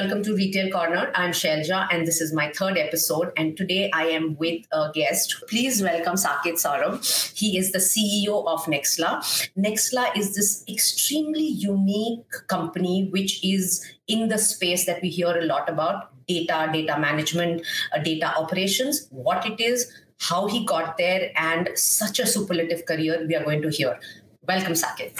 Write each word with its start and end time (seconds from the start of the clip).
Welcome 0.00 0.22
to 0.22 0.34
Retail 0.34 0.70
Corner. 0.70 1.12
I'm 1.14 1.32
Shelja, 1.32 1.86
and 1.92 2.06
this 2.06 2.22
is 2.22 2.32
my 2.32 2.50
third 2.52 2.78
episode. 2.78 3.32
And 3.36 3.54
today 3.54 3.90
I 3.92 4.04
am 4.04 4.34
with 4.36 4.64
a 4.72 4.90
guest. 4.94 5.44
Please 5.46 5.82
welcome 5.82 6.14
Saket 6.14 6.54
Saurabh. 6.54 7.02
He 7.36 7.58
is 7.58 7.72
the 7.72 7.80
CEO 7.80 8.46
of 8.46 8.64
Nexla. 8.64 9.18
Nexla 9.58 10.16
is 10.16 10.34
this 10.34 10.64
extremely 10.66 11.44
unique 11.44 12.24
company 12.46 13.10
which 13.12 13.44
is 13.44 13.84
in 14.06 14.28
the 14.28 14.38
space 14.38 14.86
that 14.86 15.02
we 15.02 15.10
hear 15.10 15.36
a 15.36 15.44
lot 15.44 15.68
about 15.68 16.08
data, 16.26 16.70
data 16.72 16.98
management, 16.98 17.60
uh, 17.94 17.98
data 17.98 18.34
operations, 18.38 19.06
what 19.10 19.44
it 19.44 19.60
is, 19.60 19.92
how 20.18 20.46
he 20.46 20.64
got 20.64 20.96
there, 20.96 21.30
and 21.36 21.68
such 21.74 22.18
a 22.18 22.26
superlative 22.26 22.86
career 22.86 23.26
we 23.28 23.36
are 23.36 23.44
going 23.44 23.60
to 23.60 23.68
hear. 23.68 24.00
Welcome, 24.48 24.72
Saket. 24.72 25.12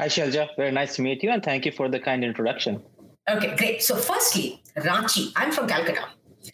Hi, 0.00 0.08
Shelja. 0.08 0.48
Very 0.56 0.72
nice 0.72 0.96
to 0.96 1.02
meet 1.02 1.22
you, 1.22 1.30
and 1.30 1.40
thank 1.40 1.64
you 1.64 1.70
for 1.70 1.88
the 1.88 2.00
kind 2.00 2.24
introduction. 2.24 2.82
Okay, 3.28 3.56
great. 3.56 3.82
So, 3.82 3.96
firstly, 3.96 4.62
Ranchi. 4.76 5.32
I'm 5.36 5.50
from 5.50 5.66
Calcutta. 5.66 6.04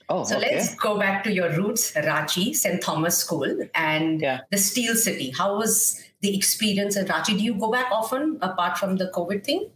Oh, 0.09 0.25
so 0.25 0.37
okay. 0.37 0.55
let's 0.55 0.75
go 0.77 0.99
back 0.99 1.25
to 1.25 1.33
your 1.33 1.51
roots, 1.51 1.93
Ranchi, 1.93 2.55
St. 2.55 2.81
Thomas 2.81 3.19
School, 3.19 3.67
and 3.75 4.21
yeah. 4.21 4.41
the 4.51 4.59
Steel 4.59 4.95
City. 4.95 5.31
How 5.31 5.57
was 5.57 6.01
the 6.21 6.37
experience 6.37 6.97
in 6.97 7.07
Ranchi? 7.07 7.37
Do 7.37 7.43
you 7.43 7.55
go 7.55 7.71
back 7.71 7.91
often 7.91 8.39
apart 8.41 8.79
from 8.79 8.97
the 8.97 9.11
COVID 9.15 9.45
thing? 9.45 9.71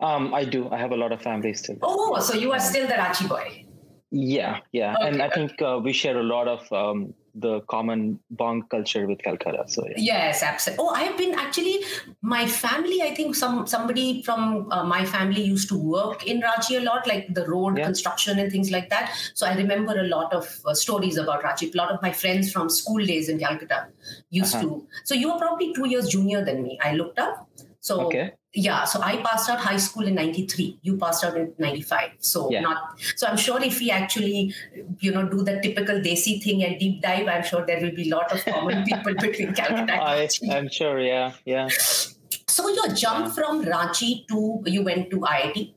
Um, 0.00 0.32
I 0.32 0.44
do. 0.44 0.68
I 0.70 0.78
have 0.78 0.92
a 0.92 0.96
lot 0.96 1.12
of 1.12 1.20
family 1.20 1.52
still. 1.54 1.76
Oh, 1.82 2.18
so 2.20 2.34
you 2.34 2.52
are 2.52 2.60
still 2.60 2.86
the 2.86 2.94
Ranchi 2.94 3.28
boy. 3.28 3.66
Yeah, 4.10 4.58
yeah, 4.72 4.96
okay. 4.96 5.08
and 5.08 5.22
I 5.22 5.30
think 5.30 5.60
uh, 5.62 5.78
we 5.82 5.92
share 5.92 6.18
a 6.18 6.22
lot 6.22 6.48
of 6.48 6.72
um, 6.72 7.14
the 7.34 7.60
common 7.62 8.18
bong 8.30 8.62
culture 8.70 9.06
with 9.06 9.22
Calcutta. 9.22 9.64
So 9.66 9.86
yeah. 9.86 9.94
yes, 9.96 10.42
absolutely. 10.42 10.84
Oh, 10.84 10.90
I've 10.94 11.16
been 11.16 11.34
actually 11.34 11.80
my 12.22 12.46
family. 12.46 13.02
I 13.02 13.14
think 13.14 13.34
some 13.34 13.66
somebody 13.66 14.22
from 14.22 14.70
uh, 14.70 14.84
my 14.84 15.04
family 15.04 15.42
used 15.42 15.68
to 15.68 15.78
work 15.78 16.26
in 16.26 16.40
Ranchi 16.40 16.80
a 16.80 16.84
lot, 16.84 17.06
like 17.06 17.32
the 17.34 17.46
road 17.46 17.78
yeah. 17.78 17.84
construction 17.84 18.38
and 18.38 18.50
things 18.50 18.70
like 18.70 18.90
that. 18.90 19.12
So 19.34 19.46
I 19.46 19.54
remember 19.54 19.98
a 19.98 20.04
lot 20.04 20.32
of 20.32 20.60
uh, 20.64 20.74
stories 20.74 21.16
about 21.16 21.42
Ranchi. 21.42 21.72
A 21.74 21.76
lot 21.76 21.90
of 21.90 22.02
my 22.02 22.12
friends 22.12 22.52
from 22.52 22.68
school 22.68 23.04
days 23.04 23.28
in 23.28 23.38
Calcutta 23.38 23.86
used 24.30 24.54
uh-huh. 24.56 24.64
to. 24.64 24.86
So 25.04 25.14
you 25.14 25.30
are 25.30 25.38
probably 25.38 25.72
two 25.74 25.88
years 25.88 26.08
junior 26.08 26.44
than 26.44 26.62
me. 26.62 26.78
I 26.82 26.94
looked 26.94 27.18
up. 27.18 27.48
So 27.80 28.02
okay 28.06 28.32
yeah 28.52 28.84
so 28.84 29.00
i 29.00 29.16
passed 29.18 29.48
out 29.48 29.60
high 29.60 29.76
school 29.76 30.06
in 30.06 30.14
93 30.14 30.78
you 30.82 30.96
passed 30.96 31.24
out 31.24 31.36
in 31.36 31.52
95 31.58 32.10
so 32.18 32.50
yeah. 32.50 32.60
not 32.60 32.98
so 33.14 33.28
i'm 33.28 33.36
sure 33.36 33.62
if 33.62 33.78
we 33.78 33.90
actually 33.90 34.52
you 34.98 35.12
know 35.12 35.28
do 35.28 35.42
the 35.42 35.60
typical 35.60 36.00
desi 36.00 36.42
thing 36.42 36.64
and 36.64 36.78
deep 36.80 37.00
dive 37.00 37.28
i'm 37.28 37.44
sure 37.44 37.64
there 37.64 37.80
will 37.80 37.94
be 37.94 38.10
a 38.10 38.14
lot 38.14 38.32
of 38.32 38.44
common 38.44 38.82
people 38.90 39.14
between 39.14 39.54
calcutta 39.54 39.94
I, 39.94 40.28
i'm 40.50 40.68
sure 40.68 40.98
yeah 40.98 41.32
yeah 41.44 41.68
so 41.68 42.68
your 42.68 42.88
jump 42.88 43.32
from 43.32 43.64
ranchi 43.64 44.26
to 44.26 44.62
you 44.66 44.82
went 44.82 45.10
to 45.10 45.20
iit 45.20 45.72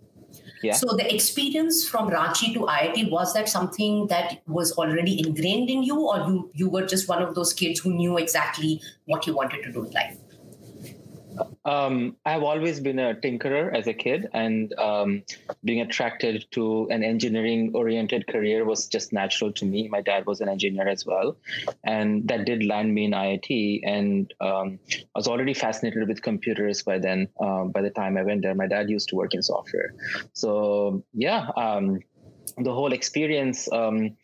yeah. 0.64 0.74
So 0.74 0.96
the 0.96 1.14
experience 1.14 1.86
from 1.88 2.10
Ranchi 2.10 2.54
to 2.54 2.62
IIT 2.62 3.12
was 3.12 3.34
that 3.34 3.50
something 3.50 4.08
that 4.08 4.42
was 4.48 4.72
already 4.72 5.20
ingrained 5.20 5.70
in 5.70 5.84
you, 5.84 6.00
or 6.00 6.20
you 6.20 6.50
you 6.54 6.70
were 6.70 6.86
just 6.86 7.10
one 7.10 7.22
of 7.22 7.36
those 7.36 7.52
kids 7.54 7.82
who 7.82 7.94
knew 7.94 8.18
exactly 8.18 8.82
what 9.06 9.28
you 9.28 9.36
wanted 9.36 9.64
to 9.64 9.74
do 9.74 9.84
in 9.84 9.92
life? 9.92 10.18
Um, 11.66 12.18
I've 12.26 12.44
always 12.44 12.80
been 12.80 13.00
a 13.00 13.16
tinkerer 13.16 13.76
as 13.76 13.88
a 13.88 13.94
kid, 13.94 14.28
and 14.34 14.74
um, 14.74 15.24
being 15.64 15.82
attracted 15.82 16.46
to 16.52 16.88
an 16.90 17.04
engineering 17.04 17.72
oriented 17.74 18.28
career 18.28 18.66
was 18.66 18.88
just 18.88 19.14
natural 19.14 19.52
to 19.54 19.66
me. 19.66 19.88
My 19.88 20.02
dad 20.02 20.26
was 20.26 20.42
an 20.42 20.50
engineer 20.50 20.88
as 20.88 21.06
well, 21.06 21.38
and 21.84 22.28
that 22.28 22.46
did 22.46 22.66
land 22.66 22.94
me 22.94 23.06
in 23.06 23.12
IIT. 23.12 23.82
And 23.84 24.34
um, 24.42 24.80
I 24.90 25.20
was 25.20 25.28
already 25.28 25.54
fascinated 25.54 26.08
with 26.08 26.22
computers 26.22 26.84
by 26.84 27.00
then. 27.00 27.30
Um, 27.40 27.72
by 27.72 27.82
the 27.82 27.90
time 27.90 28.18
I 28.18 28.24
went 28.24 28.42
there, 28.42 28.56
my 28.56 28.68
dad 28.68 28.90
used 28.90 29.10
to 29.10 29.16
work 29.16 29.34
in 29.34 29.42
software. 29.42 29.94
So, 30.34 31.04
yeah, 31.14 31.48
um, 31.56 32.00
the 32.58 32.74
whole 32.74 32.94
experience 32.94 33.72
um, 33.72 34.18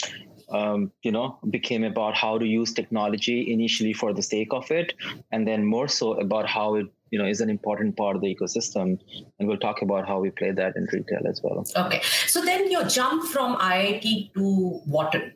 um, 0.51 0.91
you 1.03 1.11
know, 1.11 1.37
became 1.49 1.83
about 1.83 2.15
how 2.15 2.37
to 2.37 2.45
use 2.45 2.73
technology 2.73 3.51
initially 3.53 3.93
for 3.93 4.13
the 4.13 4.23
sake 4.23 4.49
of 4.51 4.71
it, 4.71 4.93
and 5.31 5.47
then 5.47 5.65
more 5.65 5.87
so 5.87 6.13
about 6.13 6.47
how 6.47 6.75
it 6.75 6.87
you 7.11 7.19
know 7.19 7.25
is 7.25 7.41
an 7.41 7.49
important 7.49 7.97
part 7.97 8.15
of 8.15 8.21
the 8.21 8.35
ecosystem. 8.35 8.99
And 9.39 9.47
we'll 9.47 9.57
talk 9.57 9.81
about 9.81 10.07
how 10.07 10.19
we 10.19 10.29
play 10.29 10.51
that 10.51 10.75
in 10.75 10.87
retail 10.91 11.27
as 11.27 11.41
well. 11.43 11.65
Okay. 11.75 12.01
So 12.27 12.43
then 12.43 12.71
your 12.71 12.85
jump 12.85 13.25
from 13.25 13.57
iit 13.57 14.33
to 14.33 14.81
wharton 14.85 15.33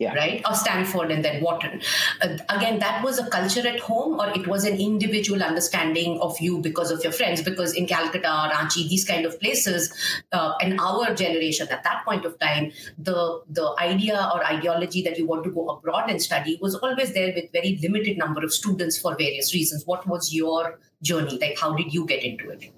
yeah. 0.00 0.14
right? 0.14 0.42
Or 0.48 0.54
Stanford 0.54 1.10
and 1.10 1.24
then 1.24 1.42
Wharton. 1.42 1.80
Uh, 2.22 2.38
again, 2.48 2.78
that 2.78 3.04
was 3.04 3.18
a 3.18 3.28
culture 3.28 3.66
at 3.68 3.78
home, 3.78 4.18
or 4.18 4.30
it 4.30 4.46
was 4.46 4.64
an 4.64 4.80
individual 4.80 5.42
understanding 5.42 6.18
of 6.20 6.40
you 6.40 6.58
because 6.58 6.90
of 6.90 7.04
your 7.04 7.12
friends. 7.12 7.42
Because 7.42 7.74
in 7.74 7.86
Calcutta, 7.86 8.50
Ranchi, 8.52 8.88
these 8.88 9.04
kind 9.04 9.26
of 9.26 9.38
places, 9.38 9.94
uh, 10.32 10.54
in 10.62 10.80
our 10.80 11.14
generation 11.14 11.68
at 11.70 11.84
that 11.84 12.04
point 12.04 12.24
of 12.24 12.38
time, 12.38 12.72
the 12.98 13.42
the 13.50 13.74
idea 13.78 14.30
or 14.34 14.44
ideology 14.44 15.02
that 15.02 15.18
you 15.18 15.26
want 15.26 15.44
to 15.44 15.50
go 15.50 15.68
abroad 15.68 16.08
and 16.08 16.22
study 16.22 16.58
was 16.62 16.74
always 16.74 17.12
there 17.12 17.32
with 17.34 17.52
very 17.52 17.78
limited 17.82 18.16
number 18.16 18.42
of 18.42 18.52
students 18.52 18.98
for 18.98 19.14
various 19.16 19.52
reasons. 19.52 19.86
What 19.86 20.06
was 20.06 20.32
your 20.32 20.78
journey? 21.02 21.38
Like, 21.38 21.58
how 21.58 21.74
did 21.74 21.92
you 21.92 22.06
get 22.06 22.24
into 22.24 22.48
it? 22.48 22.72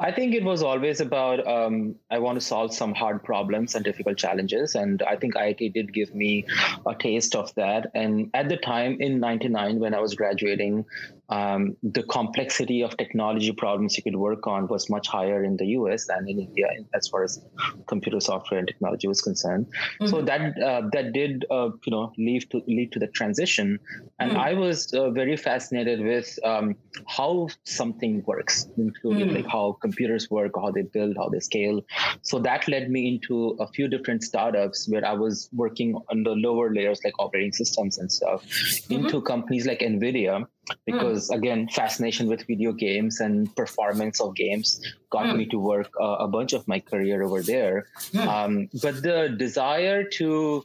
I 0.00 0.12
think 0.12 0.34
it 0.34 0.44
was 0.44 0.62
always 0.62 1.00
about 1.00 1.44
um, 1.46 1.96
I 2.08 2.20
want 2.20 2.38
to 2.38 2.44
solve 2.44 2.72
some 2.72 2.94
hard 2.94 3.24
problems 3.24 3.74
and 3.74 3.84
difficult 3.84 4.16
challenges, 4.16 4.76
and 4.76 5.02
I 5.02 5.16
think 5.16 5.34
IIT 5.34 5.74
did 5.74 5.92
give 5.92 6.14
me 6.14 6.46
a 6.86 6.94
taste 6.94 7.34
of 7.34 7.52
that. 7.56 7.90
And 7.94 8.30
at 8.32 8.48
the 8.48 8.56
time 8.56 8.98
in 9.00 9.18
'99, 9.18 9.80
when 9.80 9.94
I 9.94 10.00
was 10.00 10.14
graduating, 10.14 10.84
um, 11.30 11.76
the 11.82 12.02
complexity 12.02 12.82
of 12.82 12.96
technology 12.96 13.52
problems 13.52 13.96
you 13.96 14.02
could 14.02 14.16
work 14.16 14.46
on 14.46 14.66
was 14.66 14.88
much 14.88 15.08
higher 15.08 15.44
in 15.44 15.56
the 15.56 15.66
US 15.78 16.06
than 16.06 16.28
in 16.28 16.40
India 16.40 16.68
as 16.94 17.08
far 17.08 17.22
as 17.22 17.40
computer 17.86 18.20
software 18.20 18.58
and 18.58 18.66
technology 18.66 19.08
was 19.08 19.20
concerned. 19.20 19.66
Mm-hmm. 19.66 20.06
So 20.06 20.22
that 20.22 20.40
uh, 20.58 20.82
that 20.92 21.12
did 21.12 21.44
uh, 21.50 21.70
you 21.84 21.90
know 21.90 22.12
lead 22.16 22.50
to 22.50 22.62
lead 22.66 22.92
to 22.92 22.98
the 22.98 23.08
transition, 23.08 23.78
and 24.18 24.32
mm-hmm. 24.32 24.40
I 24.40 24.54
was 24.54 24.92
uh, 24.94 25.10
very 25.10 25.36
fascinated 25.36 26.00
with 26.00 26.38
um, 26.44 26.76
how 27.06 27.48
something 27.64 28.22
works, 28.26 28.66
including 28.78 29.28
mm-hmm. 29.28 29.36
like 29.36 29.46
how 29.46 29.76
computers 29.82 30.30
work, 30.30 30.52
how 30.56 30.70
they 30.70 30.82
build, 30.82 31.16
how 31.18 31.28
they 31.28 31.40
scale. 31.40 31.82
So 32.22 32.38
that 32.40 32.68
led 32.68 32.90
me 32.90 33.06
into 33.08 33.56
a 33.60 33.68
few 33.68 33.88
different 33.88 34.22
startups 34.22 34.88
where 34.88 35.04
I 35.04 35.12
was 35.12 35.50
working 35.52 35.94
on 36.10 36.22
the 36.22 36.30
lower 36.30 36.72
layers 36.72 37.00
like 37.04 37.14
operating 37.18 37.52
systems 37.52 37.98
and 37.98 38.10
stuff, 38.10 38.44
mm-hmm. 38.44 38.94
into 38.94 39.20
companies 39.20 39.66
like 39.66 39.80
Nvidia 39.80 40.46
because 40.84 41.28
mm. 41.28 41.36
again 41.36 41.68
fascination 41.68 42.28
with 42.28 42.46
video 42.46 42.72
games 42.72 43.20
and 43.20 43.54
performance 43.56 44.20
of 44.20 44.34
games 44.34 44.80
got 45.10 45.26
mm. 45.26 45.36
me 45.36 45.46
to 45.46 45.58
work 45.58 45.90
uh, 46.00 46.16
a 46.20 46.28
bunch 46.28 46.52
of 46.52 46.66
my 46.68 46.80
career 46.80 47.22
over 47.22 47.42
there 47.42 47.86
mm. 48.12 48.26
um, 48.26 48.68
but 48.82 49.02
the 49.02 49.34
desire 49.36 50.04
to 50.04 50.64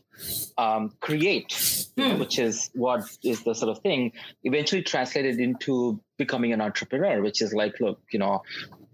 um, 0.57 0.93
create 0.99 1.91
hmm. 1.97 2.19
which 2.19 2.37
is 2.37 2.69
what 2.73 3.03
is 3.23 3.43
the 3.43 3.55
sort 3.55 3.75
of 3.75 3.81
thing 3.81 4.11
eventually 4.43 4.83
translated 4.83 5.39
into 5.39 5.99
becoming 6.17 6.53
an 6.53 6.61
entrepreneur 6.61 7.21
which 7.21 7.41
is 7.41 7.53
like 7.53 7.79
look 7.79 7.99
you 8.11 8.19
know 8.19 8.43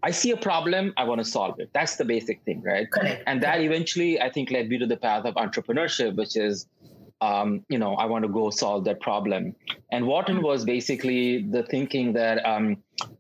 I 0.02 0.12
see 0.12 0.32
a 0.32 0.38
problem, 0.38 0.94
I 0.96 1.04
want 1.04 1.20
to 1.20 1.26
solve 1.26 1.60
it. 1.60 1.72
That's 1.74 1.98
the 1.98 2.06
basic 2.06 2.42
thing, 2.44 2.62
right? 2.62 2.90
Correct. 2.90 3.24
And 3.28 3.44
that 3.44 3.60
eventually, 3.60 4.22
I 4.22 4.30
think, 4.30 4.50
led 4.50 4.70
me 4.70 4.78
to 4.78 4.86
the 4.86 4.96
path 4.96 5.26
of 5.26 5.36
entrepreneurship, 5.36 6.16
which 6.16 6.38
is 6.38 6.68
um, 7.22 7.66
you 7.70 7.78
know, 7.78 7.96
I 7.96 8.06
want 8.06 8.24
to 8.24 8.30
go 8.30 8.50
solve 8.50 8.86
that 8.86 9.02
problem. 9.02 9.56
And 9.92 10.08
Wharton 10.08 10.42
was 10.42 10.64
basically 10.64 11.44
the 11.44 11.64
thinking 11.64 12.14
that 12.14 12.46
um, 12.46 12.78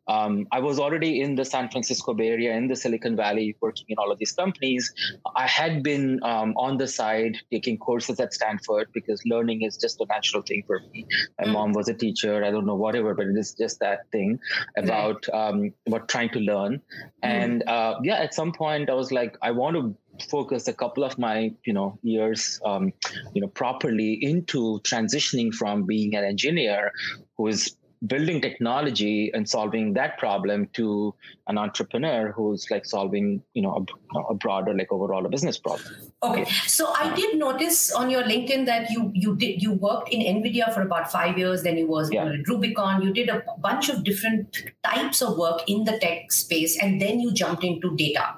um, 0.07 0.47
I 0.51 0.59
was 0.59 0.79
already 0.79 1.21
in 1.21 1.35
the 1.35 1.45
San 1.45 1.69
Francisco 1.69 2.13
Bay 2.13 2.29
Area, 2.29 2.55
in 2.55 2.67
the 2.67 2.75
Silicon 2.75 3.15
Valley, 3.15 3.55
working 3.61 3.85
in 3.89 3.97
all 3.97 4.11
of 4.11 4.17
these 4.17 4.31
companies. 4.31 4.93
I 5.35 5.47
had 5.47 5.83
been 5.83 6.19
um, 6.23 6.53
on 6.57 6.77
the 6.77 6.87
side 6.87 7.37
taking 7.51 7.77
courses 7.77 8.19
at 8.19 8.33
Stanford 8.33 8.89
because 8.93 9.21
learning 9.25 9.63
is 9.63 9.77
just 9.77 9.99
a 9.99 10.05
natural 10.05 10.43
thing 10.43 10.63
for 10.65 10.79
me. 10.91 11.05
My 11.39 11.45
hmm. 11.45 11.53
mom 11.53 11.73
was 11.73 11.89
a 11.89 11.93
teacher. 11.93 12.43
I 12.43 12.51
don't 12.51 12.65
know 12.65 12.75
whatever, 12.75 13.13
but 13.13 13.27
it 13.27 13.37
is 13.37 13.53
just 13.53 13.79
that 13.79 14.09
thing 14.11 14.39
about 14.77 15.27
um, 15.33 15.73
about 15.87 16.07
trying 16.07 16.29
to 16.29 16.39
learn. 16.39 16.81
Hmm. 17.23 17.29
And 17.29 17.63
uh, 17.67 17.95
yeah, 18.03 18.15
at 18.15 18.33
some 18.33 18.53
point, 18.53 18.89
I 18.89 18.93
was 18.93 19.11
like, 19.11 19.37
I 19.41 19.51
want 19.51 19.75
to 19.75 19.95
focus 20.23 20.67
a 20.67 20.73
couple 20.73 21.03
of 21.03 21.17
my 21.17 21.53
you 21.65 21.73
know 21.73 21.97
years 22.03 22.59
um, 22.65 22.93
you 23.33 23.41
know 23.41 23.47
properly 23.47 24.13
into 24.21 24.79
transitioning 24.81 25.53
from 25.53 25.83
being 25.85 26.15
an 26.15 26.23
engineer 26.23 26.91
who 27.37 27.47
is 27.47 27.75
building 28.07 28.39
technology 28.39 29.29
and 29.33 29.49
solving 29.49 29.93
that 29.93 30.17
problem 30.17 30.67
to 30.71 31.13
an 31.47 31.57
entrepreneur 31.57 32.31
who's 32.31 32.65
like 32.71 32.85
solving 32.85 33.43
you 33.53 33.61
know 33.61 33.85
a, 34.15 34.19
a 34.29 34.33
broader 34.35 34.73
like 34.73 34.91
overall 34.91 35.25
a 35.25 35.29
business 35.29 35.57
problem. 35.57 35.95
Okay. 36.23 36.45
So 36.67 36.93
i 36.93 37.13
did 37.13 37.37
notice 37.37 37.91
on 37.91 38.09
your 38.09 38.23
linkedin 38.23 38.65
that 38.65 38.89
you 38.89 39.11
you 39.13 39.35
did 39.35 39.61
you 39.61 39.73
worked 39.73 40.09
in 40.09 40.21
nvidia 40.35 40.73
for 40.73 40.81
about 40.81 41.11
five 41.11 41.37
years 41.37 41.63
then 41.63 41.77
you 41.77 41.87
was 41.87 42.11
yeah. 42.11 42.25
at 42.25 42.47
rubicon. 42.47 43.01
You 43.01 43.13
did 43.13 43.29
a 43.29 43.43
bunch 43.59 43.89
of 43.89 44.03
different 44.03 44.57
types 44.83 45.21
of 45.21 45.37
work 45.37 45.67
in 45.67 45.83
the 45.83 45.97
tech 45.99 46.31
space 46.31 46.81
and 46.81 47.01
then 47.01 47.19
you 47.19 47.33
jumped 47.33 47.63
into 47.63 47.95
data 47.95 48.35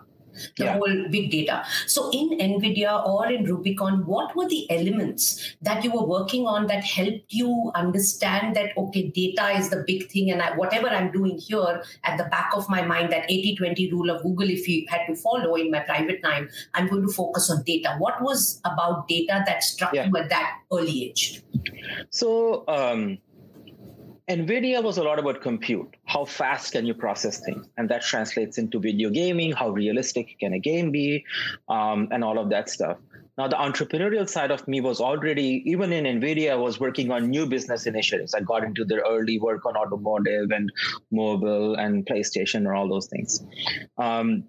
the 0.57 0.65
yeah. 0.65 0.73
whole 0.73 1.07
big 1.09 1.31
data. 1.31 1.63
So 1.87 2.09
in 2.11 2.37
NVIDIA 2.37 3.05
or 3.05 3.31
in 3.31 3.45
Rubicon, 3.45 4.05
what 4.05 4.35
were 4.35 4.47
the 4.47 4.69
elements 4.71 5.55
that 5.61 5.83
you 5.83 5.91
were 5.91 6.05
working 6.05 6.47
on 6.47 6.67
that 6.67 6.83
helped 6.83 7.31
you 7.31 7.71
understand 7.75 8.55
that, 8.55 8.77
okay, 8.77 9.09
data 9.09 9.51
is 9.57 9.69
the 9.69 9.83
big 9.87 10.09
thing. 10.09 10.31
And 10.31 10.41
I, 10.41 10.55
whatever 10.55 10.87
I'm 10.89 11.11
doing 11.11 11.37
here 11.37 11.83
at 12.03 12.17
the 12.17 12.25
back 12.25 12.51
of 12.55 12.69
my 12.69 12.81
mind, 12.81 13.11
that 13.11 13.29
80 13.29 13.55
20 13.55 13.91
rule 13.91 14.09
of 14.09 14.23
Google, 14.23 14.49
if 14.49 14.67
you 14.67 14.85
had 14.89 15.05
to 15.07 15.15
follow 15.15 15.55
in 15.55 15.71
my 15.71 15.79
private 15.79 16.23
time, 16.23 16.49
I'm 16.73 16.87
going 16.87 17.05
to 17.07 17.13
focus 17.13 17.49
on 17.49 17.63
data. 17.63 17.95
What 17.97 18.21
was 18.21 18.61
about 18.65 19.07
data 19.07 19.43
that 19.45 19.63
struck 19.63 19.93
yeah. 19.93 20.07
you 20.07 20.17
at 20.17 20.29
that 20.29 20.59
early 20.71 21.05
age? 21.05 21.43
So, 22.09 22.63
um, 22.67 23.17
NVIDIA 24.29 24.83
was 24.83 24.97
a 24.97 25.03
lot 25.03 25.19
about 25.19 25.41
compute. 25.41 25.95
How 26.05 26.25
fast 26.25 26.71
can 26.71 26.85
you 26.85 26.93
process 26.93 27.39
things? 27.39 27.67
And 27.77 27.89
that 27.89 28.01
translates 28.01 28.57
into 28.57 28.79
video 28.79 29.09
gaming. 29.09 29.51
How 29.51 29.69
realistic 29.69 30.37
can 30.39 30.53
a 30.53 30.59
game 30.59 30.91
be? 30.91 31.25
Um, 31.67 32.07
and 32.11 32.23
all 32.23 32.37
of 32.39 32.49
that 32.49 32.69
stuff. 32.69 32.97
Now, 33.37 33.47
the 33.47 33.55
entrepreneurial 33.55 34.29
side 34.29 34.51
of 34.51 34.67
me 34.67 34.81
was 34.81 35.01
already, 35.01 35.63
even 35.65 35.91
in 35.91 36.03
NVIDIA, 36.19 36.61
was 36.61 36.79
working 36.79 37.11
on 37.11 37.29
new 37.29 37.45
business 37.45 37.87
initiatives. 37.87 38.33
I 38.33 38.41
got 38.41 38.63
into 38.63 38.85
the 38.85 39.01
early 39.01 39.39
work 39.39 39.65
on 39.65 39.75
automotive 39.75 40.51
and 40.51 40.71
mobile 41.11 41.75
and 41.75 42.05
PlayStation 42.05 42.55
and 42.55 42.67
all 42.67 42.87
those 42.87 43.07
things. 43.07 43.43
Um, 43.97 44.43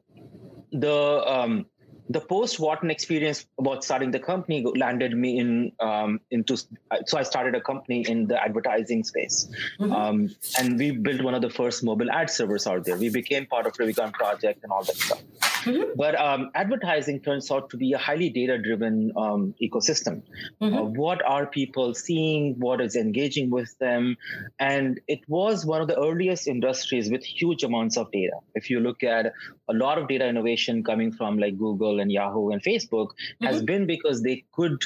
the 0.73 1.25
um, 1.27 1.67
the 2.13 2.21
post 2.21 2.61
Wharton 2.61 2.91
experience 2.91 3.47
about 3.59 3.85
starting 3.85 4.11
the 4.11 4.19
company 4.19 4.65
landed 4.77 5.17
me 5.17 5.39
in 5.39 5.73
um, 5.81 6.21
into 6.31 6.57
so 6.57 7.19
I 7.19 7.23
started 7.23 7.55
a 7.55 7.61
company 7.61 8.03
in 8.09 8.27
the 8.27 8.43
advertising 8.43 9.05
space, 9.05 9.49
mm-hmm. 9.79 9.93
um, 9.93 10.31
and 10.59 10.79
we 10.79 10.91
built 10.91 11.23
one 11.23 11.35
of 11.35 11.43
the 11.43 11.51
first 11.51 11.83
mobile 11.83 12.11
ad 12.11 12.31
servers 12.31 12.67
out 12.67 12.85
there. 12.85 12.97
We 12.97 13.09
became 13.09 13.47
part 13.47 13.67
of 13.67 13.79
Rubicon 13.79 14.13
project 14.13 14.63
and 14.63 14.73
all 14.73 14.85
that 14.85 14.97
stuff. 14.97 15.23
Mm-hmm. 15.65 15.93
But 15.97 16.19
um, 16.19 16.51
advertising 16.55 17.21
turns 17.21 17.51
out 17.51 17.71
to 17.71 17.77
be 17.77 17.93
a 17.93 17.99
highly 17.99 18.31
data-driven 18.31 19.13
um, 19.17 19.55
ecosystem. 19.63 20.23
Mm-hmm. 20.61 20.75
Uh, 20.75 20.83
what 20.83 21.25
are 21.25 21.47
people 21.47 21.95
seeing? 21.95 22.59
What 22.59 22.81
is 22.81 22.97
engaging 22.97 23.51
with 23.51 23.77
them? 23.79 24.17
And 24.59 25.01
it 25.09 25.21
was 25.29 25.65
one 25.67 25.81
of 25.81 25.89
the 25.89 25.99
earliest 25.99 26.47
industries 26.47 27.11
with 27.11 27.25
huge 27.25 27.63
amounts 27.63 27.97
of 27.97 28.11
data. 28.11 28.39
If 28.55 28.71
you 28.71 28.81
look 28.81 29.03
at 29.03 29.33
a 29.69 29.73
lot 29.75 29.99
of 29.99 30.09
data 30.09 30.27
innovation 30.27 30.83
coming 30.85 31.13
from 31.13 31.39
like 31.39 31.59
Google 31.59 32.01
and 32.01 32.11
Yahoo 32.11 32.51
and 32.51 32.63
Facebook, 32.63 33.09
mm-hmm. 33.09 33.47
has 33.47 33.63
been 33.63 33.87
because 33.87 34.23
they 34.23 34.45
could 34.53 34.83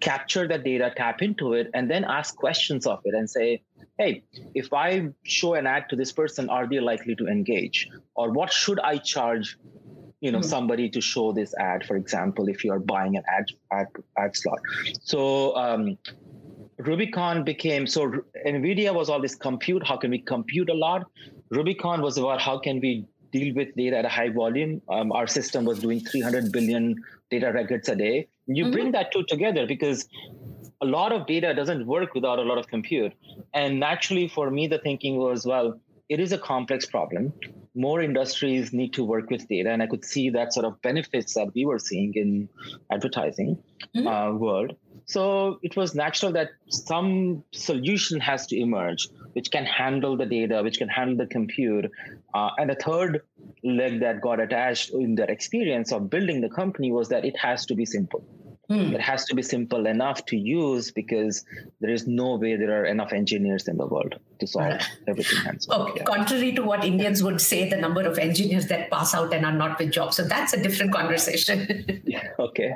capture 0.00 0.46
that 0.48 0.64
data, 0.64 0.92
tap 0.96 1.22
into 1.22 1.54
it, 1.54 1.70
and 1.74 1.90
then 1.90 2.04
ask 2.04 2.36
questions 2.36 2.86
of 2.86 3.00
it 3.04 3.14
and 3.14 3.28
say, 3.28 3.62
hey, 3.98 4.24
if 4.54 4.72
I 4.72 5.08
show 5.22 5.54
an 5.54 5.66
ad 5.66 5.88
to 5.90 5.96
this 5.96 6.12
person, 6.12 6.50
are 6.50 6.66
they 6.68 6.80
likely 6.80 7.14
to 7.16 7.28
engage? 7.28 7.88
Or 8.14 8.30
what 8.30 8.52
should 8.52 8.80
I 8.80 8.98
charge 8.98 9.56
you 10.24 10.32
know 10.32 10.38
mm-hmm. 10.38 10.56
somebody 10.56 10.88
to 10.96 11.00
show 11.12 11.32
this 11.38 11.54
ad 11.62 11.84
for 11.86 11.96
example 11.96 12.48
if 12.52 12.64
you're 12.64 12.78
buying 12.92 13.16
an 13.18 13.24
ad 13.38 13.46
ad, 13.78 13.88
ad 14.16 14.36
slot. 14.36 14.60
So 15.02 15.54
um, 15.64 15.98
rubicon 16.78 17.44
became 17.44 17.86
so 17.86 18.06
nvidia 18.52 18.94
was 19.00 19.10
all 19.10 19.20
this 19.20 19.34
compute 19.34 19.86
how 19.86 19.98
can 19.98 20.10
we 20.10 20.20
compute 20.34 20.70
a 20.70 20.78
lot? 20.86 21.04
Rubicon 21.50 22.00
was 22.00 22.16
about 22.16 22.40
how 22.40 22.58
can 22.58 22.80
we 22.80 23.06
deal 23.32 23.54
with 23.54 23.74
data 23.76 23.98
at 23.98 24.06
a 24.06 24.08
high 24.08 24.30
volume. 24.30 24.80
Um, 24.88 25.12
our 25.12 25.26
system 25.26 25.66
was 25.66 25.80
doing 25.80 26.00
300 26.00 26.50
billion 26.52 26.96
data 27.30 27.52
records 27.52 27.88
a 27.88 27.96
day. 27.96 28.28
You 28.46 28.64
mm-hmm. 28.64 28.72
bring 28.72 28.92
that 28.92 29.12
two 29.12 29.24
together 29.24 29.66
because 29.66 30.08
a 30.80 30.86
lot 30.86 31.12
of 31.12 31.26
data 31.26 31.52
doesn't 31.54 31.86
work 31.86 32.14
without 32.14 32.38
a 32.38 32.42
lot 32.42 32.56
of 32.56 32.68
compute. 32.68 33.12
And 33.52 33.78
naturally 33.78 34.26
for 34.28 34.50
me 34.50 34.68
the 34.68 34.78
thinking 34.78 35.18
was 35.18 35.44
well 35.44 35.78
it 36.08 36.18
is 36.20 36.32
a 36.32 36.38
complex 36.38 36.86
problem 36.86 37.32
more 37.74 38.00
industries 38.00 38.72
need 38.72 38.92
to 38.92 39.04
work 39.04 39.30
with 39.30 39.46
data 39.48 39.70
and 39.70 39.82
i 39.82 39.86
could 39.86 40.04
see 40.04 40.30
that 40.30 40.52
sort 40.52 40.64
of 40.64 40.80
benefits 40.82 41.34
that 41.34 41.52
we 41.54 41.64
were 41.64 41.78
seeing 41.78 42.12
in 42.14 42.48
advertising 42.90 43.58
mm-hmm. 43.96 44.06
uh, 44.06 44.32
world 44.32 44.76
so 45.06 45.58
it 45.62 45.76
was 45.76 45.94
natural 45.94 46.32
that 46.32 46.50
some 46.68 47.44
solution 47.52 48.20
has 48.20 48.46
to 48.46 48.58
emerge 48.58 49.08
which 49.32 49.50
can 49.50 49.64
handle 49.64 50.16
the 50.16 50.26
data 50.26 50.62
which 50.62 50.78
can 50.78 50.88
handle 50.88 51.16
the 51.16 51.26
compute 51.26 51.90
uh, 52.34 52.50
and 52.58 52.70
the 52.70 52.76
third 52.76 53.22
leg 53.64 54.00
that 54.00 54.20
got 54.20 54.40
attached 54.40 54.90
in 54.90 55.14
that 55.16 55.30
experience 55.30 55.92
of 55.92 56.08
building 56.08 56.40
the 56.40 56.48
company 56.48 56.92
was 56.92 57.08
that 57.08 57.24
it 57.24 57.36
has 57.36 57.66
to 57.66 57.74
be 57.74 57.84
simple 57.84 58.24
Mm. 58.70 58.94
It 58.94 59.00
has 59.00 59.24
to 59.26 59.34
be 59.34 59.42
simple 59.42 59.86
enough 59.86 60.24
to 60.26 60.36
use 60.36 60.90
because 60.90 61.44
there 61.80 61.90
is 61.90 62.06
no 62.06 62.36
way 62.36 62.56
there 62.56 62.80
are 62.80 62.86
enough 62.86 63.12
engineers 63.12 63.68
in 63.68 63.76
the 63.76 63.86
world 63.86 64.14
to 64.40 64.46
solve 64.46 64.80
everything 65.06 65.38
hands 65.44 65.68
Okay. 65.70 65.92
Yeah. 65.96 66.04
Contrary 66.04 66.52
to 66.52 66.62
what 66.62 66.84
Indians 66.84 67.22
would 67.22 67.40
say, 67.40 67.68
the 67.68 67.76
number 67.76 68.02
of 68.02 68.18
engineers 68.18 68.66
that 68.68 68.90
pass 68.90 69.14
out 69.14 69.34
and 69.34 69.44
are 69.44 69.52
not 69.52 69.78
with 69.78 69.90
jobs. 69.92 70.16
So 70.16 70.24
that's 70.24 70.54
a 70.54 70.62
different 70.62 70.92
conversation. 70.92 72.02
yeah. 72.06 72.28
Okay. 72.38 72.74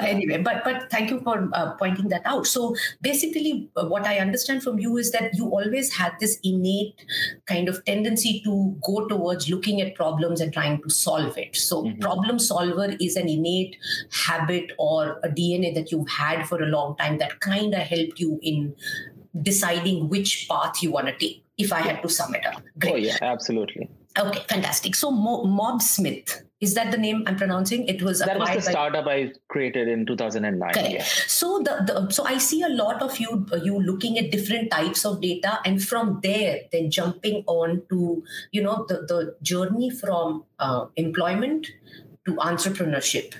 Anyway 0.00 0.38
but 0.38 0.64
but 0.64 0.90
thank 0.90 1.10
you 1.10 1.20
for 1.20 1.48
uh, 1.52 1.72
pointing 1.74 2.08
that 2.08 2.22
out. 2.24 2.46
So 2.46 2.74
basically 3.00 3.70
uh, 3.76 3.86
what 3.86 4.06
i 4.06 4.18
understand 4.18 4.62
from 4.62 4.78
you 4.78 4.96
is 4.96 5.10
that 5.12 5.34
you 5.34 5.46
always 5.46 5.92
had 5.92 6.12
this 6.20 6.38
innate 6.42 7.04
kind 7.46 7.68
of 7.68 7.84
tendency 7.84 8.40
to 8.44 8.76
go 8.84 9.06
towards 9.08 9.48
looking 9.50 9.80
at 9.80 9.94
problems 9.94 10.40
and 10.40 10.52
trying 10.52 10.82
to 10.82 10.90
solve 10.90 11.36
it. 11.38 11.56
So 11.56 11.84
mm-hmm. 11.84 12.00
problem 12.00 12.38
solver 12.38 12.94
is 13.00 13.16
an 13.16 13.28
innate 13.28 13.76
habit 14.12 14.72
or 14.78 15.20
a 15.22 15.28
dna 15.28 15.74
that 15.74 15.92
you've 15.92 16.08
had 16.08 16.46
for 16.48 16.62
a 16.62 16.66
long 16.66 16.96
time 16.96 17.18
that 17.18 17.40
kind 17.40 17.74
of 17.74 17.80
helped 17.80 18.18
you 18.18 18.38
in 18.42 18.74
deciding 19.42 20.08
which 20.08 20.46
path 20.48 20.82
you 20.82 20.90
want 20.90 21.06
to 21.06 21.16
take 21.18 21.44
if 21.58 21.72
i 21.72 21.80
had 21.80 22.02
to 22.02 22.08
sum 22.08 22.34
it 22.34 22.46
up. 22.46 22.62
Great. 22.78 22.92
oh 22.92 22.96
yeah 22.96 23.18
absolutely. 23.22 23.88
Okay 24.18 24.44
fantastic. 24.48 24.94
So 24.94 25.10
Mo- 25.10 25.44
Mobsmith 25.44 26.42
is 26.60 26.74
that 26.74 26.90
the 26.90 26.98
name 26.98 27.22
I'm 27.26 27.36
pronouncing? 27.36 27.86
It 27.86 28.02
was 28.02 28.18
that 28.18 28.38
was 28.38 28.52
the 28.52 28.60
startup 28.60 29.06
I 29.06 29.32
created 29.48 29.86
in 29.86 30.06
2009. 30.06 30.72
Yeah. 30.74 31.04
So 31.26 31.60
the, 31.60 31.84
the 31.86 32.10
so 32.10 32.24
I 32.24 32.38
see 32.38 32.62
a 32.62 32.68
lot 32.68 33.00
of 33.00 33.18
you 33.20 33.46
you 33.62 33.80
looking 33.80 34.18
at 34.18 34.30
different 34.32 34.70
types 34.70 35.04
of 35.04 35.20
data, 35.20 35.60
and 35.64 35.82
from 35.82 36.20
there 36.22 36.60
then 36.72 36.90
jumping 36.90 37.44
on 37.46 37.82
to 37.90 38.24
you 38.50 38.62
know 38.62 38.84
the 38.88 39.02
the 39.02 39.36
journey 39.40 39.90
from 39.90 40.44
uh, 40.58 40.86
employment 40.96 41.68
to 42.26 42.34
entrepreneurship 42.36 43.34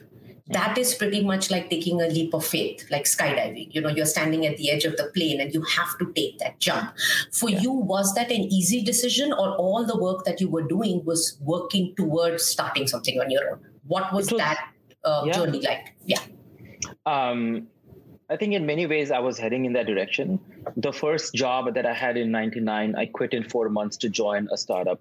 that 0.50 0.78
is 0.78 0.94
pretty 0.94 1.22
much 1.22 1.50
like 1.50 1.68
taking 1.68 2.00
a 2.00 2.06
leap 2.06 2.34
of 2.34 2.44
faith 2.44 2.86
like 2.90 3.04
skydiving. 3.04 3.74
You 3.74 3.80
know 3.80 3.88
you're 3.88 4.06
standing 4.06 4.46
at 4.46 4.56
the 4.56 4.70
edge 4.70 4.84
of 4.84 4.96
the 4.96 5.10
plane 5.14 5.40
and 5.40 5.52
you 5.52 5.62
have 5.62 5.98
to 5.98 6.12
take 6.12 6.38
that 6.38 6.58
jump. 6.58 6.92
For 7.32 7.50
yeah. 7.50 7.60
you 7.60 7.72
was 7.72 8.14
that 8.14 8.30
an 8.30 8.42
easy 8.42 8.82
decision 8.82 9.32
or 9.32 9.54
all 9.56 9.84
the 9.84 9.96
work 9.96 10.24
that 10.24 10.40
you 10.40 10.48
were 10.48 10.62
doing 10.62 11.04
was 11.04 11.38
working 11.40 11.94
towards 11.96 12.44
starting 12.44 12.86
something 12.86 13.20
on 13.20 13.30
your 13.30 13.52
own? 13.52 13.60
What 13.86 14.12
was, 14.12 14.30
was 14.30 14.38
that 14.38 14.68
uh, 15.04 15.22
yeah. 15.26 15.32
journey 15.32 15.60
like? 15.60 15.94
Yeah. 16.04 16.20
Um, 17.06 17.68
I 18.30 18.36
think 18.36 18.52
in 18.52 18.66
many 18.66 18.86
ways 18.86 19.10
I 19.10 19.20
was 19.20 19.38
heading 19.38 19.64
in 19.64 19.72
that 19.72 19.86
direction. 19.86 20.38
The 20.76 20.92
first 20.92 21.34
job 21.34 21.74
that 21.74 21.86
I 21.86 21.94
had 21.94 22.16
in 22.16 22.30
99, 22.30 22.94
I 22.94 23.06
quit 23.06 23.32
in 23.32 23.48
four 23.48 23.68
months 23.70 23.96
to 23.98 24.08
join 24.08 24.48
a 24.52 24.56
startup 24.56 25.00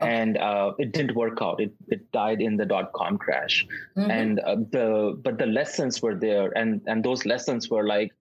and 0.00 0.38
uh, 0.38 0.72
it 0.78 0.92
didn't 0.92 1.14
work 1.14 1.38
out. 1.40 1.60
It, 1.60 1.72
it 1.88 2.10
died 2.12 2.40
in 2.40 2.56
the 2.56 2.66
dot 2.66 2.92
com 2.92 3.18
crash, 3.18 3.66
mm-hmm. 3.96 4.10
and 4.10 4.40
uh, 4.40 4.56
the 4.70 5.18
but 5.22 5.38
the 5.38 5.46
lessons 5.46 6.02
were 6.02 6.14
there, 6.14 6.50
and 6.56 6.80
and 6.86 7.04
those 7.04 7.24
lessons 7.24 7.70
were 7.70 7.86
like 7.86 8.12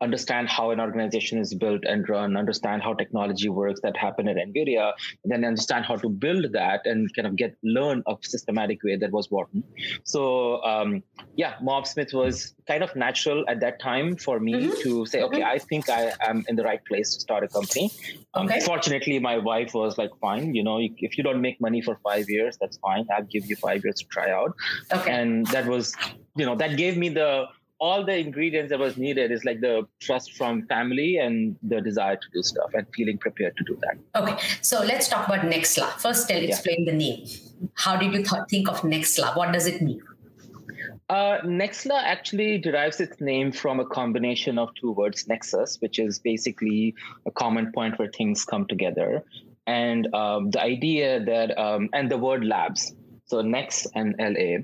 understand 0.00 0.48
how 0.48 0.70
an 0.70 0.80
organization 0.80 1.38
is 1.38 1.54
built 1.54 1.82
and 1.84 2.08
run, 2.08 2.36
understand 2.36 2.82
how 2.82 2.94
technology 2.94 3.48
works 3.48 3.80
that 3.82 3.96
happened 3.96 4.28
at 4.28 4.36
NVIDIA, 4.36 4.92
then 5.24 5.44
understand 5.44 5.84
how 5.84 5.96
to 5.96 6.08
build 6.08 6.52
that 6.52 6.80
and 6.84 7.14
kind 7.14 7.26
of 7.26 7.36
get 7.36 7.56
learn 7.62 8.02
a 8.06 8.14
systematic 8.22 8.82
way 8.82 8.96
that 8.96 9.10
was 9.10 9.30
Wharton. 9.30 9.62
So 10.04 10.62
um, 10.64 11.02
yeah, 11.36 11.54
Mobsmith 11.62 12.12
was 12.12 12.54
kind 12.66 12.82
of 12.82 12.94
natural 12.96 13.44
at 13.48 13.60
that 13.60 13.80
time 13.80 14.16
for 14.16 14.40
me 14.40 14.54
mm-hmm. 14.54 14.82
to 14.82 15.06
say, 15.06 15.22
okay, 15.22 15.40
mm-hmm. 15.40 15.48
I 15.48 15.58
think 15.58 15.88
I 15.88 16.12
am 16.20 16.44
in 16.48 16.56
the 16.56 16.64
right 16.64 16.84
place 16.84 17.14
to 17.14 17.20
start 17.20 17.44
a 17.44 17.48
company. 17.48 17.90
Um, 18.34 18.46
okay. 18.46 18.60
Fortunately, 18.60 19.18
my 19.18 19.38
wife 19.38 19.74
was 19.74 19.98
like, 19.98 20.10
fine, 20.20 20.54
you 20.54 20.62
know, 20.62 20.78
if 20.80 21.18
you 21.18 21.24
don't 21.24 21.40
make 21.40 21.60
money 21.60 21.80
for 21.80 21.98
five 22.04 22.28
years, 22.28 22.56
that's 22.60 22.76
fine. 22.78 23.06
I'll 23.14 23.24
give 23.24 23.46
you 23.46 23.56
five 23.56 23.84
years 23.84 23.96
to 23.96 24.06
try 24.06 24.30
out. 24.30 24.54
Okay. 24.92 25.10
And 25.10 25.46
that 25.48 25.66
was, 25.66 25.94
you 26.36 26.46
know, 26.46 26.56
that 26.56 26.76
gave 26.76 26.96
me 26.96 27.08
the 27.08 27.46
all 27.82 28.04
the 28.04 28.16
ingredients 28.16 28.70
that 28.70 28.78
was 28.78 28.96
needed 28.96 29.32
is 29.32 29.44
like 29.44 29.60
the 29.60 29.84
trust 29.98 30.34
from 30.34 30.64
family 30.68 31.16
and 31.16 31.56
the 31.64 31.80
desire 31.80 32.14
to 32.14 32.28
do 32.32 32.40
stuff 32.40 32.70
and 32.74 32.86
feeling 32.94 33.18
prepared 33.18 33.56
to 33.56 33.64
do 33.64 33.76
that. 33.82 34.22
Okay, 34.22 34.36
so 34.60 34.82
let's 34.82 35.08
talk 35.08 35.26
about 35.26 35.40
Nexla. 35.40 35.88
First, 36.04 36.28
tell 36.28 36.40
explain 36.40 36.84
yeah. 36.84 36.92
the 36.92 36.96
name. 36.96 37.26
How 37.74 37.96
did 37.96 38.12
you 38.14 38.22
th- 38.22 38.44
think 38.48 38.68
of 38.68 38.82
Nexla? 38.82 39.36
What 39.36 39.52
does 39.52 39.66
it 39.66 39.82
mean? 39.82 40.00
Uh, 41.08 41.38
Nexla 41.44 42.00
actually 42.04 42.58
derives 42.58 43.00
its 43.00 43.20
name 43.20 43.50
from 43.50 43.80
a 43.80 43.84
combination 43.84 44.58
of 44.58 44.72
two 44.80 44.92
words, 44.92 45.26
nexus, 45.26 45.78
which 45.80 45.98
is 45.98 46.20
basically 46.20 46.94
a 47.26 47.32
common 47.32 47.72
point 47.72 47.98
where 47.98 48.08
things 48.16 48.44
come 48.44 48.64
together, 48.66 49.24
and 49.66 50.14
um, 50.14 50.50
the 50.50 50.62
idea 50.62 51.18
that, 51.24 51.58
um, 51.58 51.88
and 51.92 52.08
the 52.08 52.16
word 52.16 52.44
labs. 52.44 52.94
So 53.32 53.40
Next 53.40 53.86
and 53.94 54.14
LA, 54.18 54.58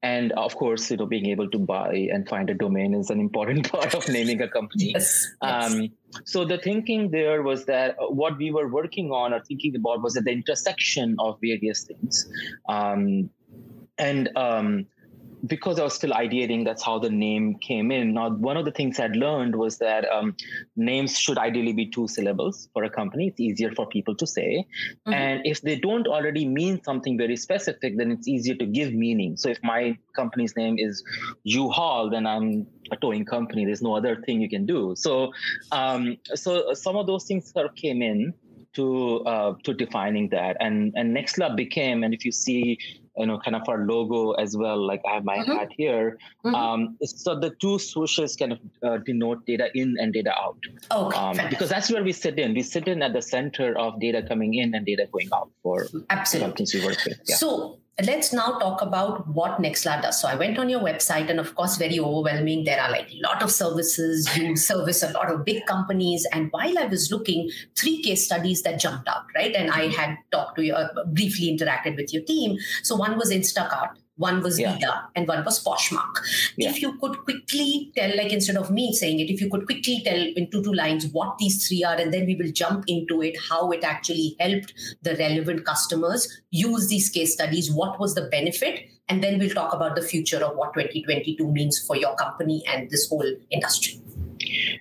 and 0.00 0.30
of 0.34 0.54
course, 0.54 0.88
you 0.92 0.96
know, 0.96 1.06
being 1.06 1.26
able 1.26 1.50
to 1.50 1.58
buy 1.58 2.06
and 2.12 2.28
find 2.28 2.48
a 2.50 2.54
domain 2.54 2.94
is 2.94 3.10
an 3.10 3.18
important 3.18 3.68
part 3.72 3.96
of 3.96 4.08
naming 4.08 4.40
a 4.40 4.46
company. 4.46 4.92
Yes, 4.94 5.28
yes. 5.42 5.72
Um, 5.72 5.88
so 6.24 6.44
the 6.44 6.56
thinking 6.56 7.10
there 7.10 7.42
was 7.42 7.64
that 7.64 7.96
what 7.98 8.38
we 8.38 8.52
were 8.52 8.68
working 8.68 9.10
on 9.10 9.34
or 9.34 9.40
thinking 9.40 9.74
about 9.74 10.02
was 10.02 10.16
at 10.16 10.22
the 10.22 10.30
intersection 10.30 11.16
of 11.18 11.40
various 11.40 11.82
things, 11.82 12.30
um, 12.68 13.28
and 13.98 14.30
um, 14.36 14.86
because 15.46 15.78
I 15.78 15.84
was 15.84 15.94
still 15.94 16.12
ideating, 16.12 16.64
that's 16.64 16.82
how 16.82 16.98
the 16.98 17.10
name 17.10 17.58
came 17.58 17.90
in. 17.90 18.14
Now, 18.14 18.30
one 18.30 18.56
of 18.56 18.64
the 18.64 18.70
things 18.70 19.00
I'd 19.00 19.16
learned 19.16 19.56
was 19.56 19.78
that 19.78 20.08
um, 20.08 20.36
names 20.76 21.18
should 21.18 21.36
ideally 21.36 21.72
be 21.72 21.86
two 21.86 22.06
syllables 22.06 22.68
for 22.72 22.84
a 22.84 22.90
company. 22.90 23.28
It's 23.28 23.40
easier 23.40 23.72
for 23.72 23.86
people 23.86 24.14
to 24.16 24.26
say. 24.26 24.66
Mm-hmm. 25.06 25.12
And 25.12 25.40
if 25.44 25.60
they 25.62 25.76
don't 25.76 26.06
already 26.06 26.46
mean 26.46 26.82
something 26.84 27.18
very 27.18 27.36
specific, 27.36 27.98
then 27.98 28.12
it's 28.12 28.28
easier 28.28 28.54
to 28.54 28.66
give 28.66 28.92
meaning. 28.92 29.36
So 29.36 29.48
if 29.48 29.58
my 29.64 29.98
company's 30.14 30.54
name 30.56 30.78
is 30.78 31.02
U-Haul, 31.42 32.10
then 32.10 32.26
I'm 32.26 32.66
a 32.92 32.96
towing 32.96 33.24
company. 33.24 33.64
There's 33.64 33.82
no 33.82 33.96
other 33.96 34.22
thing 34.24 34.40
you 34.40 34.48
can 34.48 34.64
do. 34.64 34.94
So, 34.96 35.32
um, 35.72 36.18
so 36.34 36.72
some 36.74 36.96
of 36.96 37.06
those 37.06 37.24
things 37.24 37.50
sort 37.50 37.66
of 37.66 37.74
came 37.74 38.00
in 38.00 38.32
to 38.74 39.20
uh, 39.24 39.54
to 39.64 39.74
defining 39.74 40.30
that 40.30 40.56
and 40.60 40.94
and 40.96 41.14
Nexla 41.14 41.54
became 41.54 42.02
and 42.02 42.14
if 42.14 42.24
you 42.24 42.32
see 42.32 42.78
you 43.16 43.26
know 43.26 43.38
kind 43.38 43.54
of 43.54 43.68
our 43.68 43.84
logo 43.86 44.32
as 44.32 44.56
well 44.56 44.78
like 44.86 45.02
i 45.08 45.14
have 45.14 45.24
my 45.24 45.38
mm-hmm. 45.38 45.52
hat 45.52 45.68
here 45.76 46.18
mm-hmm. 46.44 46.54
um, 46.54 46.96
so 47.04 47.38
the 47.38 47.50
two 47.60 47.76
swooshes 47.76 48.38
kind 48.38 48.52
of 48.52 48.58
uh, 48.82 48.98
denote 48.98 49.44
data 49.46 49.68
in 49.74 49.96
and 49.98 50.12
data 50.12 50.32
out 50.38 50.56
okay, 50.90 51.18
um, 51.18 51.36
because 51.50 51.68
that's 51.68 51.90
where 51.90 52.02
we 52.02 52.12
sit 52.12 52.38
in 52.38 52.54
we 52.54 52.62
sit 52.62 52.88
in 52.88 53.02
at 53.02 53.12
the 53.12 53.22
center 53.22 53.76
of 53.78 54.00
data 54.00 54.22
coming 54.26 54.54
in 54.54 54.74
and 54.74 54.86
data 54.86 55.06
going 55.12 55.28
out 55.34 55.50
for 55.62 55.86
Absolutely. 56.10 56.46
companies 56.46 56.74
we 56.74 56.84
work 56.84 56.98
with 57.04 57.20
yeah. 57.26 57.36
so 57.36 57.78
let's 58.00 58.32
now 58.32 58.58
talk 58.58 58.80
about 58.80 59.28
what 59.28 59.60
Nexla 59.60 60.00
does. 60.02 60.20
So 60.20 60.28
I 60.28 60.34
went 60.34 60.58
on 60.58 60.68
your 60.68 60.80
website, 60.80 61.28
and 61.28 61.38
of 61.38 61.54
course, 61.54 61.76
very 61.76 61.98
overwhelming. 61.98 62.64
There 62.64 62.80
are 62.80 62.90
like 62.90 63.10
a 63.12 63.20
lot 63.20 63.42
of 63.42 63.50
services. 63.50 64.34
You 64.36 64.56
service 64.56 65.02
a 65.02 65.10
lot 65.10 65.30
of 65.30 65.44
big 65.44 65.66
companies. 65.66 66.26
And 66.32 66.50
while 66.52 66.78
I 66.78 66.86
was 66.86 67.10
looking, 67.10 67.50
three 67.76 68.02
case 68.02 68.24
studies 68.24 68.62
that 68.62 68.80
jumped 68.80 69.08
out, 69.08 69.24
right? 69.34 69.54
And 69.54 69.70
I 69.70 69.88
had 69.88 70.16
talked 70.30 70.56
to 70.56 70.64
you, 70.64 70.74
uh, 70.74 71.04
briefly 71.06 71.56
interacted 71.56 71.96
with 71.96 72.12
your 72.12 72.22
team. 72.22 72.58
So 72.82 72.96
one 72.96 73.18
was 73.18 73.30
Instacart. 73.30 73.90
One 74.16 74.42
was 74.42 74.60
yeah. 74.60 74.74
Vida 74.74 75.08
and 75.16 75.26
one 75.26 75.44
was 75.44 75.64
Poshmark. 75.64 76.18
Yeah. 76.56 76.68
If 76.68 76.82
you 76.82 76.98
could 76.98 77.18
quickly 77.24 77.90
tell, 77.96 78.14
like 78.16 78.32
instead 78.32 78.56
of 78.56 78.70
me 78.70 78.92
saying 78.92 79.20
it, 79.20 79.30
if 79.30 79.40
you 79.40 79.48
could 79.48 79.64
quickly 79.64 80.02
tell 80.04 80.20
in 80.20 80.50
two 80.50 80.62
two 80.62 80.72
lines 80.74 81.06
what 81.12 81.38
these 81.38 81.66
three 81.66 81.82
are, 81.82 81.96
and 81.96 82.12
then 82.12 82.26
we 82.26 82.34
will 82.34 82.52
jump 82.52 82.84
into 82.86 83.22
it, 83.22 83.36
how 83.48 83.70
it 83.70 83.84
actually 83.84 84.36
helped 84.38 84.74
the 85.02 85.16
relevant 85.16 85.64
customers 85.64 86.28
use 86.50 86.88
these 86.88 87.08
case 87.08 87.32
studies, 87.32 87.72
what 87.72 87.98
was 87.98 88.14
the 88.14 88.28
benefit, 88.28 88.86
and 89.08 89.24
then 89.24 89.38
we'll 89.38 89.50
talk 89.50 89.72
about 89.72 89.96
the 89.96 90.02
future 90.02 90.44
of 90.44 90.56
what 90.56 90.74
2022 90.74 91.50
means 91.50 91.84
for 91.86 91.96
your 91.96 92.14
company 92.16 92.62
and 92.66 92.90
this 92.90 93.08
whole 93.08 93.32
industry. 93.50 94.01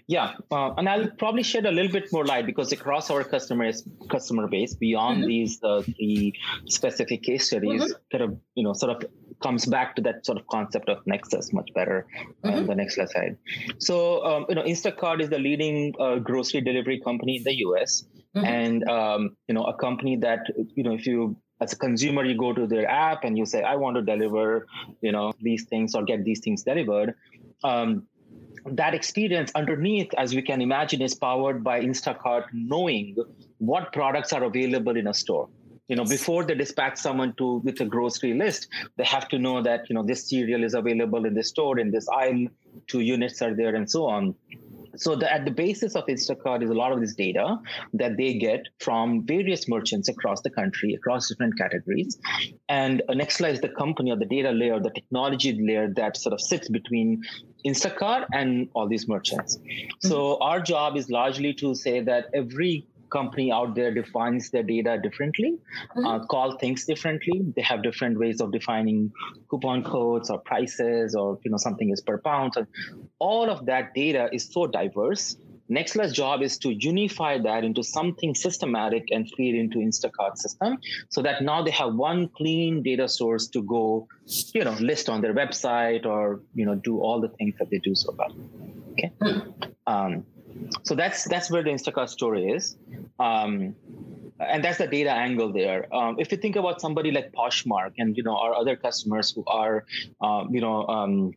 Yeah, 0.07 0.33
uh, 0.51 0.73
and 0.75 0.87
I'll 0.87 1.09
probably 1.11 1.43
shed 1.43 1.65
a 1.65 1.71
little 1.71 1.91
bit 1.91 2.11
more 2.11 2.25
light 2.25 2.45
because 2.45 2.71
across 2.71 3.09
our 3.09 3.23
customers 3.23 3.83
customer 4.09 4.47
base, 4.47 4.73
beyond 4.73 5.19
mm-hmm. 5.19 5.27
these 5.27 5.63
uh, 5.63 5.81
three 5.81 6.33
specific 6.67 7.23
case 7.23 7.47
studies, 7.47 7.83
mm-hmm. 7.83 8.17
kind 8.17 8.23
of 8.23 8.39
you 8.55 8.63
know 8.63 8.73
sort 8.73 8.91
of 8.95 9.09
comes 9.41 9.65
back 9.65 9.95
to 9.95 10.01
that 10.03 10.25
sort 10.25 10.37
of 10.37 10.47
concept 10.47 10.89
of 10.89 10.99
Nexus 11.05 11.51
much 11.51 11.69
better 11.73 12.07
mm-hmm. 12.43 12.57
on 12.57 12.67
the 12.67 12.73
Nexla 12.73 13.09
side. 13.09 13.37
So 13.79 14.23
um, 14.25 14.45
you 14.49 14.55
know, 14.55 14.63
Instacart 14.63 15.21
is 15.21 15.29
the 15.29 15.39
leading 15.39 15.93
uh, 15.99 16.15
grocery 16.17 16.61
delivery 16.61 16.99
company 16.99 17.37
in 17.37 17.43
the 17.43 17.55
U.S. 17.67 18.03
Mm-hmm. 18.35 18.45
and 18.45 18.89
um, 18.89 19.35
you 19.47 19.53
know 19.53 19.65
a 19.65 19.75
company 19.75 20.15
that 20.17 20.45
you 20.75 20.83
know 20.83 20.93
if 20.93 21.05
you 21.05 21.35
as 21.59 21.73
a 21.73 21.75
consumer 21.75 22.23
you 22.23 22.37
go 22.37 22.53
to 22.53 22.65
their 22.65 22.89
app 22.89 23.25
and 23.25 23.37
you 23.37 23.45
say 23.45 23.61
i 23.61 23.75
want 23.75 23.97
to 23.97 24.01
deliver 24.01 24.65
you 25.01 25.11
know 25.11 25.33
these 25.41 25.65
things 25.65 25.93
or 25.95 26.03
get 26.03 26.23
these 26.23 26.39
things 26.39 26.63
delivered 26.63 27.13
um, 27.63 28.07
that 28.65 28.93
experience 28.93 29.51
underneath, 29.55 30.13
as 30.17 30.35
we 30.35 30.41
can 30.41 30.61
imagine, 30.61 31.01
is 31.01 31.15
powered 31.15 31.63
by 31.63 31.81
Instacart 31.81 32.45
knowing 32.53 33.15
what 33.57 33.93
products 33.93 34.33
are 34.33 34.43
available 34.43 34.95
in 34.95 35.07
a 35.07 35.13
store. 35.13 35.49
You 35.87 35.97
know, 35.97 36.05
before 36.05 36.45
they 36.45 36.55
dispatch 36.55 36.97
someone 36.97 37.33
to 37.37 37.57
with 37.65 37.81
a 37.81 37.85
grocery 37.85 38.33
list, 38.33 38.67
they 38.95 39.03
have 39.03 39.27
to 39.29 39.39
know 39.39 39.61
that 39.61 39.89
you 39.89 39.95
know 39.95 40.03
this 40.03 40.29
cereal 40.29 40.63
is 40.63 40.73
available 40.73 41.25
in 41.25 41.33
this 41.33 41.49
store, 41.49 41.79
in 41.79 41.91
this 41.91 42.07
aisle, 42.07 42.47
two 42.87 43.01
units 43.01 43.41
are 43.41 43.53
there, 43.53 43.75
and 43.75 43.89
so 43.89 44.05
on 44.05 44.35
so 44.95 45.15
the, 45.15 45.31
at 45.31 45.45
the 45.45 45.51
basis 45.51 45.95
of 45.95 46.05
Instacart 46.05 46.63
is 46.63 46.69
a 46.69 46.73
lot 46.73 46.91
of 46.91 46.99
this 46.99 47.15
data 47.15 47.57
that 47.93 48.17
they 48.17 48.33
get 48.35 48.67
from 48.79 49.25
various 49.25 49.67
merchants 49.67 50.09
across 50.09 50.41
the 50.41 50.49
country, 50.49 50.93
across 50.93 51.29
different 51.29 51.57
categories. 51.57 52.17
And 52.67 53.01
uh, 53.07 53.13
Nexla 53.13 53.51
is 53.51 53.61
the 53.61 53.69
company 53.69 54.11
or 54.11 54.17
the 54.17 54.25
data 54.25 54.51
layer, 54.51 54.79
the 54.79 54.91
technology 54.91 55.57
layer 55.61 55.91
that 55.95 56.17
sort 56.17 56.33
of 56.33 56.41
sits 56.41 56.69
between 56.69 57.21
Instacart 57.65 58.25
and 58.33 58.69
all 58.73 58.87
these 58.87 59.07
merchants. 59.07 59.57
Mm-hmm. 59.57 60.07
So 60.07 60.37
our 60.39 60.59
job 60.61 60.97
is 60.97 61.09
largely 61.09 61.53
to 61.55 61.75
say 61.75 62.01
that 62.01 62.25
every 62.33 62.87
company 63.11 63.51
out 63.51 63.75
there 63.75 63.93
defines 63.93 64.49
their 64.49 64.63
data 64.63 64.97
differently, 65.01 65.57
mm-hmm. 65.95 66.05
uh, 66.05 66.25
call 66.25 66.57
things 66.57 66.85
differently. 66.85 67.41
They 67.55 67.61
have 67.61 67.83
different 67.83 68.17
ways 68.17 68.41
of 68.41 68.51
defining 68.51 69.11
coupon 69.49 69.83
codes 69.83 70.29
or 70.29 70.39
prices, 70.39 71.13
or 71.13 71.37
you 71.43 71.51
know 71.51 71.57
something 71.57 71.91
is 71.91 72.01
per 72.01 72.17
pound. 72.17 72.53
So 72.55 72.65
all 73.19 73.49
of 73.49 73.65
that 73.67 73.93
data 73.93 74.29
is 74.31 74.49
so 74.51 74.65
diverse. 74.65 75.37
Nexla's 75.71 76.11
job 76.11 76.41
is 76.41 76.57
to 76.59 76.73
unify 76.73 77.37
that 77.37 77.63
into 77.63 77.83
something 77.83 78.35
systematic 78.35 79.05
and 79.11 79.31
feed 79.37 79.55
into 79.55 79.77
Instacart 79.77 80.37
system, 80.37 80.77
so 81.09 81.21
that 81.21 81.43
now 81.43 81.63
they 81.63 81.71
have 81.71 81.95
one 81.95 82.27
clean 82.29 82.83
data 82.83 83.07
source 83.07 83.47
to 83.47 83.61
go, 83.63 84.07
you 84.53 84.63
know, 84.63 84.75
list 84.81 85.07
on 85.07 85.21
their 85.21 85.33
website 85.33 86.05
or 86.05 86.41
you 86.53 86.65
know 86.65 86.75
do 86.75 86.99
all 86.99 87.21
the 87.21 87.29
things 87.29 87.55
that 87.59 87.69
they 87.69 87.79
do 87.79 87.95
so 87.95 88.13
well. 88.17 88.33
Okay. 88.91 89.11
Um, 89.87 90.25
so 90.83 90.95
that's 90.95 91.23
that's 91.29 91.49
where 91.49 91.63
the 91.63 91.69
Instacart 91.69 92.09
story 92.09 92.49
is. 92.49 92.75
Um, 93.19 93.75
and 94.39 94.63
that's 94.63 94.79
the 94.79 94.87
data 94.87 95.11
angle 95.11 95.53
there. 95.53 95.93
Um, 95.95 96.15
if 96.19 96.31
you 96.31 96.37
think 96.37 96.55
about 96.55 96.81
somebody 96.81 97.11
like 97.11 97.31
Poshmark 97.31 97.93
and 97.97 98.17
you 98.17 98.23
know 98.23 98.35
our 98.35 98.55
other 98.55 98.75
customers 98.75 99.31
who 99.31 99.43
are, 99.47 99.85
uh, 100.21 100.45
you 100.49 100.61
know, 100.61 100.87
um, 100.87 101.33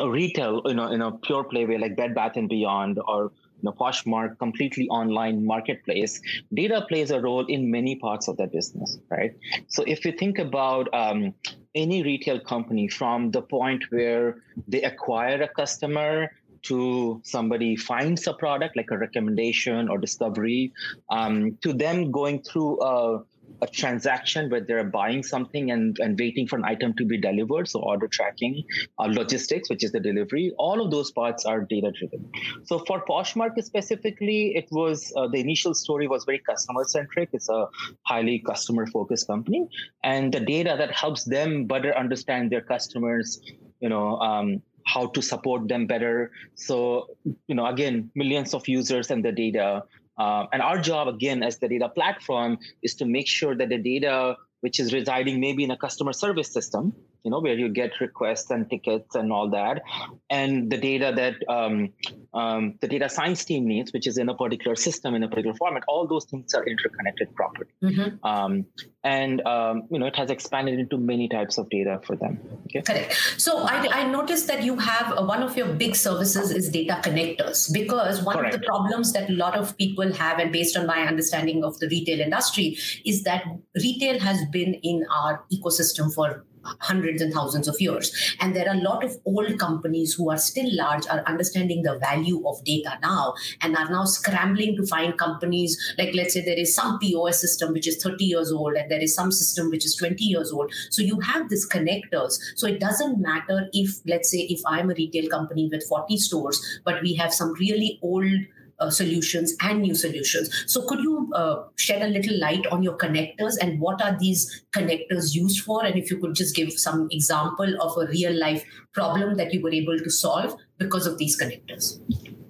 retail, 0.00 0.62
you 0.66 0.74
know, 0.74 0.88
in 0.90 1.00
a 1.00 1.12
pure 1.12 1.44
play 1.44 1.64
way 1.66 1.78
like 1.78 1.96
Bed 1.96 2.14
Bath 2.14 2.36
and 2.36 2.48
Beyond 2.48 3.00
or 3.06 3.32
know, 3.64 3.72
Poshmark, 3.72 4.38
completely 4.38 4.88
online 4.88 5.44
marketplace, 5.44 6.20
data 6.52 6.84
plays 6.88 7.10
a 7.10 7.20
role 7.20 7.46
in 7.46 7.70
many 7.70 7.96
parts 7.96 8.28
of 8.28 8.36
that 8.36 8.52
business, 8.52 8.98
right? 9.10 9.34
So 9.68 9.82
if 9.86 10.04
you 10.04 10.12
think 10.12 10.38
about 10.38 10.92
um, 10.94 11.34
any 11.74 12.02
retail 12.02 12.40
company 12.40 12.88
from 12.88 13.30
the 13.30 13.42
point 13.42 13.84
where 13.90 14.38
they 14.68 14.82
acquire 14.82 15.42
a 15.42 15.48
customer 15.48 16.30
to 16.62 17.20
somebody 17.24 17.76
finds 17.76 18.26
a 18.26 18.32
product 18.32 18.76
like 18.76 18.90
a 18.90 18.98
recommendation 18.98 19.88
or 19.88 19.98
discovery 19.98 20.72
um, 21.10 21.58
to 21.60 21.72
them 21.72 22.10
going 22.10 22.42
through 22.42 22.82
a, 22.82 23.22
a, 23.62 23.66
transaction 23.66 24.50
where 24.50 24.60
they're 24.60 24.84
buying 24.84 25.22
something 25.22 25.70
and, 25.70 25.98
and 25.98 26.18
waiting 26.18 26.46
for 26.46 26.56
an 26.56 26.64
item 26.64 26.94
to 26.94 27.04
be 27.04 27.18
delivered 27.18 27.68
so 27.68 27.80
order 27.80 28.06
tracking 28.06 28.62
uh, 28.98 29.04
logistics 29.04 29.68
which 29.68 29.82
is 29.84 29.92
the 29.92 30.00
delivery 30.00 30.52
all 30.58 30.80
of 30.84 30.90
those 30.90 31.10
parts 31.10 31.44
are 31.44 31.60
data 31.60 31.90
driven 31.98 32.24
so 32.64 32.78
for 32.80 33.04
poshmark 33.04 33.60
specifically 33.62 34.54
it 34.56 34.68
was 34.70 35.12
uh, 35.16 35.26
the 35.28 35.40
initial 35.40 35.74
story 35.74 36.06
was 36.06 36.24
very 36.24 36.38
customer 36.38 36.84
centric 36.84 37.28
it's 37.32 37.48
a 37.48 37.66
highly 38.02 38.38
customer 38.46 38.86
focused 38.86 39.26
company 39.26 39.66
and 40.02 40.32
the 40.32 40.40
data 40.40 40.74
that 40.78 40.90
helps 40.92 41.24
them 41.24 41.66
better 41.66 41.96
understand 41.96 42.50
their 42.50 42.62
customers 42.62 43.40
you 43.80 43.88
know 43.88 44.18
um, 44.18 44.62
how 44.84 45.06
to 45.08 45.22
support 45.22 45.68
them 45.68 45.86
better. 45.86 46.30
So, 46.54 47.08
you 47.46 47.54
know, 47.54 47.66
again, 47.66 48.10
millions 48.14 48.54
of 48.54 48.68
users 48.68 49.10
and 49.10 49.24
the 49.24 49.32
data. 49.32 49.84
Uh, 50.18 50.46
and 50.52 50.62
our 50.62 50.78
job, 50.80 51.08
again, 51.08 51.42
as 51.42 51.58
the 51.58 51.68
data 51.68 51.88
platform, 51.88 52.58
is 52.82 52.94
to 52.96 53.04
make 53.04 53.26
sure 53.26 53.56
that 53.56 53.68
the 53.68 53.78
data 53.78 54.36
which 54.60 54.80
is 54.80 54.94
residing 54.94 55.40
maybe 55.40 55.62
in 55.62 55.70
a 55.70 55.76
customer 55.76 56.14
service 56.14 56.50
system, 56.50 56.94
you 57.24 57.30
know, 57.30 57.40
where 57.40 57.54
you 57.54 57.70
get 57.70 58.00
requests 58.00 58.50
and 58.50 58.68
tickets 58.68 59.14
and 59.14 59.32
all 59.32 59.50
that, 59.50 59.82
and 60.28 60.70
the 60.70 60.76
data 60.76 61.12
that 61.16 61.36
um, 61.52 61.92
um, 62.34 62.74
the 62.80 62.88
data 62.88 63.08
science 63.08 63.44
team 63.44 63.66
needs, 63.66 63.92
which 63.92 64.06
is 64.06 64.18
in 64.18 64.28
a 64.28 64.34
particular 64.34 64.76
system 64.76 65.14
in 65.14 65.22
a 65.22 65.28
particular 65.28 65.56
format. 65.56 65.82
All 65.88 66.06
those 66.06 66.26
things 66.26 66.52
are 66.54 66.64
interconnected 66.64 67.34
properly, 67.34 67.70
mm-hmm. 67.82 68.24
um, 68.26 68.66
and 69.02 69.40
um, 69.46 69.84
you 69.90 69.98
know, 69.98 70.06
it 70.06 70.16
has 70.16 70.30
expanded 70.30 70.78
into 70.78 70.98
many 70.98 71.28
types 71.28 71.56
of 71.56 71.70
data 71.70 72.00
for 72.04 72.14
them. 72.14 72.38
Okay. 72.66 72.82
Correct. 72.82 73.14
So 73.38 73.62
I, 73.62 74.02
I 74.02 74.06
noticed 74.06 74.46
that 74.48 74.62
you 74.62 74.76
have 74.76 75.12
uh, 75.16 75.24
one 75.24 75.42
of 75.42 75.56
your 75.56 75.72
big 75.72 75.96
services 75.96 76.50
is 76.50 76.68
data 76.68 77.00
connectors 77.02 77.72
because 77.72 78.22
one 78.22 78.36
Correct. 78.36 78.54
of 78.54 78.60
the 78.60 78.66
problems 78.66 79.12
that 79.14 79.30
a 79.30 79.32
lot 79.32 79.56
of 79.56 79.76
people 79.78 80.12
have, 80.12 80.38
and 80.38 80.52
based 80.52 80.76
on 80.76 80.86
my 80.86 81.00
understanding 81.06 81.64
of 81.64 81.78
the 81.78 81.88
retail 81.88 82.20
industry, 82.20 82.76
is 83.06 83.22
that 83.22 83.44
retail 83.76 84.20
has 84.20 84.44
been 84.50 84.74
in 84.74 85.06
our 85.10 85.44
ecosystem 85.50 86.12
for 86.12 86.44
hundreds 86.80 87.22
and 87.22 87.32
thousands 87.32 87.68
of 87.68 87.80
years. 87.80 88.36
And 88.40 88.54
there 88.54 88.68
are 88.68 88.74
a 88.74 88.80
lot 88.80 89.04
of 89.04 89.16
old 89.24 89.58
companies 89.58 90.14
who 90.14 90.30
are 90.30 90.38
still 90.38 90.68
large, 90.74 91.06
are 91.06 91.22
understanding 91.26 91.82
the 91.82 91.98
value 91.98 92.46
of 92.46 92.62
data 92.64 92.98
now, 93.02 93.34
and 93.60 93.76
are 93.76 93.90
now 93.90 94.04
scrambling 94.04 94.76
to 94.76 94.86
find 94.86 95.18
companies 95.18 95.76
like, 95.98 96.14
let's 96.14 96.34
say, 96.34 96.44
there 96.44 96.58
is 96.58 96.74
some 96.74 96.98
POS 96.98 97.40
system 97.40 97.72
which 97.72 97.86
is 97.86 98.02
30 98.02 98.24
years 98.24 98.52
old, 98.52 98.74
and 98.74 98.90
there 98.90 99.00
is 99.00 99.14
some 99.14 99.32
system 99.32 99.70
which 99.70 99.84
is 99.84 99.96
20 99.96 100.24
years 100.24 100.52
old. 100.52 100.72
So 100.90 101.02
you 101.02 101.20
have 101.20 101.48
these 101.48 101.68
connectors. 101.68 102.38
So 102.56 102.66
it 102.66 102.80
doesn't 102.80 103.20
matter 103.20 103.68
if, 103.72 104.00
let's 104.06 104.30
say, 104.30 104.38
if 104.38 104.60
I'm 104.66 104.90
a 104.90 104.94
retail 104.94 105.28
company 105.28 105.68
with 105.70 105.86
40 105.86 106.16
stores, 106.16 106.80
but 106.84 107.02
we 107.02 107.14
have 107.14 107.32
some 107.32 107.52
really 107.54 107.98
old 108.02 108.30
uh, 108.78 108.90
solutions 108.90 109.54
and 109.62 109.82
new 109.82 109.94
solutions. 109.94 110.64
So, 110.66 110.86
could 110.86 111.00
you 111.00 111.30
uh, 111.34 111.64
shed 111.76 112.02
a 112.02 112.08
little 112.08 112.38
light 112.38 112.66
on 112.68 112.82
your 112.82 112.96
connectors 112.96 113.54
and 113.60 113.80
what 113.80 114.02
are 114.02 114.16
these 114.18 114.64
connectors 114.72 115.34
used 115.34 115.64
for? 115.64 115.84
And 115.84 115.96
if 115.96 116.10
you 116.10 116.18
could 116.18 116.34
just 116.34 116.54
give 116.54 116.72
some 116.72 117.08
example 117.10 117.80
of 117.80 117.96
a 117.96 118.06
real 118.10 118.38
life 118.38 118.64
problem 118.92 119.36
that 119.36 119.52
you 119.52 119.62
were 119.62 119.72
able 119.72 119.98
to 119.98 120.10
solve 120.10 120.56
because 120.78 121.06
of 121.06 121.18
these 121.18 121.40
connectors. 121.40 122.00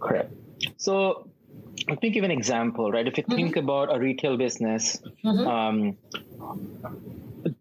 Correct. 0.01 0.33
So, 0.77 1.29
let 1.89 2.01
me 2.03 2.11
give 2.11 2.25
an 2.25 2.31
example, 2.31 2.91
right? 2.91 3.07
If 3.07 3.19
you 3.19 3.25
mm-hmm. 3.25 3.35
think 3.35 3.57
about 3.57 3.95
a 3.95 3.99
retail 3.99 4.37
business, 4.37 5.03
mm-hmm. 5.25 5.47
um, 5.47 5.97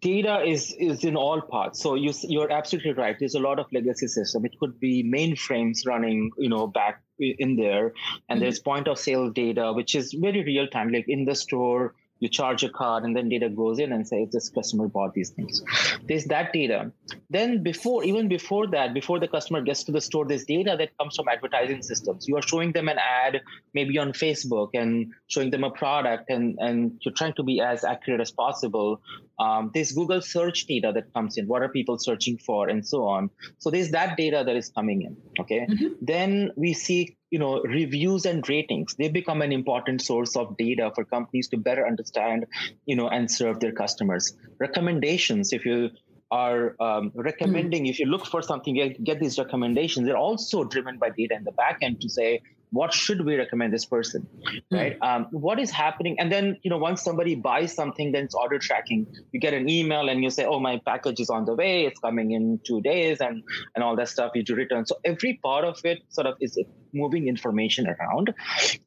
data 0.02 0.42
is 0.44 0.74
is 0.80 1.04
in 1.04 1.16
all 1.16 1.42
parts 1.42 1.82
so 1.82 1.96
you 1.96 2.14
you're 2.24 2.52
absolutely 2.52 2.94
right 2.94 3.18
there's 3.20 3.36
a 3.36 3.40
lot 3.40 3.60
of 3.60 3.66
legacy 3.74 4.08
system 4.08 4.46
it 4.46 4.58
could 4.60 4.80
be 4.80 5.04
mainframes 5.04 5.86
running 5.86 6.32
you 6.38 6.50
know 6.50 6.68
back 6.68 7.03
in 7.20 7.56
there. 7.56 7.94
And 8.30 8.38
mm-hmm. 8.38 8.40
there's 8.40 8.60
point 8.60 8.88
of 8.88 9.00
sale 9.00 9.30
data 9.30 9.74
which 9.74 9.96
is 9.96 10.14
very 10.14 10.44
real 10.44 10.68
time. 10.68 10.92
Like 10.92 11.06
in 11.08 11.26
the 11.26 11.36
store 11.36 11.96
you 12.24 12.30
charge 12.30 12.64
a 12.64 12.70
card 12.70 13.04
and 13.04 13.16
then 13.16 13.28
data 13.28 13.50
goes 13.50 13.80
in 13.80 13.92
and 13.92 14.08
says 14.08 14.30
this 14.32 14.48
customer 14.48 14.88
bought 14.88 15.14
these 15.14 15.32
things. 15.32 15.62
There's 16.08 16.24
that 16.26 16.54
data. 16.54 16.92
Then 17.30 17.64
before 17.64 18.06
even 18.06 18.30
before 18.30 18.68
that 18.68 18.94
before 18.94 19.20
the 19.20 19.28
customer 19.28 19.62
gets 19.62 19.84
to 19.84 19.92
the 19.92 20.00
store 20.00 20.26
there's 20.26 20.46
data 20.46 20.76
that 20.78 20.98
comes 20.98 21.18
from 21.18 21.28
advertising 21.28 21.82
systems. 21.82 22.26
You 22.28 22.38
are 22.38 22.42
showing 22.42 22.72
them 22.72 22.88
an 22.88 22.98
ad 22.98 23.42
maybe 23.74 23.98
on 23.98 24.14
facebook 24.14 24.70
and 24.74 25.12
showing 25.28 25.52
them 25.52 25.66
a 25.66 25.72
product 25.72 26.30
and 26.30 26.58
and 26.60 26.98
you're 27.02 27.14
trying 27.14 27.34
to 27.34 27.44
be 27.44 27.60
as 27.60 27.84
accurate 27.84 28.22
as 28.22 28.32
possible 28.32 29.02
um, 29.44 29.72
there's 29.74 29.92
google 29.92 30.22
search 30.22 30.66
data 30.68 30.92
that 30.96 31.14
comes 31.14 31.38
in. 31.38 31.48
What 31.48 31.62
are 31.64 31.70
people 31.70 31.98
searching 31.98 32.38
for 32.38 32.70
and 32.70 32.88
so 32.88 33.00
on. 33.08 33.30
So 33.58 33.70
there's 33.70 33.92
that 33.92 34.16
data 34.16 34.44
that 34.46 34.56
is 34.56 34.70
coming 34.70 35.02
in 35.02 35.18
okay? 35.42 35.68
Mm-hmm. 35.70 35.88
then 36.14 36.52
we 36.56 36.74
see 36.74 37.18
you 37.30 37.40
know 37.40 37.62
reviews 37.64 38.26
and 38.26 38.48
ratings. 38.48 38.96
They 38.96 39.10
become 39.10 39.42
an 39.42 39.52
important 39.52 40.02
source 40.02 40.36
of 40.36 40.56
data 40.58 40.92
for 40.96 41.04
companies 41.04 41.50
to 41.50 41.58
better 41.58 41.86
understand 41.86 42.46
you 42.86 42.96
know 42.96 43.10
and 43.10 43.30
serve 43.40 43.60
their 43.60 43.76
customers. 43.84 44.34
Recommendations 44.60 45.52
if 45.52 45.66
you 45.66 45.90
are 46.32 46.76
um, 46.80 47.12
recommending 47.14 47.84
mm. 47.84 47.90
if 47.90 48.00
you 48.00 48.08
look 48.08 48.26
for 48.26 48.42
something 48.42 48.74
get, 48.74 49.04
get 49.04 49.20
these 49.20 49.38
recommendations. 49.38 50.08
They're 50.08 50.26
also 50.30 50.64
driven 50.64 50.98
by 50.98 51.10
data 51.10 51.36
in 51.36 51.44
the 51.44 51.52
back 51.52 51.78
end 51.82 52.02
to 52.02 52.10
say 52.10 52.42
what 52.74 52.94
should 52.94 53.24
we 53.26 53.36
recommend 53.36 53.72
this 53.72 53.86
person 53.86 54.28
hmm. 54.70 54.76
right? 54.76 54.98
Um, 55.02 55.28
what 55.32 55.60
is 55.60 55.72
happening? 55.72 56.16
And 56.20 56.32
then 56.32 56.58
you 56.64 56.70
know 56.70 56.78
once 56.78 57.02
somebody 57.02 57.36
buys 57.36 57.74
something 57.74 58.12
then 58.12 58.26
it's 58.26 58.36
order 58.36 58.60
tracking. 58.60 59.08
You 59.32 59.40
get 59.40 59.54
an 59.54 59.70
email 59.70 60.10
and 60.10 60.24
you 60.24 60.30
say 60.30 60.46
oh 60.46 60.60
my 60.60 60.82
package 60.86 61.20
is 61.20 61.30
on 61.30 61.46
the 61.46 61.56
way. 61.56 61.86
It's 61.86 62.00
coming 62.00 62.32
in 62.32 62.60
two 62.66 62.82
days 62.82 63.22
and 63.22 63.44
and 63.76 63.84
all 63.84 63.96
that 63.96 64.10
stuff 64.10 64.32
you 64.36 64.44
do 64.44 64.56
return. 64.56 64.86
So 64.86 64.98
every 65.06 65.40
part 65.44 65.66
of 65.66 65.80
it 65.84 66.00
sort 66.10 66.28
of 66.28 66.36
is 66.42 66.58
moving 66.94 67.28
information 67.28 67.88
around. 67.88 68.34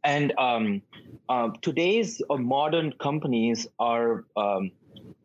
And 0.05 0.33
um, 0.39 0.83
uh, 1.29 1.51
today's 1.63 2.23
uh, 2.31 2.37
modern 2.37 2.93
companies 3.01 3.67
are 3.79 4.25
um, 4.37 4.71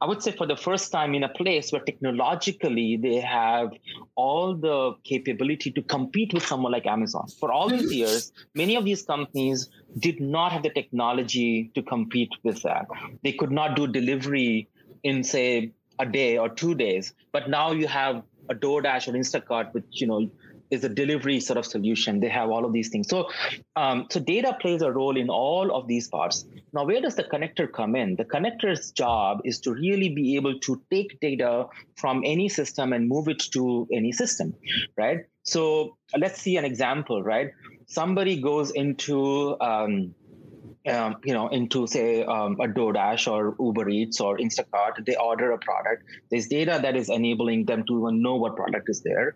I 0.01 0.07
would 0.07 0.23
say 0.23 0.31
for 0.31 0.47
the 0.47 0.57
first 0.57 0.91
time 0.91 1.13
in 1.13 1.23
a 1.23 1.29
place 1.29 1.71
where 1.71 1.81
technologically 1.81 2.97
they 2.97 3.19
have 3.19 3.71
all 4.15 4.55
the 4.55 4.93
capability 5.03 5.69
to 5.71 5.83
compete 5.83 6.33
with 6.33 6.43
someone 6.43 6.71
like 6.71 6.87
Amazon. 6.87 7.27
For 7.39 7.51
all 7.51 7.69
these 7.69 7.93
years, 8.01 8.31
many 8.55 8.75
of 8.75 8.83
these 8.83 9.03
companies 9.03 9.69
did 9.99 10.19
not 10.19 10.53
have 10.53 10.63
the 10.63 10.71
technology 10.71 11.69
to 11.75 11.83
compete 11.83 12.31
with 12.43 12.63
that. 12.63 12.87
They 13.23 13.33
could 13.33 13.51
not 13.51 13.75
do 13.75 13.85
delivery 13.85 14.69
in, 15.03 15.23
say, 15.23 15.71
a 15.99 16.05
day 16.07 16.39
or 16.39 16.49
two 16.49 16.73
days. 16.73 17.13
But 17.31 17.49
now 17.49 17.71
you 17.71 17.87
have 17.87 18.23
a 18.49 18.55
DoorDash 18.55 19.07
or 19.07 19.11
Instacart, 19.11 19.71
which 19.73 19.85
you 19.91 20.07
know 20.07 20.31
is 20.71 20.83
a 20.83 20.89
delivery 20.89 21.39
sort 21.39 21.57
of 21.57 21.65
solution. 21.65 22.19
They 22.19 22.29
have 22.29 22.49
all 22.49 22.65
of 22.65 22.73
these 22.73 22.89
things. 22.89 23.09
So, 23.09 23.29
um, 23.75 24.07
so 24.09 24.19
data 24.19 24.57
plays 24.59 24.81
a 24.81 24.91
role 24.91 25.17
in 25.17 25.29
all 25.29 25.75
of 25.75 25.87
these 25.87 26.07
parts. 26.07 26.45
Now, 26.73 26.85
where 26.85 27.01
does 27.01 27.15
the 27.15 27.23
connector 27.23 27.71
come 27.71 27.95
in? 27.95 28.15
The 28.15 28.25
connector's 28.25 28.91
job 28.91 29.41
is 29.43 29.59
to 29.61 29.73
really 29.73 30.09
be 30.09 30.35
able 30.35 30.57
to 30.59 30.81
take 30.89 31.19
data 31.19 31.67
from 31.97 32.23
any 32.25 32.47
system 32.49 32.93
and 32.93 33.07
move 33.07 33.27
it 33.27 33.39
to 33.51 33.87
any 33.91 34.11
system, 34.11 34.55
right? 34.97 35.19
So 35.43 35.97
let's 36.17 36.41
see 36.41 36.57
an 36.57 36.65
example, 36.65 37.21
right? 37.21 37.51
Somebody 37.87 38.41
goes 38.41 38.71
into 38.71 39.59
um, 39.59 40.15
um, 40.87 41.17
you 41.23 41.33
know, 41.33 41.47
into 41.49 41.85
say 41.85 42.23
um, 42.23 42.53
a 42.59 42.67
DoorDash 42.67 43.31
or 43.31 43.55
Uber 43.59 43.89
Eats 43.89 44.19
or 44.19 44.37
Instacart, 44.37 45.05
they 45.05 45.15
order 45.15 45.51
a 45.51 45.57
product. 45.59 46.03
There's 46.31 46.47
data 46.47 46.79
that 46.81 46.95
is 46.95 47.09
enabling 47.09 47.65
them 47.65 47.83
to 47.85 47.99
even 47.99 48.21
know 48.21 48.35
what 48.35 48.55
product 48.55 48.89
is 48.89 49.01
there. 49.01 49.35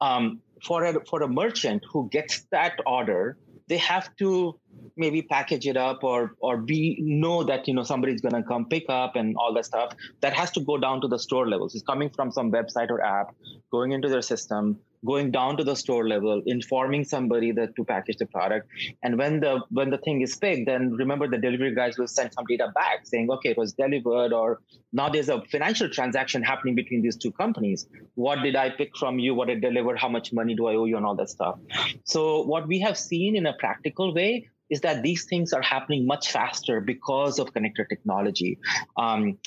Um, 0.00 0.40
for 0.64 0.84
a 0.84 1.04
for 1.06 1.22
a 1.22 1.28
merchant 1.28 1.84
who 1.90 2.08
gets 2.08 2.42
that 2.50 2.78
order, 2.86 3.36
they 3.68 3.78
have 3.78 4.14
to 4.16 4.58
maybe 4.96 5.22
package 5.22 5.66
it 5.66 5.76
up 5.76 6.04
or 6.04 6.34
or 6.40 6.56
be 6.56 6.96
know 7.00 7.42
that 7.42 7.66
you 7.66 7.74
know 7.74 7.82
somebody's 7.82 8.20
going 8.20 8.34
to 8.34 8.42
come 8.42 8.66
pick 8.66 8.84
up 8.88 9.16
and 9.16 9.36
all 9.36 9.52
that 9.54 9.64
stuff 9.64 9.94
that 10.20 10.32
has 10.32 10.50
to 10.50 10.60
go 10.60 10.76
down 10.78 11.00
to 11.00 11.08
the 11.08 11.18
store 11.18 11.48
levels. 11.48 11.74
It's 11.74 11.84
coming 11.84 12.10
from 12.10 12.32
some 12.32 12.50
website 12.52 12.90
or 12.90 13.02
app 13.02 13.34
going 13.70 13.92
into 13.92 14.08
their 14.08 14.22
system 14.22 14.78
going 15.04 15.30
down 15.30 15.56
to 15.56 15.64
the 15.64 15.74
store 15.74 16.06
level 16.08 16.42
informing 16.46 17.04
somebody 17.04 17.50
that 17.52 17.74
to 17.76 17.84
package 17.84 18.16
the 18.18 18.26
product. 18.26 18.68
And 19.02 19.18
when 19.18 19.40
the 19.40 19.60
when 19.70 19.90
the 19.90 19.98
thing 19.98 20.20
is 20.20 20.36
picked 20.36 20.66
then 20.66 20.92
remember 20.92 21.28
the 21.28 21.38
delivery 21.38 21.74
guys 21.74 21.98
will 21.98 22.06
send 22.06 22.32
some 22.32 22.44
data 22.46 22.70
back 22.74 23.00
saying 23.04 23.30
okay 23.30 23.50
it 23.50 23.58
was 23.58 23.72
delivered 23.72 24.32
or 24.32 24.60
now 24.92 25.08
there's 25.08 25.28
a 25.28 25.42
financial 25.50 25.88
transaction 25.88 26.42
happening 26.42 26.74
between 26.74 27.02
these 27.02 27.16
two 27.16 27.32
companies. 27.32 27.86
What 28.14 28.42
did 28.42 28.56
i 28.56 28.70
pick 28.70 28.96
from 28.96 29.18
you? 29.18 29.34
What 29.34 29.50
i 29.50 29.54
delivered 29.54 29.98
how 29.98 30.08
much 30.08 30.32
money 30.32 30.54
do 30.54 30.66
i 30.66 30.74
owe 30.74 30.84
you? 30.84 30.96
and 30.96 31.06
all 31.06 31.14
that 31.16 31.30
stuff. 31.30 31.58
So 32.04 32.42
what 32.42 32.68
we 32.68 32.78
have 32.80 32.98
seen 32.98 33.34
in 33.34 33.46
a 33.46 33.54
practical 33.54 34.14
way 34.14 34.48
is 34.72 34.80
that 34.80 35.02
these 35.02 35.24
things 35.30 35.52
are 35.52 35.62
happening 35.62 36.06
much 36.06 36.30
faster 36.32 36.80
because 36.80 37.38
of 37.38 37.52
connector 37.54 37.88
technology. 37.88 38.58
Um, 38.96 39.38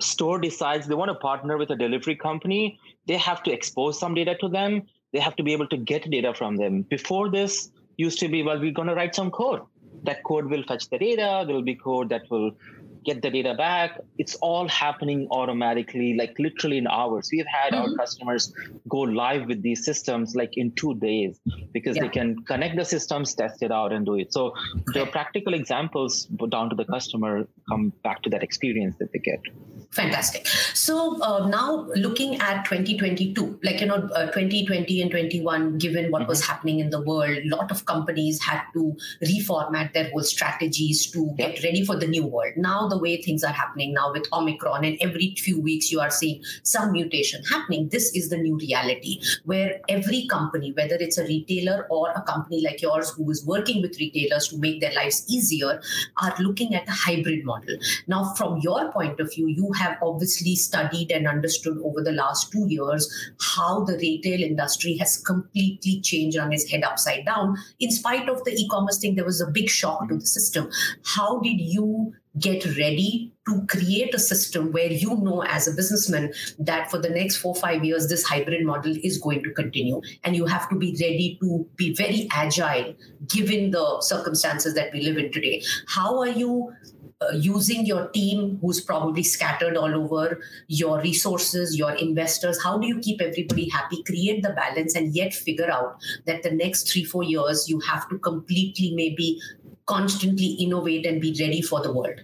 store 0.00 0.38
decides 0.38 0.86
they 0.86 0.94
want 1.02 1.10
to 1.10 1.20
partner 1.30 1.56
with 1.58 1.70
a 1.70 1.76
delivery 1.84 2.16
company, 2.16 2.78
they 3.06 3.16
have 3.16 3.42
to 3.44 3.52
expose 3.58 3.98
some 3.98 4.14
data 4.14 4.36
to 4.42 4.48
them 4.48 4.82
they 5.14 5.20
have 5.20 5.36
to 5.36 5.44
be 5.44 5.52
able 5.52 5.68
to 5.68 5.76
get 5.76 6.10
data 6.10 6.34
from 6.34 6.56
them. 6.56 6.82
Before 6.82 7.30
this 7.30 7.70
used 7.96 8.18
to 8.18 8.28
be, 8.28 8.42
well, 8.42 8.58
we're 8.58 8.72
going 8.72 8.88
to 8.88 8.96
write 8.96 9.14
some 9.14 9.30
code. 9.30 9.62
That 10.02 10.24
code 10.24 10.46
will 10.46 10.64
fetch 10.64 10.90
the 10.90 10.98
data. 10.98 11.44
There 11.46 11.54
will 11.54 11.62
be 11.62 11.76
code 11.76 12.08
that 12.08 12.28
will 12.30 12.50
get 13.04 13.22
the 13.22 13.30
data 13.30 13.54
back. 13.54 14.00
It's 14.18 14.34
all 14.36 14.68
happening 14.68 15.28
automatically, 15.30 16.14
like 16.14 16.36
literally 16.38 16.78
in 16.78 16.86
hours. 16.86 17.28
We've 17.32 17.46
had 17.46 17.72
mm-hmm. 17.72 17.90
our 17.90 17.96
customers 17.96 18.52
go 18.88 19.00
live 19.00 19.46
with 19.46 19.62
these 19.62 19.84
systems 19.84 20.34
like 20.34 20.56
in 20.56 20.72
two 20.72 20.94
days 20.96 21.40
because 21.72 21.96
yeah. 21.96 22.02
they 22.02 22.08
can 22.08 22.42
connect 22.44 22.76
the 22.76 22.84
systems, 22.84 23.34
test 23.34 23.62
it 23.62 23.72
out, 23.72 23.92
and 23.92 24.06
do 24.06 24.16
it. 24.16 24.32
So 24.32 24.54
the 24.86 25.06
practical 25.06 25.54
examples 25.54 26.26
down 26.50 26.70
to 26.70 26.76
the 26.76 26.84
customer 26.84 27.46
come 27.68 27.92
back 28.02 28.22
to 28.22 28.30
that 28.30 28.42
experience 28.42 28.96
that 28.98 29.12
they 29.12 29.18
get. 29.18 29.40
Fantastic. 29.92 30.46
So 30.74 31.22
uh, 31.22 31.46
now 31.46 31.86
looking 31.94 32.40
at 32.40 32.64
2022, 32.64 33.60
like, 33.62 33.80
you 33.80 33.86
know, 33.86 34.08
uh, 34.14 34.26
2020 34.26 35.02
and 35.02 35.10
21, 35.10 35.78
given 35.78 36.10
what 36.10 36.22
mm-hmm. 36.22 36.28
was 36.28 36.44
happening 36.44 36.80
in 36.80 36.90
the 36.90 37.00
world, 37.00 37.38
a 37.38 37.48
lot 37.48 37.70
of 37.70 37.84
companies 37.86 38.42
had 38.42 38.62
to 38.74 38.96
reformat 39.22 39.92
their 39.92 40.10
whole 40.10 40.22
strategies 40.22 41.10
to 41.12 41.32
get 41.36 41.62
ready 41.62 41.84
for 41.84 41.96
the 41.96 42.06
new 42.06 42.26
world. 42.26 42.54
Now, 42.56 42.88
the 42.88 42.93
way 42.98 43.22
things 43.22 43.44
are 43.44 43.52
happening 43.52 43.94
now 43.94 44.12
with 44.12 44.26
Omicron, 44.32 44.84
and 44.84 44.98
every 45.00 45.34
few 45.38 45.60
weeks 45.60 45.92
you 45.92 46.00
are 46.00 46.10
seeing 46.10 46.42
some 46.62 46.92
mutation 46.92 47.42
happening, 47.44 47.88
this 47.88 48.14
is 48.14 48.28
the 48.30 48.36
new 48.36 48.56
reality 48.58 49.20
where 49.44 49.80
every 49.88 50.26
company, 50.26 50.72
whether 50.72 50.96
it's 50.96 51.18
a 51.18 51.24
retailer 51.24 51.86
or 51.90 52.10
a 52.10 52.22
company 52.22 52.62
like 52.64 52.82
yours 52.82 53.10
who 53.10 53.30
is 53.30 53.44
working 53.46 53.80
with 53.80 53.98
retailers 53.98 54.48
to 54.48 54.58
make 54.58 54.80
their 54.80 54.92
lives 54.94 55.24
easier, 55.28 55.80
are 56.20 56.34
looking 56.40 56.74
at 56.74 56.88
a 56.88 56.92
hybrid 56.92 57.44
model. 57.44 57.76
Now, 58.06 58.34
from 58.34 58.58
your 58.60 58.92
point 58.92 59.20
of 59.20 59.32
view, 59.32 59.46
you 59.46 59.72
have 59.72 59.84
have 59.84 60.02
obviously 60.02 60.56
studied 60.56 61.10
and 61.10 61.28
understood 61.28 61.78
over 61.84 62.02
the 62.02 62.12
last 62.12 62.50
two 62.50 62.66
years 62.68 63.08
how 63.40 63.84
the 63.84 63.96
retail 63.98 64.40
industry 64.40 64.96
has 64.96 65.18
completely 65.18 66.00
changed 66.00 66.38
on 66.38 66.52
its 66.52 66.70
head 66.70 66.84
upside 66.84 67.24
down. 67.26 67.56
In 67.80 67.90
spite 67.90 68.28
of 68.28 68.42
the 68.44 68.52
e 68.52 68.68
commerce 68.68 68.98
thing, 68.98 69.14
there 69.14 69.24
was 69.24 69.40
a 69.40 69.50
big 69.50 69.68
shock 69.68 70.08
to 70.08 70.16
the 70.16 70.26
system. 70.26 70.70
How 71.14 71.40
did 71.40 71.60
you 71.60 72.14
get 72.38 72.64
ready 72.76 73.32
to 73.46 73.64
create 73.66 74.14
a 74.14 74.18
system 74.18 74.72
where 74.72 74.90
you 74.90 75.16
know 75.16 75.42
as 75.42 75.68
a 75.68 75.72
businessman 75.72 76.32
that 76.58 76.90
for 76.90 76.98
the 76.98 77.10
next 77.10 77.36
four 77.36 77.54
five 77.54 77.84
years 77.84 78.08
this 78.08 78.24
hybrid 78.24 78.64
model 78.64 78.96
is 79.02 79.18
going 79.18 79.42
to 79.42 79.52
continue. 79.52 80.00
And 80.24 80.34
you 80.34 80.46
have 80.46 80.68
to 80.70 80.76
be 80.76 80.96
ready 81.00 81.38
to 81.40 81.66
be 81.76 81.94
very 81.94 82.28
agile 82.32 82.94
given 83.28 83.70
the 83.70 84.00
circumstances 84.00 84.74
that 84.74 84.92
we 84.92 85.02
live 85.02 85.18
in 85.18 85.30
today. 85.30 85.62
How 85.86 86.18
are 86.18 86.28
you 86.28 86.72
uh, 87.20 87.30
using 87.32 87.86
your 87.86 88.08
team 88.08 88.58
who's 88.60 88.80
probably 88.80 89.22
scattered 89.22 89.76
all 89.76 89.94
over 89.94 90.40
your 90.66 91.00
resources 91.00 91.76
your 91.78 91.92
investors? 91.92 92.62
How 92.62 92.78
do 92.78 92.86
you 92.86 92.98
keep 92.98 93.20
everybody 93.20 93.68
happy 93.68 94.02
create 94.02 94.42
the 94.42 94.50
balance 94.50 94.96
and 94.96 95.14
yet 95.14 95.32
figure 95.32 95.70
out 95.70 95.96
that 96.26 96.42
the 96.42 96.50
next 96.50 96.90
3 96.92 97.04
4 97.04 97.22
years 97.22 97.68
you 97.68 97.78
have 97.80 98.08
to 98.08 98.18
completely 98.18 98.92
maybe 98.94 99.38
constantly 99.86 100.46
innovate 100.66 101.06
and 101.06 101.20
be 101.20 101.36
ready 101.40 101.60
for 101.60 101.82
the 101.82 101.92
world 101.92 102.20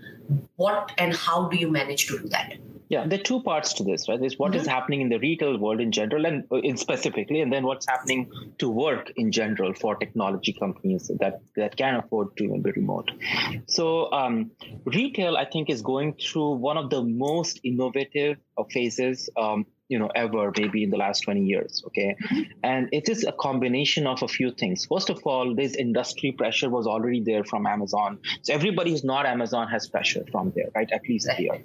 what 0.57 0.93
and 0.99 1.15
how 1.15 1.49
do 1.49 1.57
you 1.57 1.71
manage 1.71 2.07
to 2.07 2.19
do 2.19 2.29
that 2.29 2.55
yeah, 2.91 3.07
there 3.07 3.21
are 3.21 3.23
two 3.23 3.41
parts 3.41 3.73
to 3.75 3.85
this, 3.85 4.09
right? 4.09 4.19
There's 4.19 4.37
what 4.37 4.51
mm-hmm. 4.51 4.63
is 4.63 4.67
happening 4.67 5.01
in 5.01 5.09
the 5.11 5.21
retail 5.21 5.57
world 5.57 5.81
in 5.81 5.93
general 5.93 6.27
and 6.27 6.45
uh, 6.51 6.57
in 6.57 6.77
specifically, 6.77 7.41
and 7.41 7.53
then 7.53 7.65
what's 7.65 7.87
happening 7.87 8.29
to 8.59 8.69
work 8.69 9.13
in 9.17 9.31
general 9.31 9.73
for 9.75 9.95
technology 9.95 10.53
companies 10.53 11.09
that 11.21 11.41
that 11.55 11.77
can 11.77 11.95
afford 11.95 12.37
to 12.39 12.59
be 12.61 12.73
remote. 12.73 13.13
So 13.69 14.11
um, 14.11 14.51
retail, 14.85 15.37
I 15.37 15.45
think, 15.45 15.71
is 15.71 15.83
going 15.83 16.15
through 16.15 16.55
one 16.55 16.77
of 16.77 16.91
the 16.91 17.01
most 17.05 17.61
innovative 17.63 18.39
phases 18.73 19.31
um, 19.37 19.67
you 19.91 19.99
know 19.99 20.09
ever 20.15 20.53
maybe 20.57 20.85
in 20.85 20.91
the 20.91 20.97
last 20.97 21.21
20 21.23 21.45
years 21.45 21.83
okay? 21.87 22.17
Mm-hmm. 22.23 22.43
and 22.63 22.89
it 22.93 23.09
is 23.09 23.25
a 23.25 23.33
combination 23.33 24.07
of 24.07 24.23
a 24.23 24.29
few 24.29 24.51
things. 24.53 24.87
First 24.87 25.11
of 25.11 25.21
all 25.25 25.55
this 25.55 25.75
industry 25.75 26.33
pressure 26.33 26.71
was 26.71 26.87
already 26.87 27.21
there 27.21 27.45
from 27.45 27.67
amazon. 27.67 28.19
So 28.43 28.55
everybody 28.55 28.93
who's 28.93 29.05
not 29.05 29.27
amazon 29.27 29.69
has 29.69 29.89
pressure 29.89 30.25
from 30.31 30.53
there 30.55 30.71
right? 30.75 30.91
At 30.93 31.03
least 31.09 31.31
here. 31.33 31.59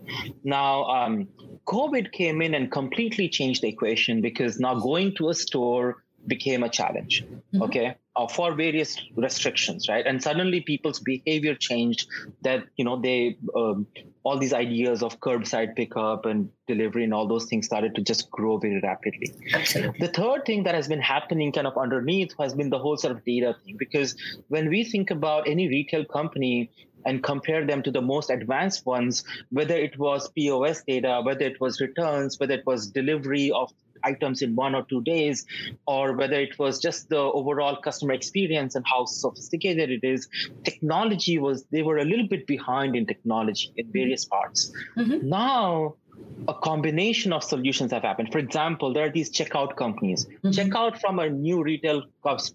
Now 0.43 0.85
um, 0.85 1.27
covid 1.67 2.11
came 2.11 2.41
in 2.41 2.55
and 2.55 2.71
completely 2.71 3.29
changed 3.29 3.61
the 3.61 3.69
equation 3.69 4.21
because 4.21 4.59
now 4.59 4.75
going 4.75 5.15
to 5.15 5.29
a 5.29 5.35
store 5.35 6.03
became 6.27 6.63
a 6.63 6.69
challenge 6.69 7.23
mm-hmm. 7.23 7.61
okay? 7.63 7.95
Uh, 8.15 8.27
for 8.27 8.55
various 8.55 8.97
restrictions 9.15 9.87
right? 9.87 10.05
And 10.07 10.23
suddenly 10.23 10.61
people's 10.61 10.99
behavior 10.99 11.53
changed 11.53 12.07
that 12.41 12.63
you 12.77 12.85
know 12.85 12.99
they 12.99 13.37
um, 13.55 13.87
all 14.25 14.39
these 14.39 14.53
ideas 14.53 15.03
of 15.03 15.19
curbside 15.19 15.75
pickup 15.75 16.25
and 16.25 16.49
delivery 16.67 17.03
and 17.03 17.13
all 17.13 17.27
those 17.27 17.45
things 17.45 17.67
started 17.67 17.93
to 17.93 18.01
just 18.01 18.29
grow 18.31 18.57
very 18.57 18.81
rapidly 18.81 19.31
Absolutely. 19.53 19.99
the 19.99 20.11
third 20.11 20.43
thing 20.45 20.63
that 20.63 20.73
has 20.73 20.87
been 20.87 21.01
happening 21.01 21.51
kind 21.51 21.67
of 21.67 21.77
underneath 21.77 22.33
has 22.39 22.55
been 22.55 22.71
the 22.71 22.79
whole 22.79 22.97
sort 22.97 23.15
of 23.15 23.23
data 23.23 23.55
thing 23.63 23.75
because 23.77 24.15
when 24.47 24.67
we 24.67 24.83
think 24.83 25.11
about 25.11 25.47
any 25.47 25.67
retail 25.67 26.03
company 26.03 26.71
and 27.05 27.21
compare 27.23 27.65
them 27.65 27.83
to 27.83 27.91
the 27.91 28.01
most 28.01 28.31
advanced 28.31 28.85
ones, 28.85 29.23
whether 29.51 29.75
it 29.75 29.97
was 29.99 30.27
POS 30.31 30.81
data, 30.87 31.21
whether 31.23 31.45
it 31.45 31.61
was 31.61 31.79
returns, 31.79 32.39
whether 32.39 32.55
it 32.55 32.65
was 32.65 32.87
delivery 32.87 33.51
of 33.51 33.71
items 34.05 34.41
in 34.41 34.55
one 34.55 34.75
or 34.75 34.83
two 34.83 35.01
days, 35.01 35.45
or 35.87 36.13
whether 36.13 36.39
it 36.39 36.57
was 36.59 36.79
just 36.79 37.09
the 37.09 37.17
overall 37.17 37.75
customer 37.87 38.13
experience 38.13 38.75
and 38.75 38.85
how 38.87 39.05
sophisticated 39.05 39.89
it 39.89 40.03
is, 40.03 40.27
technology 40.63 41.37
was, 41.37 41.65
they 41.71 41.81
were 41.81 41.97
a 41.97 42.05
little 42.05 42.27
bit 42.27 42.47
behind 42.47 42.95
in 42.95 43.05
technology 43.05 43.73
in 43.77 43.91
various 43.91 44.25
parts. 44.25 44.71
Mm-hmm. 44.97 45.29
Now, 45.29 45.95
a 46.47 46.53
combination 46.53 47.33
of 47.33 47.43
solutions 47.43 47.91
have 47.91 48.03
happened. 48.03 48.31
For 48.31 48.39
example, 48.39 48.93
there 48.93 49.05
are 49.05 49.09
these 49.09 49.31
checkout 49.31 49.75
companies. 49.75 50.25
Mm-hmm. 50.25 50.49
Checkout 50.49 50.99
from 50.99 51.19
a 51.19 51.29
new 51.29 51.63
retail 51.63 52.03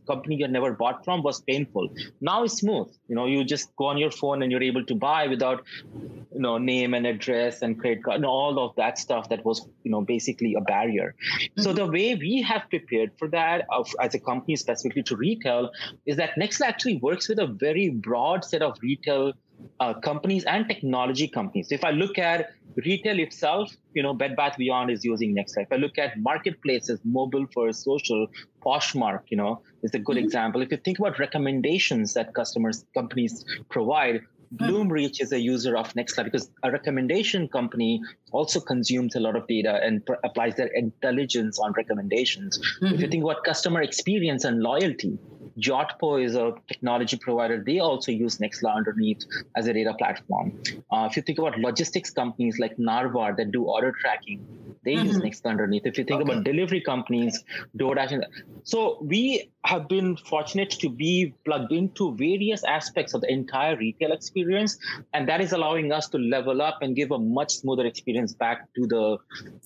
company 0.07 0.37
you 0.37 0.49
never 0.49 0.73
bought 0.73 1.05
from 1.05 1.23
was 1.23 1.41
painful. 1.41 1.89
Now 2.21 2.45
it's 2.45 2.59
smooth. 2.59 2.89
You 3.09 3.15
know, 3.15 3.27
you 3.27 3.45
just 3.45 3.75
go 3.77 3.87
on 3.87 3.99
your 3.99 4.11
phone 4.11 4.43
and 4.43 4.53
you're 4.53 4.63
able 4.63 4.85
to 4.85 4.95
buy 4.95 5.27
without, 5.27 5.65
you 5.95 6.41
know, 6.41 6.59
name 6.59 6.95
and 6.95 7.07
address 7.07 7.63
and 7.63 7.79
credit 7.79 8.05
card 8.05 8.17
and 8.17 8.27
all 8.27 8.59
of 8.65 8.75
that 8.77 8.99
stuff 8.99 9.29
that 9.31 9.45
was, 9.45 9.67
you 9.83 9.91
know, 9.91 10.03
basically 10.03 10.55
a 10.55 10.61
barrier. 10.61 11.15
Mm-hmm. 11.35 11.63
So 11.63 11.73
the 11.73 11.87
way 11.87 12.15
we 12.15 12.43
have 12.43 12.69
prepared 12.69 13.13
for 13.19 13.29
that 13.29 13.67
as 14.01 14.15
a 14.15 14.21
company 14.21 14.57
specifically 14.57 15.03
to 15.05 15.17
retail 15.17 15.71
is 16.07 16.17
that 16.17 16.31
Nexla 16.39 16.67
actually 16.67 16.99
works 16.99 17.29
with 17.29 17.39
a 17.39 17.47
very 17.47 17.89
broad 17.89 18.45
set 18.45 18.63
of 18.63 18.77
retail 18.83 19.33
uh, 19.81 19.95
companies 19.95 20.45
and 20.45 20.69
technology 20.69 21.29
companies. 21.29 21.69
So 21.69 21.75
if 21.75 21.85
I 21.85 21.91
look 21.91 22.19
at 22.19 22.51
retail 22.77 23.19
itself, 23.19 23.75
you 23.95 24.03
know, 24.03 24.15
Bed 24.15 24.37
Bath 24.37 24.57
Beyond 24.57 24.91
is 24.91 25.05
using 25.05 25.35
Nexla. 25.35 25.63
If 25.63 25.73
I 25.73 25.77
look 25.77 25.99
at 25.99 26.19
marketplaces, 26.19 27.01
mobile 27.05 27.47
for 27.53 27.73
social, 27.73 28.27
Poshmark, 28.65 29.23
you 29.29 29.37
know, 29.37 29.63
is 29.83 29.95
a 29.95 29.99
good 29.99 30.17
mm-hmm. 30.17 30.25
example. 30.25 30.63
If 30.63 30.71
you 30.71 30.77
think 30.77 30.99
about 30.99 31.19
recommendations 31.19 32.15
that 32.15 32.35
customers, 32.35 32.85
companies 32.95 33.45
provide, 33.69 34.21
hmm. 34.57 34.65
Bloomreach 34.65 35.21
is 35.21 35.33
a 35.33 35.41
user 35.41 35.77
of 35.77 35.93
Nexla 35.95 36.25
because 36.25 36.51
a 36.63 36.71
recommendation 36.71 37.49
company 37.49 38.01
also 38.33 38.61
consumes 38.61 39.15
a 39.17 39.21
lot 39.21 39.37
of 39.37 39.47
data 39.47 39.81
and 39.83 40.05
pr- 40.05 40.15
applies 40.25 40.57
their 40.57 40.71
intelligence 40.75 41.59
on 41.59 41.73
recommendations. 41.73 42.59
Mm-hmm. 42.59 42.87
If 42.87 42.93
you 42.93 42.99
mm-hmm. 42.99 43.11
think 43.11 43.25
about 43.25 43.45
customer 43.45 43.83
experience 43.83 44.45
and 44.45 44.61
loyalty, 44.61 45.19
Yotpo 45.59 46.23
is 46.23 46.35
a 46.35 46.55
technology 46.69 47.17
provider. 47.17 47.63
They 47.65 47.79
also 47.79 48.13
use 48.13 48.39
Nexla 48.39 48.75
underneath 48.75 49.25
as 49.57 49.67
a 49.67 49.73
data 49.73 49.95
platform. 49.95 50.61
Uh, 50.91 51.07
if 51.11 51.17
you 51.17 51.23
think 51.23 51.39
about 51.39 51.59
logistics 51.59 52.11
companies 52.11 52.59
like 52.59 52.77
Narvar 52.77 53.37
that 53.37 53.51
do 53.51 53.65
order 53.65 53.93
tracking, 54.01 54.47
they 54.85 54.95
mm-hmm. 54.95 55.07
use 55.07 55.19
Nexla 55.19 55.51
underneath. 55.51 55.83
If 55.85 55.99
you 55.99 56.05
think 56.05 56.23
okay. 56.23 56.33
about 56.33 56.45
delivery 56.45 56.81
companies, 56.81 57.45
DoorDash, 57.77 58.13
and 58.13 58.27
so 58.65 58.99
we 59.03 59.51
have 59.65 59.89
been 59.89 60.17
fortunate 60.17 60.71
to 60.71 60.89
be 60.89 61.35
plugged 61.45 61.73
into 61.73 62.15
various 62.17 62.65
aspects 62.65 63.13
of 63.13 63.21
the 63.21 63.31
entire 63.31 63.77
retail 63.77 64.13
experience, 64.13 64.79
and 65.13 65.29
that 65.29 65.41
is 65.41 65.53
allowing 65.53 65.93
us 65.93 66.09
to 66.09 66.19
level 66.19 66.63
up 66.63 66.79
and 66.81 66.97
give 66.97 67.11
a 67.11 67.19
much 67.19 67.57
smoother 67.57 67.85
experience 67.85 68.33
back 68.33 68.73
to 68.75 68.87
the, 68.87 69.19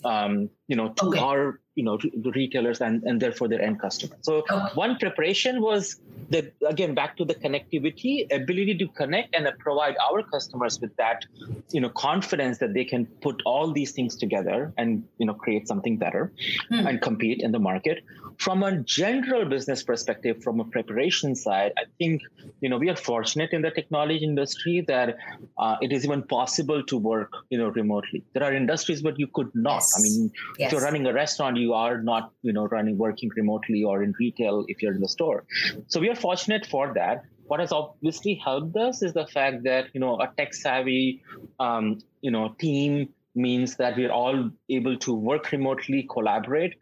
um, 0.08 0.50
you 0.68 0.76
know, 0.76 0.88
to 0.90 1.06
okay. 1.06 1.18
our 1.18 1.60
you 1.74 1.84
know 1.84 1.98
the 1.98 2.30
retailers 2.32 2.80
and 2.80 3.02
and 3.02 3.20
therefore 3.20 3.48
their 3.48 3.60
end 3.60 3.80
customers 3.80 4.18
so 4.22 4.36
okay. 4.36 4.74
one 4.74 4.96
preparation 4.96 5.60
was 5.60 6.00
the 6.30 6.50
again 6.66 6.94
back 6.94 7.16
to 7.16 7.24
the 7.24 7.34
connectivity 7.34 8.32
ability 8.32 8.76
to 8.78 8.86
connect 8.88 9.34
and 9.34 9.46
provide 9.58 9.96
our 10.08 10.22
customers 10.22 10.80
with 10.80 10.94
that 10.96 11.24
you 11.70 11.80
know 11.80 11.88
confidence 11.88 12.58
that 12.58 12.74
they 12.74 12.84
can 12.84 13.06
put 13.26 13.42
all 13.44 13.72
these 13.72 13.92
things 13.92 14.16
together 14.16 14.72
and 14.78 15.02
you 15.18 15.26
know 15.26 15.34
create 15.34 15.66
something 15.66 15.96
better 15.96 16.32
hmm. 16.68 16.86
and 16.86 17.02
compete 17.02 17.40
in 17.40 17.50
the 17.50 17.58
market 17.58 18.04
from 18.38 18.62
a 18.62 18.78
general 18.82 19.44
business 19.44 19.82
perspective 19.82 20.42
from 20.42 20.60
a 20.60 20.64
preparation 20.64 21.34
side 21.34 21.72
i 21.78 21.84
think 21.98 22.22
you 22.60 22.68
know 22.68 22.78
we 22.78 22.88
are 22.88 22.96
fortunate 22.96 23.52
in 23.52 23.62
the 23.62 23.70
technology 23.70 24.24
industry 24.24 24.84
that 24.86 25.16
uh, 25.58 25.76
it 25.80 25.92
is 25.92 26.04
even 26.04 26.22
possible 26.22 26.82
to 26.84 26.96
work 26.96 27.32
you 27.50 27.58
know 27.58 27.68
remotely 27.68 28.22
there 28.32 28.44
are 28.44 28.54
industries 28.54 29.02
where 29.02 29.14
you 29.16 29.26
could 29.26 29.50
not 29.54 29.76
yes. 29.76 29.94
i 29.98 30.02
mean 30.02 30.30
yes. 30.58 30.66
if 30.66 30.72
you're 30.72 30.82
running 30.82 31.06
a 31.06 31.12
restaurant 31.12 31.56
you 31.56 31.74
are 31.74 32.00
not 32.02 32.32
you 32.42 32.52
know 32.52 32.66
running 32.66 32.96
working 32.98 33.30
remotely 33.36 33.84
or 33.84 34.02
in 34.02 34.14
retail 34.18 34.64
if 34.68 34.82
you're 34.82 34.94
in 34.94 35.00
the 35.00 35.08
store. 35.08 35.44
So 35.88 36.00
we 36.00 36.08
are 36.10 36.14
fortunate 36.14 36.66
for 36.66 36.92
that. 36.94 37.24
What 37.46 37.60
has 37.60 37.72
obviously 37.72 38.34
helped 38.42 38.76
us 38.76 39.02
is 39.02 39.12
the 39.12 39.26
fact 39.26 39.64
that 39.64 39.86
you 39.92 40.00
know 40.00 40.20
a 40.20 40.30
tech 40.36 40.54
savvy 40.54 41.22
um, 41.60 42.00
you 42.20 42.30
know 42.30 42.54
team 42.58 43.08
means 43.34 43.76
that 43.76 43.96
we're 43.96 44.12
all 44.12 44.50
able 44.70 44.96
to 44.98 45.12
work 45.12 45.50
remotely 45.50 46.06
collaborate. 46.08 46.74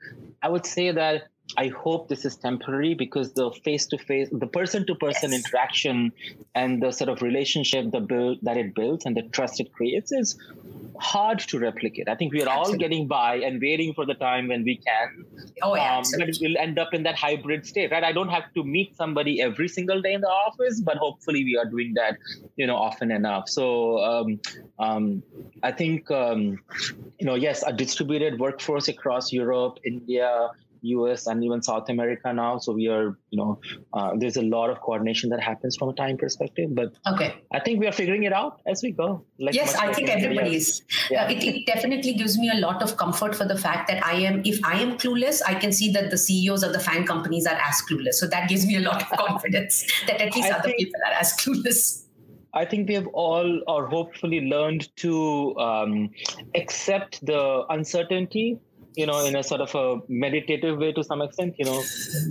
I 0.42 0.48
would 0.48 0.66
say 0.66 0.92
that 0.92 1.28
I 1.56 1.68
hope 1.68 2.08
this 2.08 2.24
is 2.24 2.36
temporary 2.36 2.94
because 2.94 3.32
the 3.32 3.50
face 3.64 3.86
to 3.86 3.98
face, 3.98 4.28
the 4.32 4.46
person 4.46 4.86
to 4.86 4.94
person 4.94 5.32
interaction 5.32 6.12
and 6.54 6.82
the 6.82 6.92
sort 6.92 7.10
of 7.10 7.22
relationship 7.22 7.90
the 7.90 8.00
build, 8.00 8.38
that 8.42 8.56
it 8.56 8.74
builds 8.74 9.04
and 9.04 9.16
the 9.16 9.22
trust 9.22 9.60
it 9.60 9.72
creates 9.72 10.12
is 10.12 10.38
hard 10.98 11.40
to 11.40 11.58
replicate. 11.58 12.08
I 12.08 12.14
think 12.14 12.32
we 12.32 12.42
are 12.42 12.48
absolutely. 12.48 12.72
all 12.72 12.78
getting 12.78 13.08
by 13.08 13.36
and 13.36 13.60
waiting 13.60 13.92
for 13.92 14.06
the 14.06 14.14
time 14.14 14.48
when 14.48 14.64
we 14.64 14.76
can. 14.76 15.24
Oh, 15.62 15.74
yeah. 15.74 15.98
Um, 15.98 16.04
but 16.18 16.28
we'll 16.40 16.56
end 16.56 16.78
up 16.78 16.94
in 16.94 17.02
that 17.02 17.16
hybrid 17.16 17.66
state, 17.66 17.90
right? 17.90 18.04
I 18.04 18.12
don't 18.12 18.28
have 18.28 18.52
to 18.54 18.64
meet 18.64 18.96
somebody 18.96 19.40
every 19.40 19.68
single 19.68 20.00
day 20.00 20.14
in 20.14 20.20
the 20.20 20.28
office, 20.28 20.80
but 20.80 20.96
hopefully 20.96 21.44
we 21.44 21.56
are 21.56 21.66
doing 21.66 21.94
that, 21.94 22.18
you 22.56 22.66
know, 22.66 22.76
often 22.76 23.10
enough. 23.10 23.48
So 23.48 23.98
um, 23.98 24.40
um, 24.78 25.22
I 25.62 25.72
think, 25.72 26.10
um, 26.10 26.60
you 27.18 27.26
know, 27.26 27.34
yes, 27.34 27.62
a 27.66 27.72
distributed 27.72 28.38
workforce 28.38 28.88
across 28.88 29.32
Europe, 29.32 29.78
India, 29.84 30.50
US 30.82 31.26
and 31.26 31.44
even 31.44 31.62
South 31.62 31.88
America 31.88 32.32
now. 32.32 32.58
So 32.58 32.72
we 32.72 32.88
are, 32.88 33.18
you 33.30 33.38
know, 33.38 33.60
uh, 33.92 34.12
there's 34.16 34.36
a 34.36 34.42
lot 34.42 34.70
of 34.70 34.80
coordination 34.80 35.30
that 35.30 35.40
happens 35.40 35.76
from 35.76 35.88
a 35.90 35.94
time 35.94 36.16
perspective. 36.16 36.74
But 36.74 36.92
okay, 37.06 37.34
I 37.52 37.60
think 37.60 37.80
we 37.80 37.86
are 37.86 37.92
figuring 37.92 38.24
it 38.24 38.32
out 38.32 38.60
as 38.66 38.82
we 38.82 38.92
go. 38.92 39.24
Like 39.38 39.54
yes, 39.54 39.74
I 39.74 39.92
think 39.92 40.08
everybody 40.08 40.56
is. 40.56 40.82
Yeah. 41.10 41.24
Uh, 41.24 41.30
it, 41.30 41.44
it 41.44 41.66
definitely 41.66 42.14
gives 42.14 42.38
me 42.38 42.50
a 42.50 42.58
lot 42.58 42.82
of 42.82 42.96
comfort 42.96 43.34
for 43.34 43.44
the 43.44 43.56
fact 43.56 43.88
that 43.88 44.04
I 44.04 44.14
am, 44.14 44.42
if 44.44 44.58
I 44.64 44.80
am 44.80 44.98
clueless, 44.98 45.40
I 45.46 45.54
can 45.54 45.72
see 45.72 45.90
that 45.92 46.10
the 46.10 46.18
CEOs 46.18 46.62
of 46.62 46.72
the 46.72 46.80
fan 46.80 47.06
companies 47.06 47.46
are 47.46 47.56
as 47.56 47.82
clueless. 47.88 48.14
So 48.14 48.26
that 48.28 48.48
gives 48.48 48.66
me 48.66 48.76
a 48.76 48.80
lot 48.80 49.02
of 49.02 49.18
confidence 49.26 49.84
that 50.06 50.20
at 50.20 50.34
least 50.34 50.50
I 50.50 50.58
other 50.58 50.68
think, 50.68 50.78
people 50.78 51.00
are 51.06 51.12
as 51.14 51.32
clueless. 51.34 52.06
I 52.54 52.66
think 52.66 52.88
we 52.88 52.94
have 52.94 53.06
all, 53.14 53.62
or 53.66 53.86
hopefully, 53.86 54.40
learned 54.42 54.94
to 54.96 55.56
um, 55.56 56.10
accept 56.54 57.24
the 57.24 57.64
uncertainty 57.70 58.58
you 58.94 59.06
know, 59.06 59.24
in 59.24 59.36
a 59.36 59.42
sort 59.42 59.60
of 59.60 59.74
a 59.74 60.00
meditative 60.08 60.78
way 60.78 60.92
to 60.92 61.04
some 61.04 61.22
extent. 61.22 61.54
You 61.58 61.66
know, 61.66 61.82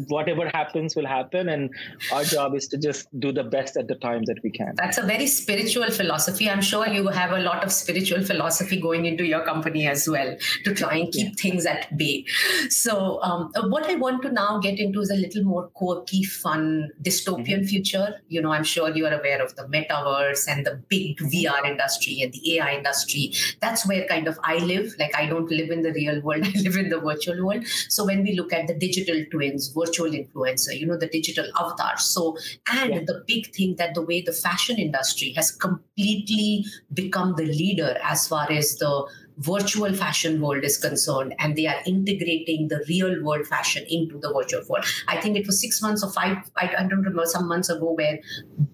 whatever 0.08 0.50
happens 0.50 0.96
will 0.96 1.08
happen, 1.08 1.50
and 1.50 1.70
our 2.14 2.24
job 2.24 2.56
is 2.56 2.68
to 2.70 2.78
just 2.78 3.08
do 3.20 3.32
the 3.32 3.44
best 3.44 3.78
at 3.78 3.88
the 3.88 3.96
time 3.96 4.24
that 4.26 4.38
we 4.44 4.52
can. 4.52 4.74
That's 4.76 4.98
a 4.98 5.04
very 5.04 5.28
spiritual 5.28 5.90
philosophy. 5.92 6.50
I'm 6.50 6.62
sure 6.62 6.88
you 6.88 7.08
have 7.08 7.32
a 7.32 7.40
lot 7.40 7.64
of 7.64 7.72
spiritual 7.72 8.24
philosophy 8.24 8.80
going 8.80 9.06
into 9.06 9.26
your 9.26 9.44
company 9.44 9.88
as 9.88 10.08
well 10.08 10.36
to 10.64 10.74
try 10.74 10.96
and 10.98 11.12
keep 11.12 11.28
yeah. 11.28 11.42
things 11.42 11.66
at 11.66 11.98
bay. 11.98 12.26
So, 12.70 13.22
um, 13.24 13.52
what 13.70 13.90
I 13.90 13.96
want 13.96 14.22
to 14.24 14.32
now 14.32 14.60
get 14.60 14.80
into 14.80 15.02
is 15.02 15.12
a 15.12 15.16
little 15.16 15.44
more 15.44 15.68
quirky, 15.70 16.24
fun, 16.24 16.92
dystopian 17.02 17.62
mm-hmm. 17.62 17.66
future. 17.66 18.22
You 18.28 18.42
know, 18.42 18.52
I'm 18.52 18.64
sure 18.64 18.90
you 18.90 19.06
are 19.06 19.14
aware 19.14 19.44
of 19.44 19.56
the 19.56 19.64
metaverse 19.64 20.48
and 20.48 20.66
the 20.66 20.82
big 20.90 21.18
VR 21.18 21.66
industry 21.66 22.22
and 22.22 22.34
the 22.34 22.58
AI 22.58 22.76
industry. 22.76 23.34
That's 23.60 23.88
where 23.88 24.08
kind 24.08 24.28
of 24.28 24.40
I 24.44 24.58
live. 24.58 24.94
Like, 25.00 25.16
I 25.16 25.26
don't 25.26 25.50
live 25.50 25.70
in 25.70 25.82
the 25.82 25.94
real 25.94 26.22
world. 26.22 26.46
I 26.56 26.60
live 26.62 26.76
in 26.76 26.90
the 26.90 27.00
virtual 27.00 27.46
world. 27.46 27.66
So 27.90 28.06
when 28.06 28.24
we 28.24 28.34
look 28.34 28.54
at 28.54 28.68
the 28.68 28.74
digital 28.74 29.24
twins, 29.32 29.70
virtual 29.70 30.12
influencer, 30.12 30.78
you 30.78 30.86
know, 30.86 30.98
the 30.98 31.08
digital 31.08 31.46
avatars. 31.60 32.04
So, 32.04 32.38
and 32.72 32.94
yeah. 32.94 33.00
the 33.06 33.24
big 33.28 33.54
thing 33.54 33.76
that 33.78 33.96
the 33.96 34.02
way 34.02 34.22
the 34.22 34.34
fashion 34.34 34.78
industry 34.78 35.34
has 35.34 35.52
completely 35.52 36.66
become 36.94 37.36
the 37.36 37.46
leader 37.46 37.98
as 38.04 38.28
far 38.28 38.52
as 38.52 38.78
the 38.78 39.08
virtual 39.42 39.94
fashion 39.94 40.40
world 40.40 40.64
is 40.64 40.78
concerned 40.78 41.34
and 41.40 41.56
they 41.56 41.66
are 41.66 41.82
integrating 41.86 42.68
the 42.68 42.84
real 42.88 43.24
world 43.24 43.46
fashion 43.48 43.84
into 43.90 44.20
the 44.20 44.32
virtual 44.34 44.62
world 44.70 44.86
i 45.08 45.20
think 45.20 45.38
it 45.38 45.48
was 45.48 45.60
six 45.60 45.82
months 45.82 46.04
or 46.04 46.12
five 46.12 46.38
i, 46.58 46.68
don't 46.68 47.00
remember 47.00 47.26
some 47.26 47.48
months 47.48 47.70
ago 47.70 47.92
where 47.94 48.20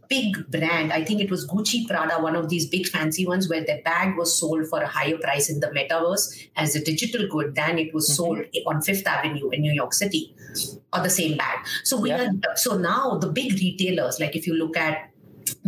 big 0.09 0.35
brand 0.51 0.91
i 0.91 1.03
think 1.03 1.21
it 1.21 1.31
was 1.31 1.47
gucci 1.47 1.87
prada 1.87 2.21
one 2.21 2.35
of 2.35 2.49
these 2.49 2.67
big 2.67 2.87
fancy 2.87 3.25
ones 3.25 3.49
where 3.49 3.63
their 3.63 3.81
bag 3.83 4.17
was 4.17 4.37
sold 4.37 4.67
for 4.67 4.81
a 4.81 4.87
higher 4.87 5.17
price 5.17 5.49
in 5.49 5.59
the 5.61 5.67
metaverse 5.67 6.49
as 6.55 6.75
a 6.75 6.83
digital 6.83 7.27
good 7.29 7.55
than 7.55 7.77
it 7.77 7.93
was 7.93 8.09
mm-hmm. 8.09 8.15
sold 8.15 8.39
on 8.67 8.81
fifth 8.81 9.07
avenue 9.07 9.49
in 9.49 9.61
new 9.61 9.73
york 9.73 9.93
city 9.93 10.35
or 10.93 11.01
the 11.01 11.09
same 11.09 11.37
bag 11.37 11.65
so 11.83 11.99
we 11.99 12.09
yeah. 12.09 12.27
are 12.27 12.57
so 12.57 12.77
now 12.77 13.17
the 13.17 13.29
big 13.29 13.53
retailers 13.53 14.19
like 14.19 14.35
if 14.35 14.47
you 14.47 14.53
look 14.53 14.75
at 14.75 15.09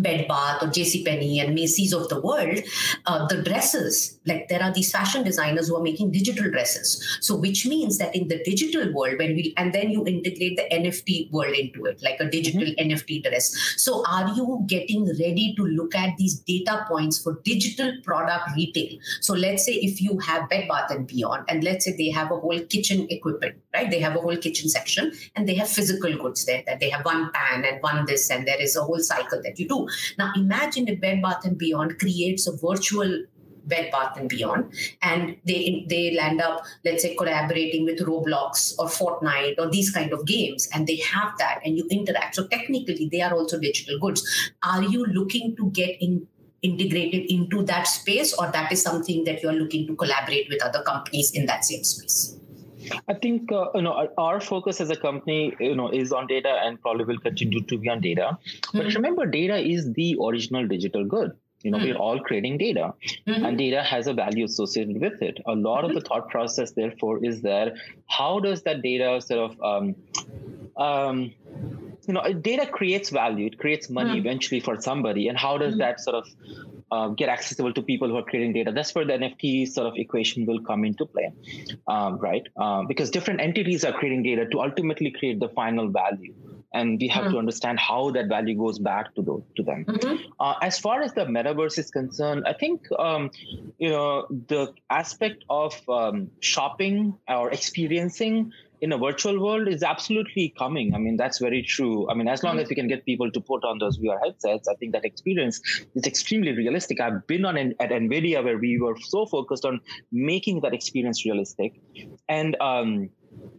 Bed 0.01 0.27
Bath 0.27 0.63
or 0.63 0.67
JCPenney 0.67 1.43
and 1.43 1.55
Macy's 1.55 1.93
of 1.93 2.09
the 2.09 2.21
world, 2.21 2.59
uh, 3.05 3.27
the 3.27 3.41
dresses, 3.41 4.19
like 4.25 4.47
there 4.47 4.61
are 4.61 4.71
these 4.73 4.91
fashion 4.91 5.23
designers 5.23 5.67
who 5.67 5.75
are 5.75 5.83
making 5.83 6.11
digital 6.11 6.49
dresses. 6.49 7.19
So, 7.21 7.35
which 7.35 7.65
means 7.65 7.97
that 7.97 8.15
in 8.15 8.27
the 8.27 8.41
digital 8.43 8.93
world, 8.93 9.17
when 9.17 9.35
we, 9.35 9.53
and 9.57 9.73
then 9.73 9.89
you 9.89 10.05
integrate 10.05 10.57
the 10.57 10.67
NFT 10.71 11.31
world 11.31 11.53
into 11.53 11.85
it, 11.85 12.01
like 12.01 12.19
a 12.19 12.29
digital 12.29 12.61
mm-hmm. 12.61 12.91
NFT 12.91 13.23
dress. 13.23 13.53
So, 13.77 14.03
are 14.07 14.29
you 14.35 14.63
getting 14.67 15.05
ready 15.05 15.53
to 15.57 15.63
look 15.63 15.95
at 15.95 16.17
these 16.17 16.39
data 16.39 16.85
points 16.87 17.21
for 17.21 17.39
digital 17.43 17.91
product 18.03 18.49
retail? 18.55 18.97
So, 19.21 19.33
let's 19.33 19.65
say 19.65 19.73
if 19.73 20.01
you 20.01 20.19
have 20.19 20.49
Bed 20.49 20.67
Bath 20.67 20.91
and 20.91 21.07
Beyond, 21.07 21.45
and 21.49 21.63
let's 21.63 21.85
say 21.85 21.95
they 21.97 22.09
have 22.11 22.31
a 22.31 22.39
whole 22.39 22.59
kitchen 22.59 23.07
equipment, 23.09 23.55
right? 23.73 23.89
They 23.89 23.99
have 23.99 24.15
a 24.15 24.19
whole 24.19 24.37
kitchen 24.37 24.69
section 24.69 25.11
and 25.35 25.47
they 25.47 25.55
have 25.55 25.69
physical 25.69 26.15
goods 26.17 26.45
there, 26.45 26.63
that 26.67 26.79
they 26.79 26.89
have 26.89 27.05
one 27.05 27.31
pan 27.31 27.65
and 27.65 27.81
one 27.81 28.05
this, 28.05 28.29
and 28.29 28.47
there 28.47 28.61
is 28.61 28.75
a 28.75 28.83
whole 28.83 28.99
cycle 28.99 29.41
that 29.43 29.59
you 29.59 29.67
do. 29.67 29.87
Now 30.17 30.31
imagine 30.35 30.87
if 30.87 30.99
Bed 30.99 31.21
Bath 31.21 31.45
and 31.45 31.57
Beyond 31.57 31.99
creates 31.99 32.47
a 32.47 32.55
virtual 32.55 33.25
Bed 33.65 33.91
Bath 33.91 34.17
and 34.17 34.27
Beyond, 34.27 34.73
and 35.01 35.37
they 35.45 35.85
they 35.87 36.15
land 36.15 36.41
up, 36.41 36.65
let's 36.83 37.03
say, 37.03 37.15
collaborating 37.15 37.85
with 37.85 37.99
Roblox 37.99 38.73
or 38.79 38.87
Fortnite 38.87 39.59
or 39.59 39.69
these 39.69 39.91
kind 39.91 40.11
of 40.11 40.25
games, 40.25 40.67
and 40.73 40.87
they 40.87 40.97
have 40.97 41.37
that, 41.37 41.61
and 41.63 41.77
you 41.77 41.87
interact. 41.89 42.35
So 42.35 42.47
technically, 42.47 43.07
they 43.11 43.21
are 43.21 43.33
also 43.33 43.59
digital 43.59 43.99
goods. 43.99 44.51
Are 44.63 44.83
you 44.83 45.05
looking 45.05 45.55
to 45.55 45.69
get 45.71 46.01
in? 46.01 46.27
integrated 46.61 47.31
into 47.31 47.63
that 47.63 47.87
space 47.87 48.33
or 48.33 48.51
that 48.51 48.69
is 48.69 48.81
something 48.81 49.23
that 49.23 49.41
you're 49.41 49.53
looking 49.53 49.87
to 49.87 49.95
collaborate 49.95 50.49
with 50.49 50.61
other 50.61 50.83
companies 50.83 51.31
in 51.31 51.45
that 51.45 51.63
same 51.63 51.85
space 51.85 52.37
I 53.07 53.13
think 53.13 53.51
uh, 53.51 53.67
you 53.75 53.81
know 53.81 54.09
our 54.17 54.39
focus 54.39 54.81
as 54.81 54.89
a 54.89 54.95
company, 54.95 55.55
you 55.59 55.75
know, 55.75 55.89
is 55.89 56.11
on 56.11 56.27
data 56.27 56.49
and 56.63 56.81
probably 56.81 57.05
will 57.05 57.19
continue 57.19 57.61
to 57.61 57.77
be 57.77 57.89
on 57.89 58.01
data. 58.01 58.37
But 58.73 58.87
mm-hmm. 58.87 58.95
remember, 58.95 59.25
data 59.25 59.57
is 59.57 59.93
the 59.93 60.17
original 60.21 60.67
digital 60.67 61.05
good. 61.05 61.33
You 61.63 61.71
know, 61.71 61.77
mm-hmm. 61.77 61.87
we're 61.87 61.97
all 61.97 62.19
creating 62.21 62.57
data, 62.57 62.93
mm-hmm. 63.27 63.43
and 63.43 63.57
data 63.57 63.83
has 63.83 64.07
a 64.07 64.13
value 64.13 64.45
associated 64.45 65.01
with 65.01 65.21
it. 65.21 65.39
A 65.45 65.51
lot 65.53 65.83
of 65.83 65.93
the 65.93 65.99
mm-hmm. 65.99 66.07
thought 66.07 66.29
process, 66.29 66.71
therefore, 66.71 67.23
is 67.23 67.41
that 67.41 67.73
how 68.07 68.39
does 68.39 68.63
that 68.63 68.81
data 68.81 69.19
sort 69.21 69.51
of 69.51 69.61
um, 69.61 69.95
um, 70.77 71.33
you 72.07 72.13
know, 72.13 72.33
data 72.33 72.65
creates 72.65 73.09
value. 73.11 73.45
It 73.45 73.59
creates 73.59 73.89
money 73.89 74.15
mm. 74.15 74.19
eventually 74.19 74.59
for 74.61 74.81
somebody. 74.81 75.27
And 75.27 75.37
how 75.37 75.57
does 75.59 75.75
mm. 75.75 75.79
that 75.79 75.99
sort 75.99 76.15
of 76.15 76.27
uh, 76.91 77.09
get 77.09 77.29
accessible 77.29 77.73
to 77.73 77.81
people 77.81 78.07
who 78.07 78.17
are 78.17 78.23
creating 78.23 78.53
data? 78.53 78.71
That's 78.71 78.93
where 78.95 79.05
the 79.05 79.13
NFT 79.13 79.67
sort 79.67 79.87
of 79.87 79.93
equation 79.95 80.45
will 80.45 80.61
come 80.61 80.83
into 80.83 81.05
play, 81.05 81.31
um, 81.87 82.17
right? 82.17 82.43
Uh, 82.57 82.83
because 82.83 83.09
different 83.09 83.41
entities 83.41 83.83
are 83.83 83.93
creating 83.93 84.23
data 84.23 84.45
to 84.47 84.61
ultimately 84.61 85.11
create 85.11 85.39
the 85.39 85.49
final 85.49 85.89
value. 85.89 86.33
And 86.71 86.99
we 87.01 87.07
have 87.07 87.25
mm. 87.25 87.31
to 87.31 87.37
understand 87.39 87.79
how 87.79 88.11
that 88.11 88.27
value 88.27 88.55
goes 88.55 88.77
back 88.77 89.15
to 89.15 89.23
those, 89.23 89.41
to 89.57 89.63
them. 89.63 89.85
Mm-hmm. 89.85 90.31
Uh, 90.39 90.53
as 90.61 90.77
far 90.77 91.01
as 91.01 91.13
the 91.13 91.25
metaverse 91.25 91.79
is 91.79 91.89
concerned, 91.89 92.43
I 92.45 92.53
think 92.53 92.85
um, 92.99 93.31
you 93.79 93.89
know 93.89 94.27
the 94.29 94.73
aspect 94.89 95.45
of 95.49 95.73
um, 95.89 96.29
shopping 96.41 97.17
or 97.27 97.49
experiencing 97.49 98.51
in 98.81 98.91
a 98.91 98.97
virtual 98.97 99.39
world 99.41 99.67
is 99.67 99.83
absolutely 99.83 100.53
coming. 100.57 100.93
I 100.93 100.97
mean, 100.97 101.17
that's 101.17 101.39
very 101.39 101.61
true. 101.63 102.09
I 102.09 102.13
mean, 102.13 102.27
as 102.27 102.43
long 102.43 102.59
as 102.59 102.69
we 102.69 102.75
can 102.75 102.87
get 102.87 103.05
people 103.05 103.31
to 103.31 103.41
put 103.41 103.63
on 103.63 103.79
those 103.79 103.97
VR 103.99 104.19
headsets, 104.23 104.67
I 104.67 104.75
think 104.75 104.93
that 104.93 105.05
experience 105.05 105.59
is 105.95 106.05
extremely 106.05 106.53
realistic. 106.53 106.99
I've 106.99 107.25
been 107.27 107.45
on 107.45 107.57
at 107.57 107.89
NVIDIA 107.89 108.43
where 108.43 108.57
we 108.57 108.79
were 108.79 108.95
so 108.99 109.25
focused 109.25 109.65
on 109.65 109.81
making 110.11 110.61
that 110.61 110.73
experience 110.73 111.25
realistic. 111.25 111.79
And 112.27 112.55
um, 112.61 113.09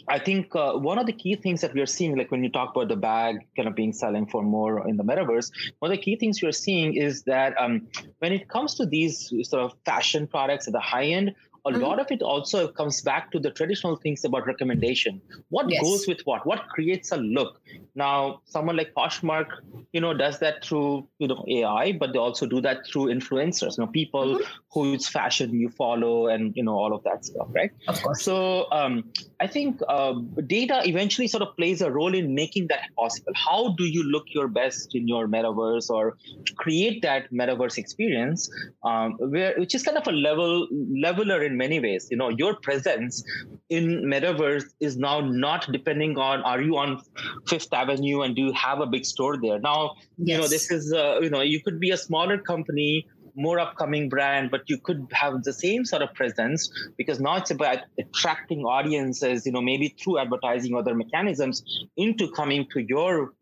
I 0.09 0.19
think 0.19 0.55
uh, 0.57 0.73
one 0.73 0.99
of 0.99 1.07
the 1.07 1.13
key 1.13 1.37
things 1.37 1.61
that 1.61 1.75
we 1.75 1.81
are 1.81 1.87
seeing, 1.87 2.17
like 2.17 2.31
when 2.31 2.43
you 2.43 2.51
talk 2.51 2.75
about 2.75 2.89
the 2.89 2.97
bag 2.97 3.47
kind 3.57 3.69
of 3.69 3.75
being 3.75 3.93
selling 3.93 4.27
for 4.27 4.43
more 4.43 4.89
in 4.89 4.97
the 4.97 5.05
metaverse, 5.05 5.51
one 5.79 5.91
of 5.91 5.97
the 5.97 6.03
key 6.03 6.17
things 6.17 6.43
you're 6.43 6.53
seeing 6.53 6.95
is 6.95 7.23
that 7.25 7.55
um, 7.61 7.89
when 8.19 8.33
it 8.33 8.49
comes 8.49 8.75
to 8.77 8.87
these 8.87 9.33
sort 9.43 9.63
of 9.63 9.73
fashion 9.85 10.27
products 10.27 10.67
at 10.67 10.73
the 10.73 10.81
high 10.81 11.05
end, 11.07 11.35
a 11.67 11.71
mm-hmm. 11.71 11.83
lot 11.83 12.01
of 12.01 12.07
it 12.11 12.23
also 12.23 12.69
comes 12.69 13.01
back 13.03 13.31
to 13.33 13.39
the 13.39 13.51
traditional 13.51 13.97
things 13.97 14.25
about 14.25 14.47
recommendation. 14.47 15.21
What 15.49 15.71
yes. 15.71 15.83
goes 15.83 16.07
with 16.07 16.21
what? 16.25 16.47
What 16.47 16.69
creates 16.69 17.13
a 17.13 17.17
look? 17.17 17.61
Now, 17.95 18.41
someone 18.45 18.77
like 18.77 18.95
Poshmark, 18.95 19.47
you 19.93 20.01
know, 20.01 20.15
does 20.15 20.39
that 20.39 20.65
through 20.65 21.09
you 21.19 21.29
know 21.29 21.45
AI, 21.49 21.93
but 21.93 22.13
they 22.13 22.19
also 22.19 22.47
do 22.47 22.61
that 22.63 22.87
through 22.87 23.07
influencers. 23.07 23.77
You 23.77 23.85
know, 23.85 23.91
people 23.91 24.37
mm-hmm. 24.37 24.45
whose 24.73 25.07
fashion 25.09 25.55
you 25.55 25.69
follow, 25.69 26.29
and 26.29 26.57
you 26.57 26.63
know 26.63 26.75
all 26.75 26.95
of 26.95 27.03
that 27.05 27.25
stuff, 27.25 27.49
right? 27.51 27.71
Of 27.89 28.03
course. 28.03 28.23
So 28.23 28.67
um, 28.73 29.11
I 29.41 29.47
think 29.47 29.81
uh, 29.89 30.15
data 30.47 30.83
eventually 30.85 31.29
sort 31.29 31.43
of 31.43 31.57
plays 31.57 31.83
a 31.83 31.91
role 31.91 32.15
in 32.15 32.35
making 32.35 32.69
that 32.69 32.89
possible. 32.97 33.33
How 33.35 33.75
do 33.77 33.85
you 33.85 34.03
look 34.05 34.27
your 34.29 34.49
best 34.49 34.95
in 34.95 35.09
your 35.09 35.29
metaverse, 35.29 35.91
or 35.91 36.17
create 36.57 37.03
that 37.03 37.33
metaverse 37.33 37.77
experience, 37.79 38.51
um, 38.85 39.17
where 39.19 39.55
which 39.59 39.75
is 39.75 39.83
kind 39.83 39.99
of 39.99 40.07
a 40.07 40.13
level 40.13 40.69
leveler 40.91 41.43
in 41.51 41.57
many 41.57 41.81
ways. 41.81 42.09
You 42.11 42.17
know, 42.17 42.29
your 42.29 42.57
presence 42.57 43.23
in 43.69 44.05
metaverse 44.05 44.65
is 44.81 44.97
now 44.97 45.21
not 45.21 45.71
depending 45.73 46.19
on 46.19 46.43
are 46.43 46.61
you 46.61 46.77
on 46.77 47.01
Fifth 47.47 47.73
Avenue 47.73 48.23
and 48.23 48.35
do 48.35 48.43
you 48.43 48.53
have 48.53 48.81
a 48.81 48.87
big 48.87 49.05
store 49.05 49.37
there. 49.37 49.59
Now, 49.59 49.95
yes. 50.17 50.29
you 50.29 50.37
know, 50.39 50.49
this 50.49 50.71
is 50.71 50.93
uh, 50.93 51.21
you 51.21 51.31
know, 51.31 51.41
you 51.41 51.61
could 51.63 51.81
be 51.81 51.91
a 51.91 51.97
smaller 51.97 52.39
company 52.39 53.07
more 53.37 53.59
upcoming 53.59 54.09
brand, 54.09 54.51
but 54.51 54.63
you 54.69 54.79
could 54.79 55.07
have 55.13 55.43
the 55.45 55.53
same 55.53 55.85
sort 55.85 56.03
of 56.03 56.13
presence 56.15 56.71
because 56.97 57.21
now 57.21 57.37
it's 57.37 57.51
about 57.51 57.79
attracting 57.99 58.65
audiences, 58.65 59.47
you 59.47 59.53
know, 59.53 59.61
maybe 59.63 59.95
through 60.03 60.19
advertising 60.19 60.75
or 60.75 60.81
other 60.81 60.95
mechanisms 60.95 61.63
into 61.97 62.31
coming 62.33 62.67
to 62.73 62.81
your 62.81 63.33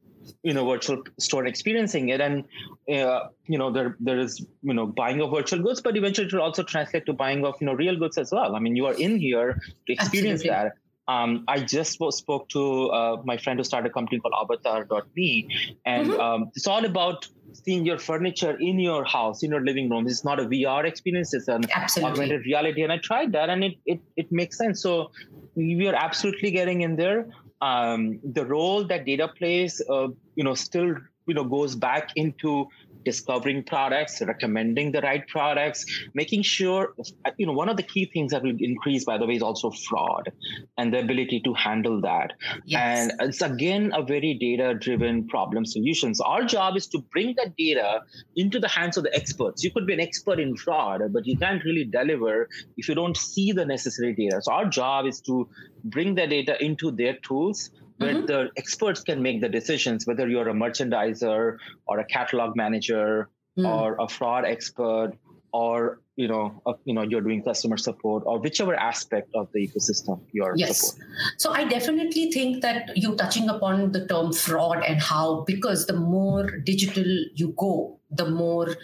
you 0.42 0.54
know 0.54 0.68
virtual 0.68 1.02
store 1.18 1.46
experiencing 1.46 2.08
it 2.08 2.20
and 2.20 2.44
uh, 2.92 3.20
you 3.46 3.58
know 3.58 3.70
there 3.70 3.96
there 4.00 4.18
is 4.18 4.44
you 4.62 4.74
know 4.74 4.86
buying 4.86 5.20
of 5.20 5.30
virtual 5.30 5.60
goods 5.60 5.80
but 5.80 5.96
eventually 5.96 6.26
it 6.26 6.32
will 6.32 6.42
also 6.42 6.62
translate 6.62 7.06
to 7.06 7.12
buying 7.12 7.44
of 7.44 7.54
you 7.60 7.66
know 7.66 7.74
real 7.74 7.96
goods 7.96 8.18
as 8.18 8.30
well 8.32 8.56
i 8.56 8.58
mean 8.58 8.76
you 8.76 8.86
are 8.86 8.94
in 8.94 9.18
here 9.18 9.60
to 9.86 9.92
experience 9.92 10.40
Absolutely. 10.40 10.68
that 10.68 10.72
um, 11.08 11.44
I 11.48 11.60
just 11.60 11.98
spoke 12.10 12.48
to 12.50 12.88
uh, 12.90 13.16
my 13.24 13.38
friend 13.38 13.58
who 13.58 13.64
started 13.64 13.90
a 13.90 13.92
company 13.92 14.20
called 14.20 14.34
Avatar.me, 14.38 15.48
and 15.86 16.08
mm-hmm. 16.08 16.20
um, 16.20 16.50
it's 16.54 16.66
all 16.66 16.84
about 16.84 17.26
seeing 17.64 17.86
your 17.86 17.98
furniture 17.98 18.56
in 18.60 18.78
your 18.78 19.04
house, 19.04 19.42
in 19.42 19.50
your 19.50 19.62
living 19.62 19.88
room. 19.88 20.06
It's 20.06 20.22
not 20.22 20.38
a 20.38 20.44
VR 20.44 20.84
experience; 20.84 21.32
it's 21.32 21.48
an 21.48 21.64
absolutely. 21.74 22.12
augmented 22.12 22.44
reality. 22.44 22.82
And 22.82 22.92
I 22.92 22.98
tried 22.98 23.32
that, 23.32 23.48
and 23.48 23.64
it 23.64 23.74
it 23.86 24.00
it 24.16 24.30
makes 24.30 24.58
sense. 24.58 24.82
So 24.82 25.10
we 25.54 25.88
are 25.88 25.94
absolutely 25.94 26.50
getting 26.50 26.82
in 26.82 26.96
there 26.96 27.26
um, 27.60 28.20
the 28.22 28.44
role 28.44 28.84
that 28.84 29.04
data 29.04 29.28
plays, 29.28 29.82
uh, 29.88 30.08
you 30.34 30.44
know, 30.44 30.54
still 30.54 30.94
you 31.26 31.34
know 31.34 31.44
goes 31.44 31.74
back 31.74 32.10
into 32.16 32.68
discovering 33.04 33.62
products, 33.62 34.20
recommending 34.20 34.92
the 34.92 35.00
right 35.00 35.26
products, 35.28 35.86
making 36.14 36.42
sure, 36.42 36.94
you 37.36 37.46
know, 37.46 37.52
one 37.52 37.68
of 37.68 37.76
the 37.76 37.82
key 37.82 38.04
things 38.12 38.32
that 38.32 38.42
will 38.42 38.56
increase, 38.58 39.04
by 39.04 39.16
the 39.16 39.26
way, 39.26 39.34
is 39.34 39.42
also 39.42 39.70
fraud 39.70 40.30
and 40.76 40.92
the 40.92 40.98
ability 40.98 41.40
to 41.44 41.54
handle 41.54 42.00
that. 42.00 42.32
Yes. 42.66 43.10
And 43.10 43.28
it's 43.28 43.42
again 43.42 43.92
a 43.94 44.02
very 44.02 44.34
data 44.34 44.74
driven 44.74 45.26
problem 45.28 45.64
solution. 45.64 46.14
So 46.14 46.24
our 46.24 46.44
job 46.44 46.76
is 46.76 46.86
to 46.88 46.98
bring 47.12 47.34
that 47.36 47.56
data 47.56 48.02
into 48.36 48.58
the 48.58 48.68
hands 48.68 48.96
of 48.96 49.04
the 49.04 49.14
experts. 49.14 49.64
You 49.64 49.70
could 49.70 49.86
be 49.86 49.94
an 49.94 50.00
expert 50.00 50.38
in 50.38 50.56
fraud, 50.56 51.00
but 51.12 51.26
you 51.26 51.36
can't 51.38 51.64
really 51.64 51.84
deliver 51.84 52.48
if 52.76 52.88
you 52.88 52.94
don't 52.94 53.16
see 53.16 53.52
the 53.52 53.64
necessary 53.64 54.14
data. 54.14 54.40
So 54.42 54.52
our 54.52 54.66
job 54.66 55.06
is 55.06 55.20
to 55.22 55.48
bring 55.84 56.14
the 56.14 56.26
data 56.26 56.62
into 56.62 56.90
their 56.90 57.14
tools 57.14 57.70
where 57.98 58.14
mm-hmm. 58.14 58.26
the 58.26 58.48
experts 58.56 59.02
can 59.02 59.22
make 59.22 59.40
the 59.40 59.48
decisions 59.48 60.06
whether 60.06 60.28
you're 60.28 60.48
a 60.48 60.54
merchandiser 60.54 61.56
or 61.86 61.98
a 61.98 62.04
catalog 62.04 62.56
manager 62.56 63.28
mm. 63.58 63.66
or 63.66 63.96
a 64.00 64.08
fraud 64.08 64.44
expert 64.44 65.12
or 65.52 66.00
you 66.16 66.28
know 66.28 66.60
uh, 66.66 66.72
you 66.84 66.94
know 66.94 67.02
you're 67.02 67.20
doing 67.20 67.42
customer 67.42 67.76
support 67.76 68.22
or 68.26 68.38
whichever 68.38 68.74
aspect 68.74 69.30
of 69.34 69.48
the 69.52 69.66
ecosystem 69.66 70.20
you're 70.32 70.54
yes 70.56 70.90
supporting. 70.90 71.14
so 71.38 71.52
i 71.52 71.64
definitely 71.64 72.30
think 72.30 72.60
that 72.62 72.96
you 72.96 73.14
touching 73.16 73.48
upon 73.48 73.92
the 73.92 74.06
term 74.06 74.32
fraud 74.32 74.82
and 74.84 75.00
how 75.00 75.44
because 75.46 75.86
the 75.86 75.92
more 75.94 76.58
digital 76.72 77.04
you 77.34 77.54
go 77.56 77.98
the 78.10 78.28
more 78.28 78.76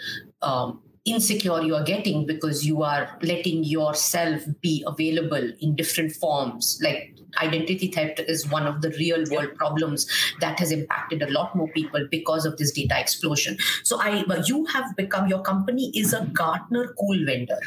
um, 0.43 0.81
insecure 1.05 1.63
you 1.63 1.75
are 1.75 1.85
getting 1.85 2.27
because 2.27 2.65
you 2.67 2.83
are 2.83 3.19
letting 3.23 3.63
yourself 3.65 4.43
be 4.63 4.83
available 4.87 5.53
in 5.61 5.77
different 5.77 6.13
forms. 6.13 6.79
Like 6.83 7.15
identity 7.43 7.89
theft 7.89 8.21
is 8.21 8.49
one 8.49 8.67
of 8.67 8.81
the 8.81 8.91
real 8.91 9.25
world 9.31 9.55
problems 9.57 10.07
that 10.41 10.59
has 10.59 10.73
impacted 10.73 11.23
a 11.23 11.31
lot 11.31 11.55
more 11.55 11.69
people 11.69 12.07
because 12.11 12.47
of 12.47 12.57
this 12.57 12.73
data 12.73 12.99
explosion. 12.99 13.59
So 13.83 14.01
i 14.01 14.25
you 14.47 14.65
have 14.67 14.97
become 14.97 15.29
your 15.29 15.43
company 15.43 15.91
is 15.95 16.13
a 16.13 16.25
gartner 16.33 16.95
cool 16.99 17.25
vendor. 17.27 17.61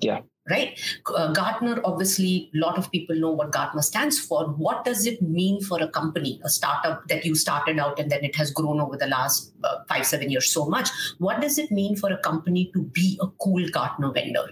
Yeah 0.00 0.20
right? 0.48 0.78
Uh, 1.06 1.32
Gartner, 1.32 1.80
obviously, 1.84 2.50
a 2.54 2.58
lot 2.58 2.78
of 2.78 2.90
people 2.90 3.16
know 3.16 3.30
what 3.30 3.52
Gartner 3.52 3.82
stands 3.82 4.18
for. 4.18 4.46
What 4.46 4.84
does 4.84 5.06
it 5.06 5.20
mean 5.22 5.60
for 5.60 5.82
a 5.82 5.88
company, 5.88 6.40
a 6.44 6.48
startup 6.48 7.06
that 7.08 7.24
you 7.24 7.34
started 7.34 7.78
out 7.78 7.98
and 7.98 8.10
then 8.10 8.24
it 8.24 8.36
has 8.36 8.50
grown 8.50 8.80
over 8.80 8.96
the 8.96 9.06
last 9.06 9.52
uh, 9.64 9.78
five, 9.88 10.06
seven 10.06 10.30
years 10.30 10.50
so 10.50 10.66
much? 10.66 10.90
What 11.18 11.40
does 11.40 11.58
it 11.58 11.70
mean 11.70 11.96
for 11.96 12.12
a 12.12 12.18
company 12.18 12.70
to 12.74 12.82
be 12.82 13.18
a 13.20 13.26
cool 13.42 13.68
Gartner 13.68 14.12
vendor? 14.12 14.48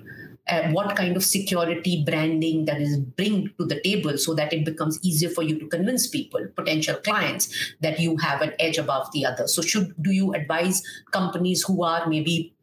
Uh, 0.46 0.68
what 0.72 0.94
kind 0.94 1.16
of 1.16 1.24
security 1.24 2.04
branding 2.04 2.66
that 2.66 2.78
is 2.78 2.98
bring 2.98 3.50
to 3.58 3.64
the 3.64 3.80
table 3.80 4.18
so 4.18 4.34
that 4.34 4.52
it 4.52 4.62
becomes 4.62 4.98
easier 5.02 5.30
for 5.30 5.42
you 5.42 5.58
to 5.58 5.66
convince 5.68 6.06
people 6.06 6.46
potential 6.54 6.96
clients 6.96 7.72
that 7.80 7.98
you 7.98 8.14
have 8.18 8.42
an 8.42 8.52
edge 8.58 8.76
above 8.76 9.10
the 9.12 9.24
other 9.24 9.48
so 9.48 9.62
should 9.62 9.94
do 10.02 10.10
you 10.10 10.34
advise 10.34 10.82
companies 11.12 11.62
who 11.62 11.82
are 11.82 12.06
maybe 12.10 12.53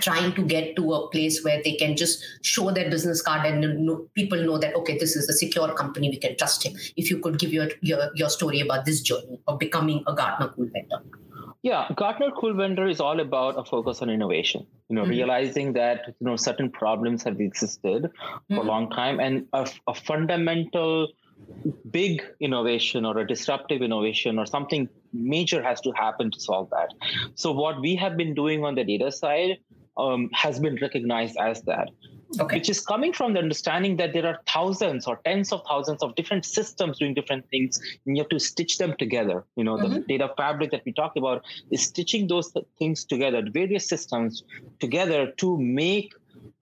trying 0.00 0.32
to 0.34 0.42
get 0.42 0.76
to 0.76 0.92
a 0.94 1.08
place 1.08 1.42
where 1.44 1.62
they 1.62 1.74
can 1.74 1.96
just 1.96 2.24
show 2.42 2.70
their 2.70 2.90
business 2.90 3.22
card 3.22 3.46
and 3.46 3.86
know, 3.86 4.06
people 4.14 4.42
know 4.42 4.58
that 4.58 4.74
okay 4.74 4.96
this 4.98 5.16
is 5.16 5.28
a 5.28 5.32
secure 5.32 5.72
company 5.74 6.08
we 6.08 6.16
can 6.16 6.36
trust 6.36 6.64
him 6.64 6.74
if 6.96 7.10
you 7.10 7.18
could 7.18 7.38
give 7.38 7.52
your 7.52 7.68
your, 7.80 8.10
your 8.14 8.28
story 8.28 8.60
about 8.60 8.84
this 8.84 9.00
journey 9.00 9.40
of 9.46 9.58
becoming 9.58 10.02
a 10.06 10.14
gartner 10.14 10.48
cool 10.48 10.68
vendor 10.72 11.02
yeah 11.62 11.88
gartner 11.96 12.30
cool 12.38 12.54
vendor 12.54 12.86
is 12.86 13.00
all 13.00 13.20
about 13.20 13.58
a 13.58 13.64
focus 13.64 14.02
on 14.02 14.10
innovation 14.10 14.66
you 14.88 14.96
know 14.96 15.02
mm-hmm. 15.02 15.10
realizing 15.10 15.72
that 15.72 16.06
you 16.06 16.26
know 16.26 16.36
certain 16.36 16.70
problems 16.70 17.22
have 17.22 17.40
existed 17.40 18.04
mm-hmm. 18.04 18.54
for 18.54 18.54
a 18.54 18.58
mm-hmm. 18.60 18.68
long 18.68 18.90
time 18.90 19.20
and 19.20 19.46
a, 19.52 19.68
a 19.86 19.94
fundamental 19.94 21.08
big 21.90 22.22
innovation 22.40 23.04
or 23.04 23.18
a 23.18 23.26
disruptive 23.26 23.82
innovation 23.82 24.38
or 24.38 24.46
something 24.46 24.88
major 25.22 25.62
has 25.62 25.80
to 25.82 25.92
happen 25.92 26.30
to 26.30 26.40
solve 26.40 26.70
that. 26.70 26.90
So 27.34 27.52
what 27.52 27.80
we 27.80 27.96
have 27.96 28.16
been 28.16 28.34
doing 28.34 28.64
on 28.64 28.74
the 28.74 28.84
data 28.84 29.10
side 29.12 29.58
um, 29.96 30.30
has 30.32 30.60
been 30.60 30.78
recognized 30.80 31.36
as 31.38 31.62
that. 31.62 31.90
Okay. 32.40 32.56
Which 32.56 32.68
is 32.68 32.80
coming 32.84 33.12
from 33.12 33.34
the 33.34 33.38
understanding 33.38 33.96
that 33.98 34.12
there 34.12 34.26
are 34.26 34.40
thousands 34.48 35.06
or 35.06 35.20
tens 35.24 35.52
of 35.52 35.62
thousands 35.68 36.02
of 36.02 36.16
different 36.16 36.44
systems 36.44 36.98
doing 36.98 37.14
different 37.14 37.48
things, 37.50 37.80
and 38.04 38.16
you 38.16 38.22
have 38.22 38.28
to 38.30 38.40
stitch 38.40 38.78
them 38.78 38.94
together. 38.98 39.44
You 39.54 39.62
know, 39.62 39.76
mm-hmm. 39.76 39.92
the 39.92 40.00
data 40.00 40.32
fabric 40.36 40.72
that 40.72 40.82
we 40.84 40.92
talked 40.92 41.16
about 41.16 41.44
is 41.70 41.82
stitching 41.82 42.26
those 42.26 42.52
things 42.80 43.04
together, 43.04 43.42
various 43.48 43.88
systems 43.88 44.42
together 44.80 45.32
to 45.36 45.56
make 45.56 46.12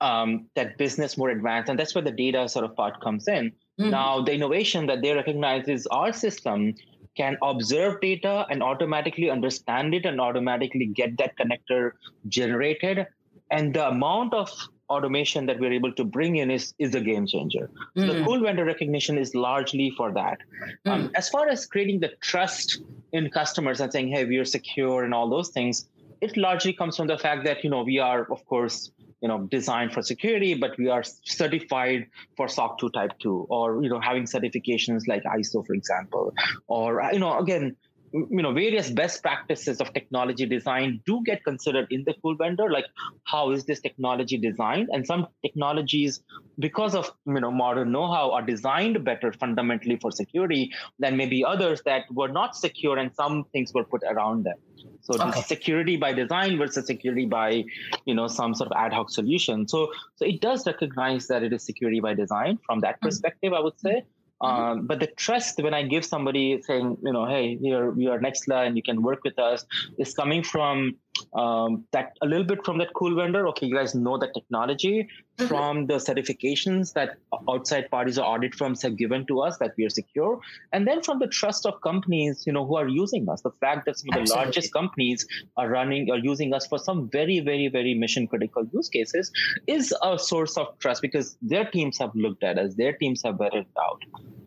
um, 0.02 0.46
that 0.54 0.76
business 0.76 1.16
more 1.16 1.30
advanced. 1.30 1.70
And 1.70 1.78
that's 1.78 1.94
where 1.94 2.04
the 2.04 2.12
data 2.12 2.46
sort 2.46 2.66
of 2.66 2.76
part 2.76 3.00
comes 3.00 3.26
in. 3.26 3.52
Mm-hmm. 3.80 3.90
Now, 3.90 4.22
the 4.22 4.32
innovation 4.32 4.86
that 4.86 5.00
they 5.00 5.12
recognize 5.14 5.66
is 5.66 5.86
our 5.86 6.12
system 6.12 6.74
can 7.16 7.36
observe 7.42 8.00
data 8.00 8.46
and 8.50 8.62
automatically 8.62 9.30
understand 9.30 9.94
it 9.94 10.06
and 10.06 10.20
automatically 10.20 10.86
get 10.86 11.16
that 11.18 11.36
connector 11.36 11.92
generated. 12.28 13.06
And 13.50 13.74
the 13.74 13.88
amount 13.88 14.34
of 14.34 14.50
automation 14.90 15.46
that 15.46 15.58
we're 15.58 15.72
able 15.72 15.92
to 15.92 16.04
bring 16.04 16.36
in 16.36 16.50
is, 16.50 16.74
is 16.78 16.94
a 16.94 17.00
game 17.00 17.26
changer. 17.26 17.70
Mm-hmm. 17.70 18.00
So 18.00 18.06
the 18.06 18.20
mm. 18.20 18.24
cool 18.26 18.40
vendor 18.40 18.64
recognition 18.64 19.16
is 19.18 19.34
largely 19.34 19.90
for 19.96 20.12
that. 20.12 20.38
Mm-hmm. 20.38 20.90
Um, 20.90 21.10
as 21.14 21.28
far 21.28 21.48
as 21.48 21.66
creating 21.66 22.00
the 22.00 22.12
trust 22.20 22.82
in 23.12 23.30
customers 23.30 23.80
and 23.80 23.90
saying, 23.92 24.08
hey, 24.08 24.24
we 24.24 24.36
are 24.38 24.44
secure 24.44 25.04
and 25.04 25.14
all 25.14 25.28
those 25.28 25.50
things, 25.50 25.88
it 26.20 26.36
largely 26.36 26.72
comes 26.72 26.96
from 26.96 27.06
the 27.06 27.18
fact 27.18 27.44
that, 27.44 27.64
you 27.64 27.70
know, 27.70 27.82
we 27.82 27.98
are, 27.98 28.30
of 28.30 28.44
course, 28.46 28.90
you 29.24 29.28
know 29.28 29.38
designed 29.56 29.90
for 29.94 30.02
security 30.02 30.52
but 30.52 30.76
we 30.76 30.88
are 30.94 31.02
certified 31.02 32.06
for 32.36 32.46
soc 32.46 32.78
2 32.78 32.90
type 32.96 33.12
2 33.20 33.46
or 33.48 33.82
you 33.82 33.88
know 33.92 34.00
having 34.08 34.24
certifications 34.24 35.08
like 35.12 35.22
iso 35.38 35.66
for 35.66 35.74
example. 35.80 36.34
Or 36.66 36.88
you 37.10 37.20
know 37.24 37.38
again 37.38 37.76
you 38.14 38.42
know 38.42 38.52
various 38.52 38.90
best 38.90 39.22
practices 39.22 39.80
of 39.80 39.92
technology 39.92 40.46
design 40.46 41.00
do 41.04 41.20
get 41.24 41.42
considered 41.44 41.86
in 41.90 42.04
the 42.04 42.14
cool 42.22 42.36
vendor 42.36 42.70
like 42.70 42.86
how 43.24 43.50
is 43.50 43.64
this 43.64 43.80
technology 43.80 44.38
designed 44.38 44.88
and 44.92 45.04
some 45.04 45.26
technologies 45.42 46.22
because 46.60 46.94
of 46.94 47.10
you 47.26 47.40
know 47.40 47.50
modern 47.50 47.90
know-how 47.90 48.30
are 48.30 48.42
designed 48.42 49.04
better 49.04 49.32
fundamentally 49.32 49.96
for 49.96 50.12
security 50.12 50.70
than 51.00 51.16
maybe 51.16 51.44
others 51.44 51.82
that 51.84 52.04
were 52.12 52.28
not 52.28 52.54
secure 52.54 52.98
and 52.98 53.12
some 53.14 53.44
things 53.52 53.72
were 53.74 53.84
put 53.84 54.02
around 54.04 54.44
them 54.44 54.56
so 55.00 55.20
okay. 55.20 55.42
security 55.42 55.96
by 55.96 56.12
design 56.12 56.56
versus 56.56 56.86
security 56.86 57.26
by 57.26 57.64
you 58.04 58.14
know 58.14 58.28
some 58.28 58.54
sort 58.54 58.70
of 58.70 58.76
ad 58.76 58.92
hoc 58.92 59.10
solution 59.10 59.66
so 59.66 59.90
so 60.14 60.24
it 60.24 60.40
does 60.40 60.66
recognize 60.66 61.26
that 61.26 61.42
it 61.42 61.52
is 61.52 61.64
security 61.64 62.00
by 62.00 62.14
design 62.14 62.58
from 62.64 62.78
that 62.78 62.94
mm-hmm. 62.94 63.06
perspective 63.06 63.52
i 63.52 63.60
would 63.60 63.80
say 63.80 63.96
Mm-hmm. 63.96 64.23
Um, 64.44 64.86
but 64.86 65.00
the 65.00 65.06
trust 65.06 65.62
when 65.62 65.74
I 65.74 65.82
give 65.82 66.04
somebody 66.04 66.60
saying, 66.62 66.98
you 67.02 67.12
know, 67.12 67.26
hey, 67.26 67.58
you're 67.60 67.90
we 67.90 68.06
are 68.08 68.18
Nexla 68.18 68.66
and 68.66 68.76
you 68.76 68.82
can 68.82 69.02
work 69.02 69.24
with 69.24 69.38
us, 69.38 69.64
is 69.98 70.14
coming 70.14 70.42
from 70.42 70.96
um, 71.34 71.84
that 71.92 72.12
a 72.22 72.26
little 72.26 72.44
bit 72.44 72.64
from 72.64 72.78
that 72.78 72.92
cool 72.94 73.14
vendor. 73.14 73.46
Okay, 73.48 73.66
you 73.66 73.74
guys 73.74 73.94
know 73.94 74.18
the 74.18 74.28
technology 74.34 75.08
mm-hmm. 75.38 75.46
from 75.48 75.86
the 75.86 75.94
certifications 75.94 76.92
that 76.94 77.16
outside 77.48 77.90
parties 77.90 78.18
or 78.18 78.24
audit 78.24 78.54
firms 78.54 78.82
have 78.82 78.96
given 78.96 79.26
to 79.26 79.40
us 79.40 79.58
that 79.58 79.72
we 79.76 79.84
are 79.84 79.90
secure, 79.90 80.40
and 80.72 80.86
then 80.86 81.02
from 81.02 81.18
the 81.18 81.26
trust 81.26 81.66
of 81.66 81.80
companies, 81.80 82.44
you 82.46 82.52
know, 82.52 82.66
who 82.66 82.76
are 82.76 82.88
using 82.88 83.28
us. 83.28 83.42
The 83.42 83.50
fact 83.50 83.86
that 83.86 83.98
some 83.98 84.10
of 84.10 84.14
the 84.14 84.20
Absolutely. 84.22 84.44
largest 84.44 84.72
companies 84.72 85.26
are 85.56 85.68
running 85.68 86.10
or 86.10 86.18
using 86.18 86.52
us 86.54 86.66
for 86.66 86.78
some 86.78 87.08
very, 87.10 87.40
very, 87.40 87.68
very 87.68 87.94
mission 87.94 88.26
critical 88.26 88.64
use 88.72 88.88
cases 88.88 89.30
is 89.66 89.94
a 90.02 90.18
source 90.18 90.56
of 90.56 90.78
trust 90.78 91.02
because 91.02 91.36
their 91.42 91.64
teams 91.70 91.98
have 91.98 92.14
looked 92.14 92.42
at 92.44 92.58
us, 92.58 92.74
their 92.74 92.92
teams 92.92 93.22
have 93.22 93.36
vetted 93.36 93.66
out. 93.78 94.02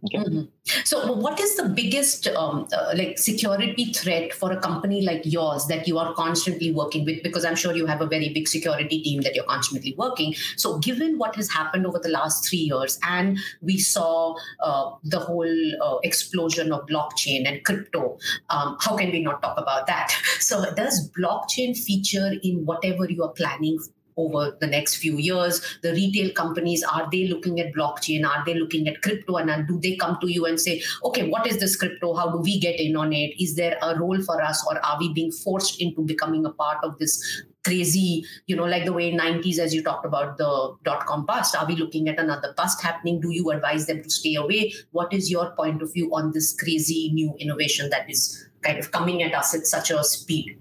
Okay. 0.06 0.18
Mm-hmm. 0.18 0.82
So, 0.84 1.14
what 1.14 1.40
is 1.40 1.56
the 1.56 1.70
biggest 1.70 2.28
um, 2.28 2.68
uh, 2.72 2.94
like 2.96 3.18
security 3.18 3.86
threat 3.94 4.34
for 4.34 4.52
a 4.52 4.60
company 4.60 5.02
like 5.02 5.22
yours 5.26 5.66
that 5.68 5.88
you 5.88 5.98
are 5.98 6.14
constantly 6.14 6.72
working 6.72 7.06
with? 7.06 7.24
Because 7.24 7.46
I'm 7.46 7.56
sure 7.56 7.76
you 7.76 7.86
have 7.86 8.02
a 8.02 8.06
very 8.06 8.30
big 8.30 8.48
security 8.48 9.02
team 9.02 9.22
that 9.22 9.36
you're 9.36 9.46
constantly 9.46 9.96
working. 9.98 10.36
So, 10.56 10.77
given 10.80 11.18
what 11.18 11.36
has 11.36 11.50
happened 11.50 11.86
over 11.86 12.00
the 12.00 12.10
last 12.10 12.48
three 12.48 12.60
years, 12.60 13.00
and 13.04 13.40
we 13.62 13.78
saw 13.78 14.36
uh, 14.62 14.92
the 15.04 15.20
whole 15.20 15.72
uh, 15.82 15.98
explosion 16.04 16.72
of 16.72 16.86
blockchain 16.88 17.48
and 17.48 17.64
crypto, 17.64 18.18
um, 18.50 18.78
how 18.80 18.96
can 18.96 19.12
we 19.12 19.22
not 19.22 19.42
talk 19.42 19.58
about 19.58 19.88
that? 19.88 20.14
So, 20.40 20.64
does 20.76 21.12
blockchain 21.20 21.76
feature 21.78 22.34
in 22.44 22.66
whatever 22.66 23.10
you 23.10 23.24
are 23.24 23.32
planning 23.32 23.80
over 24.18 24.58
the 24.60 24.68
next 24.68 24.96
few 24.98 25.18
years. 25.18 25.62
The 25.84 25.94
retail 25.94 26.32
companies 26.32 26.84
are 26.84 27.08
they 27.12 27.28
looking 27.28 27.60
at 27.60 27.74
blockchain? 27.74 28.28
Are 28.28 28.44
they 28.46 28.56
looking 28.56 28.88
at 28.88 29.02
crypto? 29.02 29.38
And 29.38 29.68
do 29.68 29.80
they 29.80 29.96
come 29.96 30.18
to 30.22 30.32
you 30.32 30.46
and 30.46 30.60
say 30.60 30.82
okay 31.04 31.30
what 31.30 31.48
is 31.48 31.60
this 31.60 31.76
crypto? 31.76 32.16
How 32.16 32.32
do 32.32 32.40
we 32.40 32.60
get 32.60 32.80
in 32.80 32.96
on 32.96 33.14
it? 33.14 33.42
Is 33.42 33.56
there 33.56 33.78
a 33.82 33.98
role 33.98 34.22
for 34.22 34.42
us 34.42 34.66
or 34.70 34.84
are 34.86 34.98
we 35.00 35.14
being 35.14 35.32
forced 35.32 35.82
into 35.82 36.02
becoming 36.02 36.46
a 36.46 36.52
part 36.52 36.84
of 36.84 36.98
this 36.98 37.44
crazy 37.64 38.24
you 38.46 38.56
know 38.56 38.64
like 38.64 38.86
the 38.86 38.94
way 38.94 39.12
90s 39.12 39.60
as 39.60 39.74
you 39.76 39.84
talked 39.84 40.06
about 40.06 40.38
the 40.38 40.76
dot 40.84 41.06
com 41.06 41.26
bust? 41.26 41.56
Are 41.56 41.66
we 41.66 41.76
looking 41.76 42.08
at 42.08 42.20
another 42.20 42.54
bust 42.56 42.82
happening? 42.82 43.20
Do 43.20 43.32
you 43.32 43.50
advise 43.52 43.88
them 43.88 44.04
to 44.04 44.10
stay 44.10 44.36
away? 44.36 44.74
What 44.92 45.14
is 45.14 45.30
your 45.30 45.52
point 45.56 45.82
of 45.82 45.94
view 45.94 46.10
on 46.14 46.32
this 46.32 46.56
crazy 46.56 47.12
new 47.14 47.34
innovation 47.40 47.90
that 47.90 48.10
is 48.10 48.48
kind 48.62 48.80
of 48.80 48.92
coming 48.92 49.22
at 49.24 49.34
us 49.34 49.54
at 49.54 49.68
such 49.68 49.92
a 49.92 50.04
speed 50.04 50.58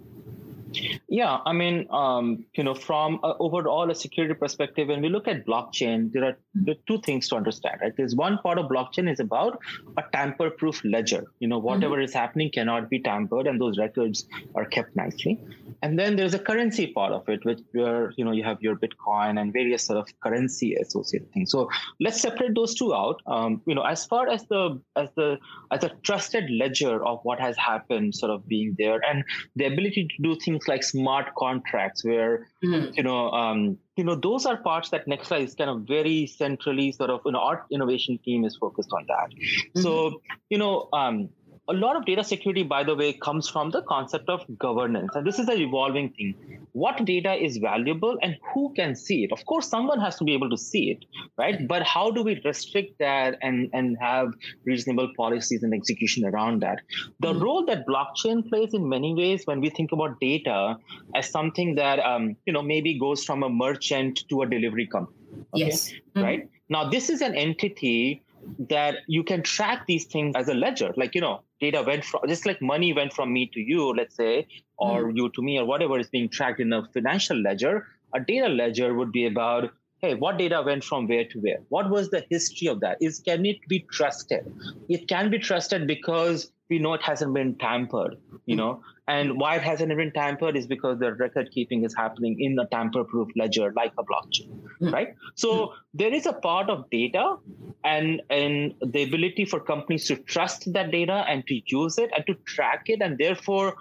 Yeah, 1.09 1.39
I 1.45 1.53
mean, 1.53 1.87
um, 1.91 2.45
you 2.55 2.65
know, 2.65 2.75
from 2.75 3.21
a, 3.23 3.35
overall 3.39 3.91
a 3.91 3.95
security 3.95 4.35
perspective, 4.35 4.89
when 4.89 5.03
we 5.03 5.09
look 5.09 5.29
at 5.29 5.47
blockchain, 5.47 6.13
there 6.13 6.25
are, 6.25 6.39
there 6.55 6.75
are 6.75 6.79
two 6.87 7.01
things 7.03 7.29
to 7.29 7.37
understand. 7.37 7.79
Right, 7.83 7.97
there's 7.97 8.15
one 8.15 8.39
part 8.39 8.59
of 8.59 8.67
blockchain 8.67 9.11
is 9.11 9.21
about 9.21 9.61
a 9.97 10.03
tamper-proof 10.13 10.83
ledger. 10.85 11.25
You 11.39 11.49
know, 11.49 11.59
whatever 11.59 11.97
mm-hmm. 11.97 12.05
is 12.05 12.15
happening 12.15 12.51
cannot 12.51 12.91
be 12.91 13.01
tampered, 13.01 13.47
and 13.47 13.61
those 13.61 13.79
records 13.79 14.27
are 14.55 14.65
kept 14.65 14.97
nicely. 14.97 15.41
And 15.83 15.99
then 15.99 16.17
there's 16.17 16.35
a 16.35 16.39
currency 16.39 16.89
part 16.89 17.13
of 17.13 17.29
it, 17.29 17.45
which 17.45 17.61
where 17.73 18.13
you 18.17 18.25
know 18.25 18.33
you 18.33 18.45
have 18.45 18.63
your 18.63 18.77
Bitcoin 18.77 19.41
and 19.41 19.53
various 19.53 19.85
sort 19.85 19.99
of 19.99 20.09
currency 20.21 20.75
associated 20.75 21.33
things. 21.33 21.51
So 21.51 21.69
let's 22.01 22.21
separate 22.21 22.55
those 22.55 22.75
two 22.75 22.95
out. 22.95 23.21
Um, 23.27 23.63
you 23.67 23.75
know, 23.75 23.83
as 23.83 24.05
far 24.07 24.29
as 24.29 24.45
the 24.47 24.81
as 24.97 25.09
the 25.17 25.39
as 25.71 25.85
a 25.85 25.91
trusted 26.03 26.51
ledger 26.51 27.05
of 27.05 27.21
what 27.23 27.41
has 27.41 27.57
happened, 27.57 28.15
sort 28.15 28.31
of 28.31 28.47
being 28.49 28.75
there, 28.79 29.01
and 29.09 29.25
the 29.55 29.67
ability 29.67 30.09
to 30.09 30.23
do 30.23 30.37
things 30.41 30.66
like 30.69 30.83
smart 30.83 31.35
contracts 31.37 32.05
where 32.05 32.49
mm-hmm. 32.65 32.93
you 32.95 33.03
know 33.03 33.31
um, 33.31 33.79
you 33.97 34.05
know 34.05 34.15
those 34.15 34.47
are 34.47 34.57
parts 34.57 34.91
that 34.91 35.07
Nexla 35.07 35.43
is 35.43 35.55
kind 35.55 35.71
of 35.71 35.83
very 35.83 36.27
centrally 36.27 36.93
sort 36.93 37.11
of 37.11 37.21
you 37.25 37.33
know 37.33 37.41
our 37.41 37.67
innovation 37.71 38.19
team 38.25 38.45
is 38.45 38.57
focused 38.57 38.93
on 38.93 39.07
that 39.09 39.31
mm-hmm. 39.31 39.81
so 39.81 40.21
you 40.51 40.59
know 40.59 40.89
um, 40.93 41.29
a 41.69 41.73
lot 41.73 41.97
of 41.97 42.05
data 42.05 42.23
security, 42.23 42.63
by 42.63 42.85
the 42.85 42.95
way, 42.95 43.13
comes 43.13 43.49
from 43.49 43.71
the 43.71 43.83
concept 43.83 44.29
of 44.29 44.45
governance. 44.59 45.11
And 45.15 45.27
this 45.27 45.39
is 45.39 45.49
a 45.49 45.57
evolving 45.57 46.11
thing. 46.11 46.35
What 46.73 47.05
data 47.05 47.35
is 47.35 47.57
valuable 47.57 48.19
and 48.23 48.37
who 48.55 48.73
can 48.75 48.95
see 48.95 49.25
it? 49.25 49.33
Of 49.33 49.45
course, 49.47 49.69
someone 49.69 49.99
has 50.01 50.17
to 50.17 50.25
be 50.25 50.33
able 50.35 50.51
to 50.51 50.57
see 50.57 50.91
it, 50.91 51.05
right? 51.37 51.67
But 51.67 51.83
how 51.83 52.11
do 52.11 52.23
we 52.23 52.41
restrict 52.45 52.99
that 53.01 53.39
and, 53.43 53.69
and 53.73 53.97
have 54.01 54.33
reasonable 54.65 55.11
policies 55.17 55.63
and 55.63 55.75
execution 55.75 56.25
around 56.25 56.63
that? 56.63 56.83
The 57.21 57.33
mm-hmm. 57.33 57.43
role 57.43 57.67
that 57.67 57.87
blockchain 57.87 58.49
plays 58.49 58.73
in 58.73 58.89
many 58.89 59.15
ways 59.15 59.43
when 59.47 59.61
we 59.61 59.71
think 59.71 59.91
about 59.93 60.21
data 60.21 60.77
as 61.15 61.29
something 61.29 61.75
that, 61.77 61.99
um, 61.99 62.37
you 62.47 62.53
know, 62.53 62.63
maybe 62.63 62.99
goes 62.99 63.25
from 63.25 63.43
a 63.43 63.49
merchant 63.49 64.25
to 64.29 64.43
a 64.43 64.47
delivery 64.47 64.87
company. 64.87 65.17
Okay? 65.55 65.67
Yes. 65.67 65.91
Mm-hmm. 65.91 66.23
Right? 66.23 66.51
Now, 66.69 66.89
this 66.91 67.11
is 67.11 67.23
an 67.23 67.35
entity 67.35 68.23
that 68.69 68.99
you 69.07 69.25
can 69.25 69.43
track 69.43 69.87
these 69.87 70.05
things 70.05 70.35
as 70.37 70.49
a 70.49 70.55
ledger. 70.55 70.93
Like, 70.97 71.15
you 71.15 71.21
know, 71.21 71.43
data 71.61 71.83
went 71.83 72.05
from, 72.05 72.21
just 72.29 72.47
like 72.47 72.61
money 72.61 72.93
went 72.93 73.13
from 73.13 73.33
me 73.33 73.51
to 73.53 73.61
you, 73.61 73.93
let's 73.95 74.17
say, 74.17 74.47
or 74.79 75.05
mm. 75.05 75.17
you 75.17 75.31
to 75.31 75.43
me, 75.43 75.59
or 75.59 75.65
whatever 75.65 75.99
is 75.99 76.09
being 76.09 76.29
tracked 76.29 76.61
in 76.61 76.73
a 76.73 76.87
financial 76.93 77.37
ledger. 77.37 77.87
A 78.15 78.21
data 78.21 78.49
ledger 78.49 78.95
would 78.95 79.13
be 79.13 79.27
about, 79.27 79.71
hey, 79.99 80.15
what 80.15 80.39
data 80.39 80.63
went 80.65 80.85
from 80.85 81.07
where 81.09 81.25
to 81.25 81.41
where? 81.41 81.59
What 81.69 81.91
was 81.91 82.11
the 82.11 82.25
history 82.31 82.69
of 82.69 82.81
that? 82.81 82.99
Is 83.01 83.21
can 83.21 83.45
it 83.47 83.59
be 83.69 83.81
trusted? 83.91 84.53
It 84.89 85.09
can 85.09 85.31
be 85.31 85.39
trusted 85.39 85.87
because 85.87 86.51
we 86.69 86.79
know 86.79 86.95
it 86.95 87.03
hasn't 87.03 87.33
been 87.35 87.57
tampered, 87.57 88.17
you 88.47 88.55
hmm. 88.55 88.59
know, 88.59 88.83
and 89.09 89.39
why 89.39 89.57
it 89.57 89.63
hasn't 89.63 89.97
been 89.97 90.11
tampered 90.13 90.57
is 90.57 90.67
because 90.67 90.99
the 90.99 91.15
record 91.15 91.51
keeping 91.53 91.85
is 91.85 91.95
happening 91.95 92.41
in 92.41 92.59
a 92.59 92.67
tamper 92.67 93.05
proof 93.05 93.29
ledger 93.37 93.73
like 93.77 93.93
a 93.99 94.05
blockchain, 94.05 94.61
mm. 94.81 94.93
right? 94.93 95.15
So 95.35 95.49
mm. 95.49 95.73
there 95.95 96.13
is 96.13 96.27
a 96.27 96.33
part 96.33 96.69
of 96.69 96.91
data 96.91 97.37
and, 97.85 98.21
and 98.31 98.75
the 98.81 99.05
ability 99.05 99.45
for 99.45 99.61
companies 99.61 100.07
to 100.07 100.17
trust 100.17 100.73
that 100.73 100.91
data 100.91 101.25
and 101.29 101.47
to 101.47 101.61
use 101.67 101.99
it 101.99 102.11
and 102.17 102.27
to 102.27 102.35
track 102.47 102.85
it 102.87 103.01
and 103.01 103.17
therefore 103.17 103.77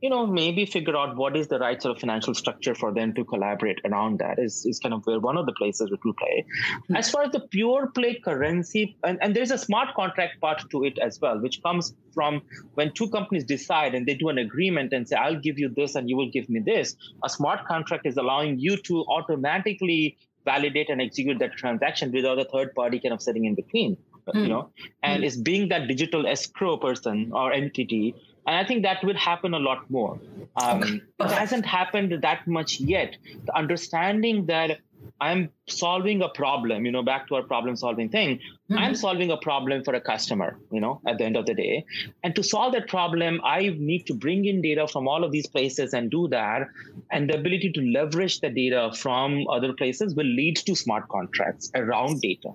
you 0.00 0.08
know 0.10 0.26
maybe 0.26 0.64
figure 0.64 0.96
out 0.96 1.16
what 1.16 1.36
is 1.36 1.48
the 1.48 1.58
right 1.58 1.82
sort 1.82 1.96
of 1.96 2.00
financial 2.00 2.34
structure 2.34 2.74
for 2.74 2.92
them 2.92 3.12
to 3.14 3.24
collaborate 3.24 3.78
around 3.84 4.18
that 4.18 4.38
is, 4.38 4.64
is 4.64 4.78
kind 4.78 4.94
of 4.94 5.04
where 5.06 5.18
one 5.18 5.36
of 5.36 5.46
the 5.46 5.52
places 5.52 5.90
it 5.90 6.04
will 6.04 6.14
play 6.14 6.44
mm-hmm. 6.72 6.96
as 6.96 7.10
far 7.10 7.24
as 7.24 7.32
the 7.32 7.40
pure 7.40 7.88
play 7.88 8.14
currency 8.14 8.96
and, 9.04 9.18
and 9.22 9.34
there's 9.34 9.50
a 9.50 9.58
smart 9.58 9.94
contract 9.94 10.40
part 10.40 10.62
to 10.70 10.84
it 10.84 10.98
as 10.98 11.20
well 11.20 11.38
which 11.40 11.62
comes 11.62 11.94
from 12.12 12.42
when 12.74 12.92
two 12.92 13.08
companies 13.10 13.44
decide 13.44 13.94
and 13.94 14.06
they 14.06 14.14
do 14.14 14.28
an 14.28 14.38
agreement 14.38 14.92
and 14.92 15.08
say 15.08 15.16
i'll 15.16 15.40
give 15.40 15.58
you 15.58 15.68
this 15.68 15.94
and 15.94 16.08
you 16.08 16.16
will 16.16 16.30
give 16.30 16.48
me 16.48 16.60
this 16.60 16.96
a 17.24 17.28
smart 17.28 17.66
contract 17.66 18.06
is 18.06 18.16
allowing 18.16 18.58
you 18.58 18.76
to 18.76 19.04
automatically 19.08 20.16
validate 20.44 20.88
and 20.88 21.02
execute 21.02 21.38
that 21.38 21.52
transaction 21.52 22.12
without 22.12 22.38
a 22.38 22.44
third 22.44 22.74
party 22.74 23.00
kind 23.00 23.12
of 23.12 23.20
sitting 23.20 23.44
in 23.44 23.54
between 23.54 23.96
you 24.34 24.42
hmm. 24.42 24.48
know 24.48 24.70
and 25.02 25.22
mm. 25.22 25.26
is 25.26 25.36
being 25.36 25.68
that 25.68 25.88
digital 25.88 26.26
escrow 26.26 26.76
person 26.76 27.30
or 27.32 27.52
entity 27.52 28.14
and 28.48 28.56
I 28.56 28.64
think 28.64 28.82
that 28.82 29.04
will 29.04 29.16
happen 29.16 29.52
a 29.54 29.58
lot 29.58 29.90
more. 29.90 30.18
Um. 30.62 31.02
It 31.20 31.30
hasn't 31.30 31.66
happened 31.66 32.12
that 32.22 32.46
much 32.46 32.80
yet. 32.80 33.16
The 33.44 33.54
understanding 33.62 34.46
that 34.46 34.78
I'm 35.20 35.50
solving 35.68 36.22
a 36.22 36.28
problem, 36.28 36.86
you 36.86 36.92
know, 36.92 37.02
back 37.02 37.28
to 37.28 37.34
our 37.34 37.42
problem 37.42 37.76
solving 37.76 38.08
thing. 38.08 38.36
Mm-hmm. 38.36 38.78
I'm 38.78 38.94
solving 38.94 39.30
a 39.30 39.36
problem 39.36 39.82
for 39.82 39.94
a 39.94 40.00
customer, 40.00 40.58
you 40.70 40.80
know, 40.80 41.00
at 41.06 41.18
the 41.18 41.24
end 41.24 41.36
of 41.36 41.46
the 41.46 41.54
day. 41.54 41.84
And 42.22 42.36
to 42.36 42.42
solve 42.42 42.72
that 42.74 42.88
problem, 42.88 43.40
I 43.44 43.74
need 43.78 44.06
to 44.06 44.14
bring 44.14 44.44
in 44.44 44.62
data 44.62 44.86
from 44.86 45.08
all 45.08 45.24
of 45.24 45.32
these 45.32 45.46
places 45.46 45.92
and 45.92 46.10
do 46.10 46.28
that. 46.28 46.68
And 47.10 47.28
the 47.28 47.38
ability 47.38 47.72
to 47.72 47.80
leverage 47.80 48.40
the 48.40 48.50
data 48.50 48.92
from 48.94 49.46
other 49.48 49.72
places 49.72 50.14
will 50.14 50.26
lead 50.26 50.56
to 50.56 50.74
smart 50.74 51.08
contracts 51.08 51.70
around 51.74 52.20
data. 52.20 52.50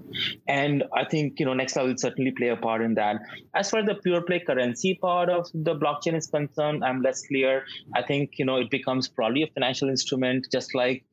And 0.47 0.83
I 0.93 1.05
think, 1.05 1.39
you 1.39 1.45
know, 1.45 1.53
Nexla 1.53 1.87
will 1.87 1.97
certainly 1.97 2.31
play 2.31 2.49
a 2.49 2.55
part 2.55 2.81
in 2.81 2.93
that. 2.95 3.17
As 3.55 3.69
far 3.69 3.81
as 3.81 3.87
the 3.87 3.95
pure 3.95 4.21
play 4.21 4.39
currency 4.39 4.93
part 4.95 5.29
of 5.29 5.49
the 5.53 5.75
blockchain 5.75 6.15
is 6.15 6.27
concerned, 6.27 6.83
I'm 6.83 7.01
less 7.01 7.25
clear. 7.27 7.65
I 7.95 8.03
think, 8.03 8.37
you 8.37 8.45
know, 8.45 8.57
it 8.57 8.69
becomes 8.69 9.07
probably 9.07 9.43
a 9.43 9.47
financial 9.47 9.89
instrument, 9.89 10.47
just 10.51 10.75
like, 10.75 11.03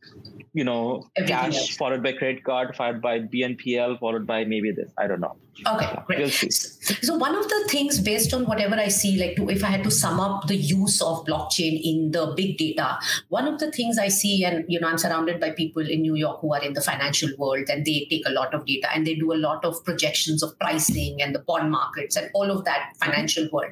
you 0.53 0.65
know, 0.65 1.09
Everything 1.17 1.37
cash 1.37 1.57
else. 1.57 1.77
followed 1.77 2.03
by 2.03 2.13
credit 2.13 2.45
card, 2.45 2.75
followed 2.77 3.01
by 3.01 3.21
BNPL, 3.21 3.99
followed 4.01 4.27
by 4.27 4.45
maybe 4.45 4.73
this. 4.73 4.93
I 4.99 5.07
don't 5.07 5.21
know. 5.21 5.37
Okay, 5.67 5.99
great. 6.07 6.31
So 6.31 7.17
one 7.17 7.35
of 7.35 7.49
the 7.49 7.65
things 7.69 8.01
based 8.01 8.33
on 8.33 8.47
whatever 8.47 8.77
I 8.77 8.89
see, 8.89 9.19
like 9.19 9.37
to, 9.37 9.49
if 9.49 9.63
I 9.63 9.69
had 9.69 9.85
to 9.85 9.91
sum 9.91 10.19
up 10.21 10.47
the 10.47 10.57
use 10.57 11.01
of 11.03 11.25
blockchain 11.27 11.81
in 11.83 12.11
the 12.13 12.33
big 12.37 12.57
data, 12.57 12.99
one 13.29 13.47
of 13.47 13.59
the 13.59 13.71
things 13.71 13.99
I 13.99 14.09
see, 14.09 14.45
and 14.45 14.65
you 14.69 14.81
know, 14.81 14.89
I'm 14.89 14.99
surrounded 14.99 15.41
by 15.41 15.51
people 15.51 15.89
in 15.89 16.03
New 16.03 16.15
York 16.15 16.41
who 16.41 16.55
are 16.55 16.63
in 16.63 16.73
the 16.73 16.81
financial 16.81 17.31
world 17.39 17.69
and 17.69 17.85
they 17.85 18.07
take 18.11 18.27
a 18.27 18.31
lot 18.31 18.55
of 18.55 18.65
data 18.67 18.89
and 18.95 19.07
they 19.07 19.15
do 19.15 19.33
a 19.33 19.35
lot 19.35 19.65
of 19.65 19.85
projections 19.85 20.43
of 20.43 20.59
pricing 20.59 21.21
and 21.21 21.35
the 21.35 21.41
bond 21.41 21.71
markets 21.71 22.17
and 22.17 22.31
all 22.35 22.51
of 22.51 22.65
that 22.65 22.93
financial 23.03 23.49
world. 23.53 23.71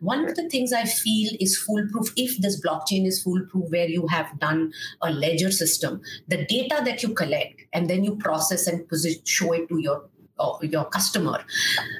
One 0.00 0.28
of 0.28 0.34
the 0.36 0.48
things 0.48 0.72
I 0.72 0.84
feel 0.84 1.32
is 1.40 1.56
foolproof 1.56 2.12
if 2.16 2.38
this 2.38 2.60
blockchain 2.64 3.06
is 3.06 3.22
foolproof, 3.22 3.70
where 3.70 3.88
you 3.88 4.06
have 4.08 4.38
done 4.38 4.72
a 5.02 5.10
ledger 5.10 5.50
system, 5.50 6.02
the 6.28 6.44
data 6.44 6.82
that 6.84 7.02
you 7.02 7.14
collect 7.14 7.62
and 7.72 7.88
then 7.88 8.04
you 8.04 8.16
process 8.16 8.66
and 8.66 8.88
position, 8.88 9.22
show 9.24 9.52
it 9.52 9.68
to 9.68 9.78
your 9.78 10.04
your 10.62 10.84
customer. 10.86 11.44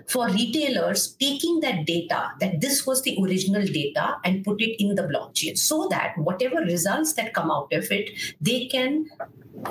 For 0.08 0.28
retailers, 0.28 1.16
taking 1.20 1.60
that 1.60 1.86
data, 1.86 2.30
that 2.40 2.60
this 2.60 2.86
was 2.86 3.02
the 3.02 3.18
original 3.22 3.64
data, 3.64 4.16
and 4.24 4.44
put 4.44 4.60
it 4.60 4.82
in 4.82 4.94
the 4.94 5.02
blockchain 5.02 5.58
so 5.58 5.88
that 5.88 6.16
whatever 6.16 6.56
results 6.56 7.14
that 7.14 7.34
come 7.34 7.50
out 7.50 7.72
of 7.72 7.90
it, 7.90 8.10
they 8.40 8.66
can 8.66 9.06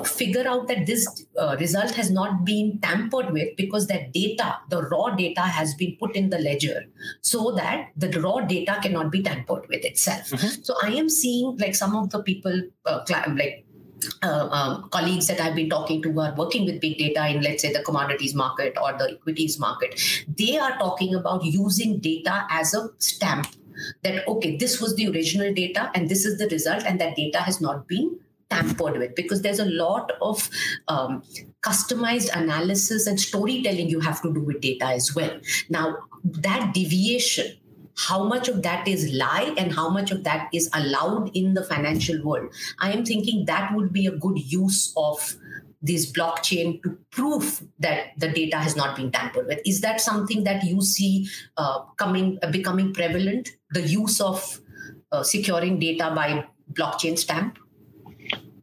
figure 0.04 0.46
out 0.46 0.68
that 0.68 0.86
this 0.86 1.26
uh, 1.38 1.56
result 1.58 1.90
has 1.92 2.10
not 2.10 2.44
been 2.44 2.78
tampered 2.80 3.32
with 3.32 3.56
because 3.56 3.86
that 3.88 4.12
data, 4.12 4.56
the 4.68 4.82
raw 4.82 5.10
data, 5.10 5.40
has 5.40 5.74
been 5.74 5.96
put 5.98 6.14
in 6.14 6.30
the 6.30 6.38
ledger 6.38 6.84
so 7.22 7.52
that 7.52 7.88
the 7.96 8.20
raw 8.20 8.40
data 8.40 8.78
cannot 8.82 9.10
be 9.10 9.22
tampered 9.22 9.66
with 9.68 9.84
itself. 9.84 10.28
Mm-hmm. 10.30 10.62
So 10.62 10.74
I 10.82 10.90
am 10.92 11.08
seeing 11.08 11.56
like 11.58 11.74
some 11.74 11.96
of 11.96 12.10
the 12.10 12.22
people, 12.22 12.62
uh, 12.86 13.00
like 13.36 13.64
uh, 14.22 14.48
um, 14.50 14.88
colleagues 14.90 15.26
that 15.26 15.40
I've 15.40 15.54
been 15.54 15.70
talking 15.70 16.02
to 16.02 16.12
who 16.12 16.20
are 16.20 16.34
working 16.34 16.64
with 16.64 16.80
big 16.80 16.98
data 16.98 17.28
in, 17.28 17.42
let's 17.42 17.62
say, 17.62 17.72
the 17.72 17.82
commodities 17.82 18.34
market 18.34 18.76
or 18.82 18.96
the 18.96 19.12
equities 19.12 19.58
market, 19.58 20.00
they 20.36 20.58
are 20.58 20.78
talking 20.78 21.14
about 21.14 21.44
using 21.44 21.98
data 21.98 22.46
as 22.50 22.74
a 22.74 22.88
stamp 22.98 23.48
that, 24.02 24.26
okay, 24.28 24.56
this 24.56 24.80
was 24.80 24.94
the 24.96 25.08
original 25.08 25.52
data 25.54 25.90
and 25.94 26.08
this 26.08 26.24
is 26.24 26.38
the 26.38 26.48
result, 26.48 26.84
and 26.84 27.00
that 27.00 27.16
data 27.16 27.38
has 27.38 27.60
not 27.60 27.88
been 27.88 28.18
tampered 28.50 28.98
with 28.98 29.14
because 29.14 29.42
there's 29.42 29.60
a 29.60 29.64
lot 29.64 30.12
of 30.20 30.50
um, 30.88 31.22
customized 31.62 32.34
analysis 32.36 33.06
and 33.06 33.20
storytelling 33.20 33.88
you 33.88 34.00
have 34.00 34.20
to 34.22 34.32
do 34.32 34.40
with 34.40 34.60
data 34.60 34.86
as 34.86 35.14
well. 35.14 35.38
Now, 35.68 35.98
that 36.24 36.74
deviation 36.74 37.56
how 38.06 38.24
much 38.24 38.48
of 38.48 38.62
that 38.62 38.88
is 38.88 39.12
lie 39.12 39.54
and 39.58 39.72
how 39.72 39.88
much 39.88 40.10
of 40.10 40.24
that 40.24 40.48
is 40.52 40.70
allowed 40.72 41.30
in 41.34 41.54
the 41.54 41.64
financial 41.64 42.22
world. 42.24 42.52
I 42.78 42.92
am 42.92 43.04
thinking 43.04 43.44
that 43.46 43.74
would 43.74 43.92
be 43.92 44.06
a 44.06 44.12
good 44.12 44.38
use 44.38 44.92
of 44.96 45.36
this 45.82 46.10
blockchain 46.12 46.82
to 46.82 46.98
prove 47.10 47.62
that 47.78 48.12
the 48.18 48.28
data 48.28 48.58
has 48.58 48.76
not 48.76 48.96
been 48.96 49.10
tampered 49.10 49.46
with. 49.46 49.60
Is 49.64 49.80
that 49.80 50.00
something 50.00 50.44
that 50.44 50.64
you 50.64 50.82
see 50.82 51.28
uh, 51.56 51.80
coming 51.96 52.38
uh, 52.42 52.50
becoming 52.50 52.92
prevalent 52.92 53.50
the 53.70 53.82
use 53.82 54.20
of 54.20 54.60
uh, 55.12 55.22
securing 55.22 55.78
data 55.78 56.12
by 56.14 56.44
blockchain 56.72 57.18
stamp 57.18 57.58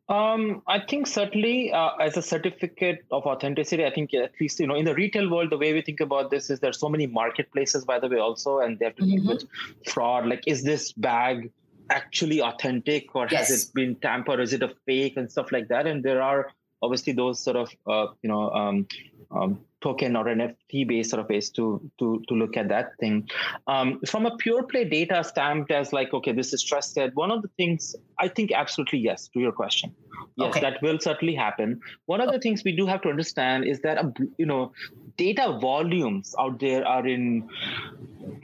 um, 0.10 0.62
I 0.68 0.80
think 0.80 1.06
certainly 1.06 1.74
uh, 1.74 1.90
as 2.00 2.16
a 2.16 2.22
certificate 2.22 3.06
of 3.12 3.26
authenticity, 3.26 3.86
I 3.86 3.94
think 3.94 4.14
at 4.14 4.32
least, 4.40 4.60
you 4.60 4.68
know, 4.68 4.76
in 4.76 4.86
the 4.86 4.96
retail 4.96 5.30
world, 5.30 5.50
the 5.50 5.58
way 5.58 5.74
we 5.74 5.82
think 5.82 6.00
about 6.00 6.32
this 6.32 6.50
is 6.50 6.62
there's 6.62 6.80
so 6.80 6.88
many 6.88 7.08
marketplaces, 7.08 7.84
by 7.84 8.00
the 8.00 8.08
way, 8.08 8.18
also, 8.18 8.60
and 8.60 8.80
they 8.80 8.86
have 8.86 8.96
to 8.96 9.04
mm-hmm. 9.04 9.18
deal 9.18 9.28
with 9.28 9.44
fraud. 9.90 10.26
Like, 10.26 10.44
is 10.48 10.64
this 10.64 10.94
bag 10.94 11.52
actually 11.90 12.42
authentic 12.42 13.16
or 13.16 13.28
yes. 13.30 13.50
has 13.50 13.64
it 13.66 13.74
been 13.74 13.96
tampered? 13.96 14.40
Is 14.40 14.54
it 14.54 14.64
a 14.64 14.74
fake 14.86 15.18
and 15.18 15.30
stuff 15.30 15.52
like 15.52 15.68
that? 15.70 15.88
And 15.88 16.04
there 16.04 16.22
are 16.22 16.52
obviously 16.82 17.12
those 17.14 17.44
sort 17.44 17.58
of, 17.58 17.70
uh, 17.86 18.14
you 18.22 18.30
know, 18.30 18.50
um, 18.52 18.88
um, 19.32 19.60
token 19.82 20.16
or 20.16 20.26
NFT 20.26 20.88
based 20.88 21.12
sort 21.12 21.22
of 21.22 21.30
ways 21.30 21.50
to 21.52 21.80
to 22.00 22.24
to 22.28 22.34
look 22.34 22.58
at 22.58 22.70
that 22.70 22.98
thing. 23.00 23.30
Um, 23.68 24.00
from 24.08 24.26
a 24.26 24.36
pure 24.38 24.64
play 24.64 24.86
data 24.86 25.24
stamped 25.24 25.72
as 25.72 25.94
like, 25.94 26.14
okay, 26.14 26.32
this 26.32 26.54
is 26.54 26.64
trusted. 26.64 27.16
One 27.16 27.32
of 27.32 27.42
the 27.42 27.50
things 27.58 27.96
I 28.20 28.28
think 28.28 28.52
absolutely 28.52 29.00
yes 29.00 29.28
to 29.30 29.40
your 29.40 29.52
question. 29.52 29.94
Yes, 30.36 30.50
okay. 30.50 30.62
that 30.62 30.82
will 30.82 31.00
certainly 31.00 31.36
happen. 31.36 31.80
One 32.06 32.22
of 32.22 32.32
the 32.32 32.40
things 32.40 32.64
we 32.64 32.76
do 32.76 32.86
have 32.86 33.02
to 33.02 33.10
understand 33.10 33.66
is 33.66 33.82
that 33.82 34.04
you 34.38 34.46
know 34.46 34.72
data 35.18 35.58
volumes 35.60 36.36
out 36.40 36.60
there 36.60 36.86
are 36.86 37.08
in 37.08 37.48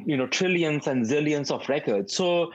you 0.05 0.17
know 0.17 0.27
trillions 0.27 0.87
and 0.87 1.05
zillions 1.05 1.51
of 1.51 1.67
records. 1.67 2.15
So 2.15 2.51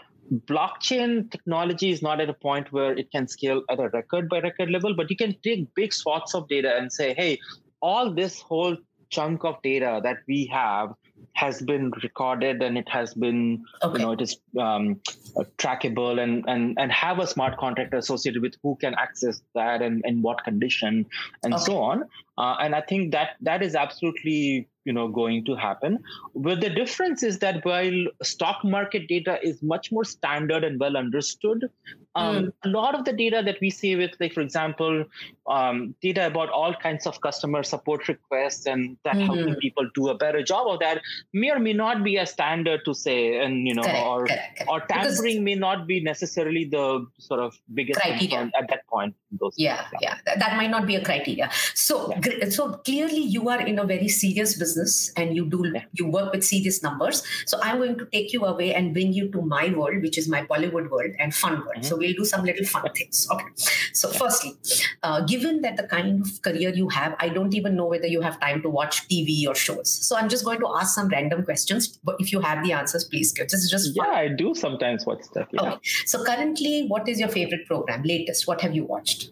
blockchain 0.47 1.31
technology 1.31 1.91
is 1.91 2.03
not 2.03 2.21
at 2.21 2.29
a 2.29 2.35
point 2.35 2.73
where 2.73 2.93
it 2.97 3.11
can 3.11 3.27
scale 3.27 3.63
at 3.71 3.81
a 3.81 3.89
record 3.89 4.29
by 4.29 4.41
record 4.41 4.71
level, 4.71 4.95
but 4.95 5.11
you 5.11 5.17
can 5.17 5.35
take 5.43 5.73
big 5.75 5.93
swaths 5.93 6.35
of 6.35 6.49
data 6.49 6.77
and 6.77 6.93
say, 6.93 7.15
hey, 7.15 7.39
all 7.81 8.13
this 8.13 8.41
whole 8.41 8.77
chunk 9.11 9.45
of 9.45 9.61
data 9.63 10.01
that 10.03 10.19
we 10.27 10.47
have 10.47 10.95
has 11.33 11.63
been 11.63 11.91
recorded 12.03 12.63
and 12.63 12.77
it 12.77 12.89
has 12.89 13.15
been 13.15 13.65
okay. 13.83 13.99
you 13.99 14.05
know 14.05 14.13
it 14.13 14.21
is 14.21 14.39
um, 14.59 15.01
uh, 15.37 15.45
trackable 15.57 16.21
and 16.21 16.45
and 16.49 16.77
and 16.79 16.93
have 16.93 17.19
a 17.19 17.27
smart 17.27 17.57
contract 17.59 17.95
associated 17.95 18.43
with 18.43 18.55
who 18.63 18.77
can 18.77 18.95
access 18.95 19.41
that 19.55 19.83
and 19.83 20.03
in 20.05 20.21
what 20.21 20.43
condition 20.45 21.07
and 21.45 21.55
okay. 21.55 21.63
so 21.63 21.79
on 21.79 22.03
uh, 22.39 22.57
and 22.61 22.75
i 22.75 22.81
think 22.81 23.13
that 23.13 23.37
that 23.41 23.63
is 23.63 23.75
absolutely 23.75 24.69
you 24.85 24.93
know 24.93 25.07
going 25.07 25.45
to 25.45 25.55
happen 25.55 25.99
but 26.35 26.61
the 26.61 26.71
difference 26.71 27.23
is 27.23 27.39
that 27.39 27.65
while 27.65 28.05
stock 28.23 28.65
market 28.65 29.07
data 29.07 29.39
is 29.43 29.63
much 29.63 29.93
more 29.93 30.05
standard 30.05 30.65
and 30.65 30.81
well 30.81 30.97
understood 30.97 31.69
um, 32.15 32.37
mm. 32.37 32.53
a 32.65 32.69
lot 32.69 32.95
of 32.95 33.05
the 33.05 33.13
data 33.13 33.43
that 33.45 33.61
we 33.61 33.71
see 33.71 33.95
with 33.97 34.13
like 34.19 34.33
for 34.33 34.41
example 34.41 35.05
um, 35.49 35.95
data 36.03 36.27
about 36.27 36.51
all 36.51 36.75
kinds 36.75 37.07
of 37.07 37.21
customer 37.21 37.63
support 37.63 38.07
requests 38.09 38.67
and 38.67 38.97
that 39.05 39.15
mm-hmm. 39.15 39.27
helping 39.27 39.55
people 39.57 39.89
do 39.95 40.09
a 40.09 40.15
better 40.15 40.43
job 40.43 40.67
of 40.69 40.79
that 40.81 41.01
may 41.33 41.51
or 41.51 41.59
may 41.59 41.73
not 41.73 42.05
be 42.05 42.17
a 42.17 42.27
standard 42.27 42.81
to 42.85 42.95
say 42.95 43.39
and 43.39 43.67
you 43.67 43.75
know 43.75 43.83
correct, 43.83 44.07
or 44.07 44.27
correct, 44.27 44.57
correct. 44.57 44.71
or 44.71 44.81
tampering 44.81 45.35
because 45.35 45.41
may 45.41 45.55
not 45.55 45.87
be 45.87 46.03
necessarily 46.03 46.65
the 46.65 47.07
sort 47.19 47.41
of 47.41 47.59
biggest 47.75 48.01
criteria. 48.01 48.51
at 48.59 48.69
that 48.69 48.87
point 48.87 49.15
yeah 49.57 49.87
yeah. 50.01 50.17
that, 50.25 50.39
that, 50.39 50.57
might 50.57 50.71
not 50.71 50.87
be 50.87 50.97
a 50.97 51.05
criteria. 51.05 51.51
So 51.75 52.13
yeah. 52.25 52.49
so 52.49 52.75
clearly 52.85 53.21
you 53.21 53.49
are 53.49 53.61
in 53.61 53.79
a 53.79 53.85
very 53.85 54.09
serious 54.09 54.59
business 54.59 55.13
and 55.17 55.37
you 55.37 55.47
do 55.49 55.73
you 55.93 56.07
work 56.07 56.33
with 56.33 56.45
serious 56.45 56.83
numbers. 56.83 57.23
So 57.47 57.59
i'm 57.63 57.79
going 57.79 57.99
to 57.99 58.07
take 58.07 58.33
you 58.33 58.45
away 58.45 58.75
and 58.75 58.93
bring 58.93 59.13
you 59.13 59.31
to 59.31 59.43
my 59.43 59.71
world 59.75 60.03
which 60.03 60.19
is 60.19 60.29
my 60.29 60.43
bollywood 60.45 60.91
world 60.91 61.13
and 61.19 61.35
fun 61.35 61.59
world. 61.59 61.69
Mm-hmm. 61.77 61.83
so 61.83 61.97
we'll 61.97 62.15
do 62.15 62.25
some 62.25 62.45
little 62.45 62.67
fun 62.67 62.91
things. 62.95 63.27
Okay. 63.31 63.45
So 63.93 64.09
firstly 64.09 64.55
uh, 65.03 65.21
given 65.39 65.61
that 65.63 65.77
the 65.77 65.87
kind 65.95 66.21
of 66.21 66.43
career 66.43 66.73
you 66.81 66.89
have 66.89 67.17
i 67.27 67.29
don't 67.29 67.55
even 67.55 67.77
know 67.81 67.87
whether 67.95 68.07
you 68.15 68.21
have 68.21 68.39
time 68.41 68.63
to 68.63 68.71
watch 68.79 69.01
tv 69.09 69.37
or 69.49 69.55
shows 69.55 69.91
so 70.09 70.17
i'm 70.17 70.29
just 70.29 70.45
going 70.45 70.61
to 70.61 70.71
ask 70.81 70.95
some 70.95 71.09
random 71.09 71.45
questions 71.51 71.99
but 72.11 72.17
if 72.27 72.33
you 72.33 72.41
have 72.41 72.65
the 72.65 72.73
answers 72.73 73.05
please 73.05 73.33
give 73.33 73.49
this 73.49 73.63
is 73.65 73.71
just 73.71 73.97
fun. 73.97 74.07
yeah 74.07 74.19
i 74.19 74.29
do 74.29 74.55
sometimes 74.55 75.07
watch 75.07 75.23
stuff 75.23 75.49
yeah. 75.53 75.63
okay 75.63 75.79
so 76.15 76.25
currently 76.25 76.87
what 76.95 77.09
is 77.09 77.21
your 77.21 77.29
favorite 77.29 77.67
program 77.67 78.03
latest 78.15 78.47
what 78.47 78.61
have 78.61 78.75
you 78.75 78.85
watched 78.85 79.31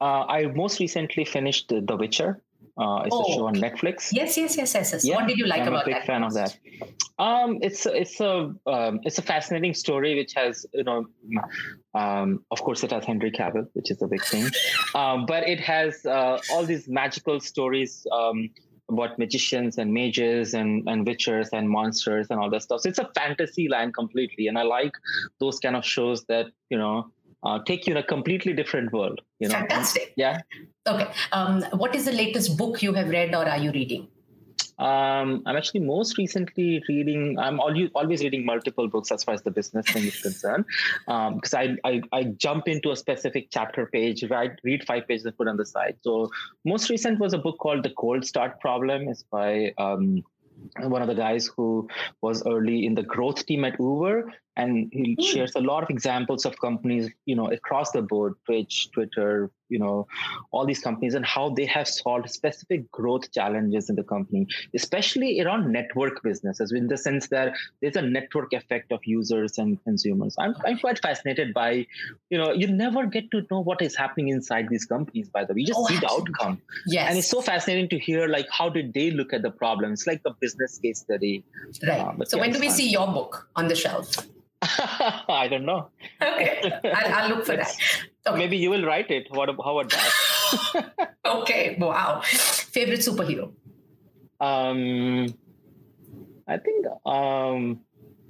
uh, 0.00 0.24
I 0.28 0.46
most 0.46 0.78
recently 0.80 1.24
finished 1.24 1.68
The 1.68 1.96
Witcher. 1.96 2.42
Uh, 2.78 3.04
it's 3.06 3.14
oh, 3.14 3.22
a 3.22 3.34
show 3.34 3.46
on 3.46 3.54
Netflix. 3.54 4.10
Yes, 4.12 4.36
yes, 4.36 4.56
yes, 4.56 4.74
yes. 4.74 4.92
yes. 4.92 5.04
Yeah, 5.04 5.16
what 5.16 5.26
did 5.26 5.38
you 5.38 5.46
like 5.46 5.62
I'm 5.62 5.68
about 5.68 5.86
that? 5.86 5.90
I'm 5.90 5.96
a 5.96 6.00
big 6.00 6.06
fan 6.06 6.22
of 6.22 6.34
that. 6.34 6.58
Um, 7.18 7.58
it's 7.62 7.86
it's 7.86 8.20
a 8.20 8.52
um, 8.66 9.00
it's 9.04 9.18
a 9.18 9.22
fascinating 9.22 9.72
story 9.74 10.14
which 10.14 10.34
has 10.34 10.66
you 10.74 10.84
know, 10.84 11.06
um, 11.94 12.44
of 12.50 12.62
course 12.62 12.84
it 12.84 12.90
has 12.90 13.04
Henry 13.04 13.30
Cavill, 13.30 13.66
which 13.72 13.90
is 13.90 14.02
a 14.02 14.06
big 14.06 14.22
thing, 14.22 14.48
um, 14.94 15.24
but 15.24 15.48
it 15.48 15.60
has 15.60 16.04
uh, 16.04 16.38
all 16.50 16.64
these 16.64 16.88
magical 16.88 17.40
stories. 17.40 18.06
Um, 18.12 18.50
about 18.88 19.18
magicians 19.18 19.78
and 19.78 19.92
mages 19.92 20.54
and, 20.54 20.88
and 20.88 21.04
witchers 21.06 21.48
and 21.52 21.68
monsters 21.68 22.28
and 22.30 22.38
all 22.38 22.48
that 22.48 22.62
stuff. 22.62 22.82
So 22.82 22.88
it's 22.88 23.00
a 23.00 23.10
fantasy 23.16 23.68
land 23.68 23.94
completely. 23.94 24.46
And 24.46 24.56
I 24.56 24.62
like 24.62 24.92
those 25.40 25.58
kind 25.58 25.74
of 25.74 25.84
shows 25.84 26.24
that, 26.26 26.46
you 26.70 26.78
know, 26.78 27.10
uh, 27.42 27.58
take 27.64 27.86
you 27.86 27.92
in 27.92 27.96
a 27.96 28.02
completely 28.02 28.52
different 28.52 28.92
world. 28.92 29.20
You 29.40 29.48
know, 29.48 29.54
fantastic. 29.54 30.12
Yeah. 30.16 30.40
Okay. 30.86 31.08
Um, 31.32 31.62
what 31.72 31.94
is 31.94 32.04
the 32.04 32.12
latest 32.12 32.56
book 32.56 32.82
you 32.82 32.92
have 32.94 33.08
read 33.08 33.34
or 33.34 33.48
are 33.48 33.58
you 33.58 33.72
reading? 33.72 34.08
Um, 34.78 35.42
I'm 35.46 35.56
actually 35.56 35.80
most 35.80 36.18
recently 36.18 36.82
reading. 36.88 37.38
I'm 37.38 37.60
always 37.60 38.22
reading 38.22 38.44
multiple 38.44 38.88
books 38.88 39.10
as 39.10 39.24
far 39.24 39.34
as 39.34 39.42
the 39.42 39.50
business 39.50 39.86
thing 39.86 40.04
is 40.04 40.20
concerned, 40.20 40.66
because 41.06 41.54
um, 41.54 41.78
I, 41.84 41.90
I, 41.90 42.02
I 42.12 42.24
jump 42.24 42.68
into 42.68 42.90
a 42.90 42.96
specific 42.96 43.48
chapter 43.50 43.86
page, 43.86 44.22
write 44.24 44.60
read 44.64 44.84
five 44.84 45.08
pages 45.08 45.24
and 45.24 45.36
put 45.36 45.48
on 45.48 45.56
the 45.56 45.64
side. 45.64 45.96
So 46.02 46.30
most 46.64 46.90
recent 46.90 47.18
was 47.18 47.32
a 47.32 47.38
book 47.38 47.58
called 47.58 47.84
The 47.84 47.90
Cold 47.90 48.26
Start 48.26 48.60
Problem. 48.60 49.08
It's 49.08 49.22
by 49.22 49.72
um, 49.78 50.22
one 50.78 51.00
of 51.00 51.08
the 51.08 51.14
guys 51.14 51.50
who 51.56 51.88
was 52.20 52.46
early 52.46 52.84
in 52.84 52.94
the 52.94 53.02
growth 53.02 53.46
team 53.46 53.64
at 53.64 53.80
Uber 53.80 54.32
and 54.56 54.88
he 54.92 55.16
mm. 55.16 55.22
shares 55.22 55.52
a 55.54 55.60
lot 55.60 55.82
of 55.82 55.90
examples 55.90 56.44
of 56.44 56.58
companies 56.60 57.10
you 57.24 57.36
know 57.36 57.50
across 57.50 57.90
the 57.92 58.02
board 58.02 58.34
twitch 58.44 58.90
twitter 58.92 59.50
you 59.68 59.78
know 59.78 60.06
all 60.52 60.64
these 60.64 60.80
companies 60.80 61.14
and 61.14 61.26
how 61.26 61.48
they 61.50 61.64
have 61.64 61.88
solved 61.88 62.30
specific 62.30 62.90
growth 62.92 63.30
challenges 63.32 63.90
in 63.90 63.96
the 63.96 64.02
company 64.04 64.46
especially 64.74 65.40
around 65.40 65.72
network 65.72 66.22
businesses 66.22 66.72
in 66.72 66.86
the 66.86 66.96
sense 66.96 67.28
that 67.28 67.52
there's 67.80 67.96
a 67.96 68.02
network 68.02 68.52
effect 68.52 68.92
of 68.92 69.00
users 69.04 69.58
and 69.58 69.82
consumers. 69.84 70.34
I'm, 70.38 70.54
I'm 70.64 70.78
quite 70.78 71.00
fascinated 71.00 71.52
by 71.54 71.86
you 72.30 72.38
know 72.38 72.52
you 72.52 72.66
never 72.68 73.06
get 73.06 73.30
to 73.32 73.42
know 73.50 73.60
what 73.60 73.82
is 73.82 73.96
happening 73.96 74.28
inside 74.28 74.68
these 74.68 74.84
companies 74.84 75.28
by 75.28 75.44
the 75.44 75.54
way. 75.54 75.60
You 75.60 75.66
just 75.66 75.80
oh, 75.80 75.86
see 75.86 75.98
the 75.98 76.10
outcome. 76.10 76.60
Yes. 76.86 77.08
And 77.08 77.18
it's 77.18 77.28
so 77.28 77.40
fascinating 77.40 77.88
to 77.90 77.98
hear 77.98 78.28
like 78.28 78.48
how 78.50 78.68
did 78.68 78.94
they 78.94 79.10
look 79.10 79.32
at 79.32 79.42
the 79.42 79.50
problems 79.50 80.06
like 80.06 80.22
the 80.22 80.34
business 80.40 80.78
case 80.78 81.00
study. 81.00 81.44
Right. 81.86 82.00
Uh, 82.00 82.24
so 82.24 82.38
when 82.38 82.52
do 82.52 82.60
we 82.60 82.68
fun. 82.68 82.76
see 82.76 82.88
your 82.88 83.06
book 83.06 83.48
on 83.56 83.68
the 83.68 83.74
shelf 83.74 84.14
I 85.28 85.48
don't 85.50 85.66
know. 85.66 85.90
Okay, 86.20 86.72
I'll, 86.84 87.14
I'll 87.14 87.28
look 87.28 87.46
for 87.46 87.56
that. 87.56 87.74
Okay. 88.26 88.38
Maybe 88.38 88.56
you 88.56 88.70
will 88.70 88.84
write 88.84 89.10
it. 89.10 89.28
What? 89.30 89.50
How 89.62 89.78
about 89.78 89.90
that? 89.92 91.08
okay. 91.26 91.76
Wow. 91.78 92.22
Favorite 92.22 93.00
superhero? 93.00 93.52
Um, 94.40 95.26
I 96.48 96.56
think 96.58 96.86
um, 97.04 97.80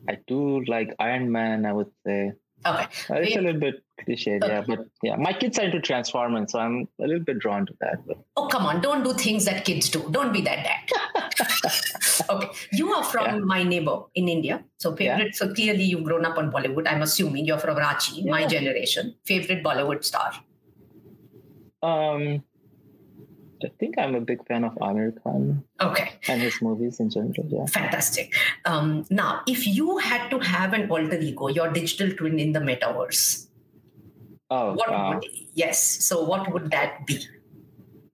I 0.08 0.18
do 0.26 0.64
like 0.64 0.94
Iron 0.98 1.30
Man. 1.30 1.64
I 1.64 1.72
would 1.72 1.90
say. 2.04 2.32
Okay. 2.66 2.84
Uh, 3.10 3.20
it's 3.20 3.36
a 3.36 3.40
little 3.40 3.60
bit 3.60 3.82
cliche, 4.04 4.36
okay. 4.36 4.48
yeah, 4.48 4.64
but 4.66 4.86
yeah, 5.02 5.16
my 5.16 5.32
kids 5.32 5.58
are 5.58 5.62
into 5.62 5.80
Transformers, 5.80 6.52
so 6.52 6.58
I'm 6.58 6.88
a 7.00 7.06
little 7.06 7.24
bit 7.24 7.38
drawn 7.38 7.66
to 7.66 7.74
that. 7.80 8.06
But. 8.06 8.18
Oh 8.36 8.46
come 8.48 8.66
on! 8.66 8.80
Don't 8.80 9.04
do 9.04 9.12
things 9.14 9.44
that 9.44 9.64
kids 9.64 9.88
do. 9.88 10.06
Don't 10.10 10.32
be 10.32 10.40
that 10.42 10.64
dad. 10.64 12.30
okay, 12.30 12.48
you 12.72 12.92
are 12.92 13.04
from 13.04 13.26
yeah. 13.26 13.38
my 13.38 13.62
neighbor 13.62 14.02
in 14.14 14.28
India, 14.28 14.64
so 14.78 14.96
favorite. 14.96 15.26
Yeah. 15.26 15.32
So 15.32 15.52
clearly, 15.54 15.84
you've 15.84 16.04
grown 16.04 16.24
up 16.24 16.38
on 16.38 16.50
Bollywood. 16.50 16.90
I'm 16.90 17.02
assuming 17.02 17.46
you're 17.46 17.58
from 17.58 17.76
Ranchi, 17.76 18.24
yeah. 18.24 18.30
my 18.30 18.46
generation. 18.46 19.14
Favorite 19.24 19.62
Bollywood 19.62 20.04
star? 20.04 20.32
Um, 21.82 22.42
I 23.64 23.68
think 23.78 23.98
I'm 23.98 24.14
a 24.14 24.20
big 24.20 24.46
fan 24.46 24.64
of 24.64 24.74
Aamir 24.74 25.22
Khan. 25.22 25.62
Okay. 25.80 26.10
And 26.28 26.42
his 26.42 26.60
movies 26.60 27.00
in 27.00 27.10
general, 27.10 27.46
yeah. 27.48 27.66
Fantastic. 27.66 28.34
Um, 28.64 29.04
now, 29.10 29.42
if 29.46 29.66
you 29.66 29.98
had 29.98 30.28
to 30.30 30.38
have 30.38 30.72
an 30.72 30.90
alter 30.90 31.18
ego, 31.18 31.48
your 31.48 31.70
digital 31.72 32.10
twin 32.16 32.38
in 32.38 32.52
the 32.52 32.60
metaverse, 32.60 33.46
oh, 34.50 34.74
what 34.74 34.88
uh, 34.88 35.12
would, 35.14 35.24
yes. 35.54 36.04
So, 36.04 36.24
what 36.24 36.52
would 36.52 36.70
that 36.70 37.06
be? 37.06 37.26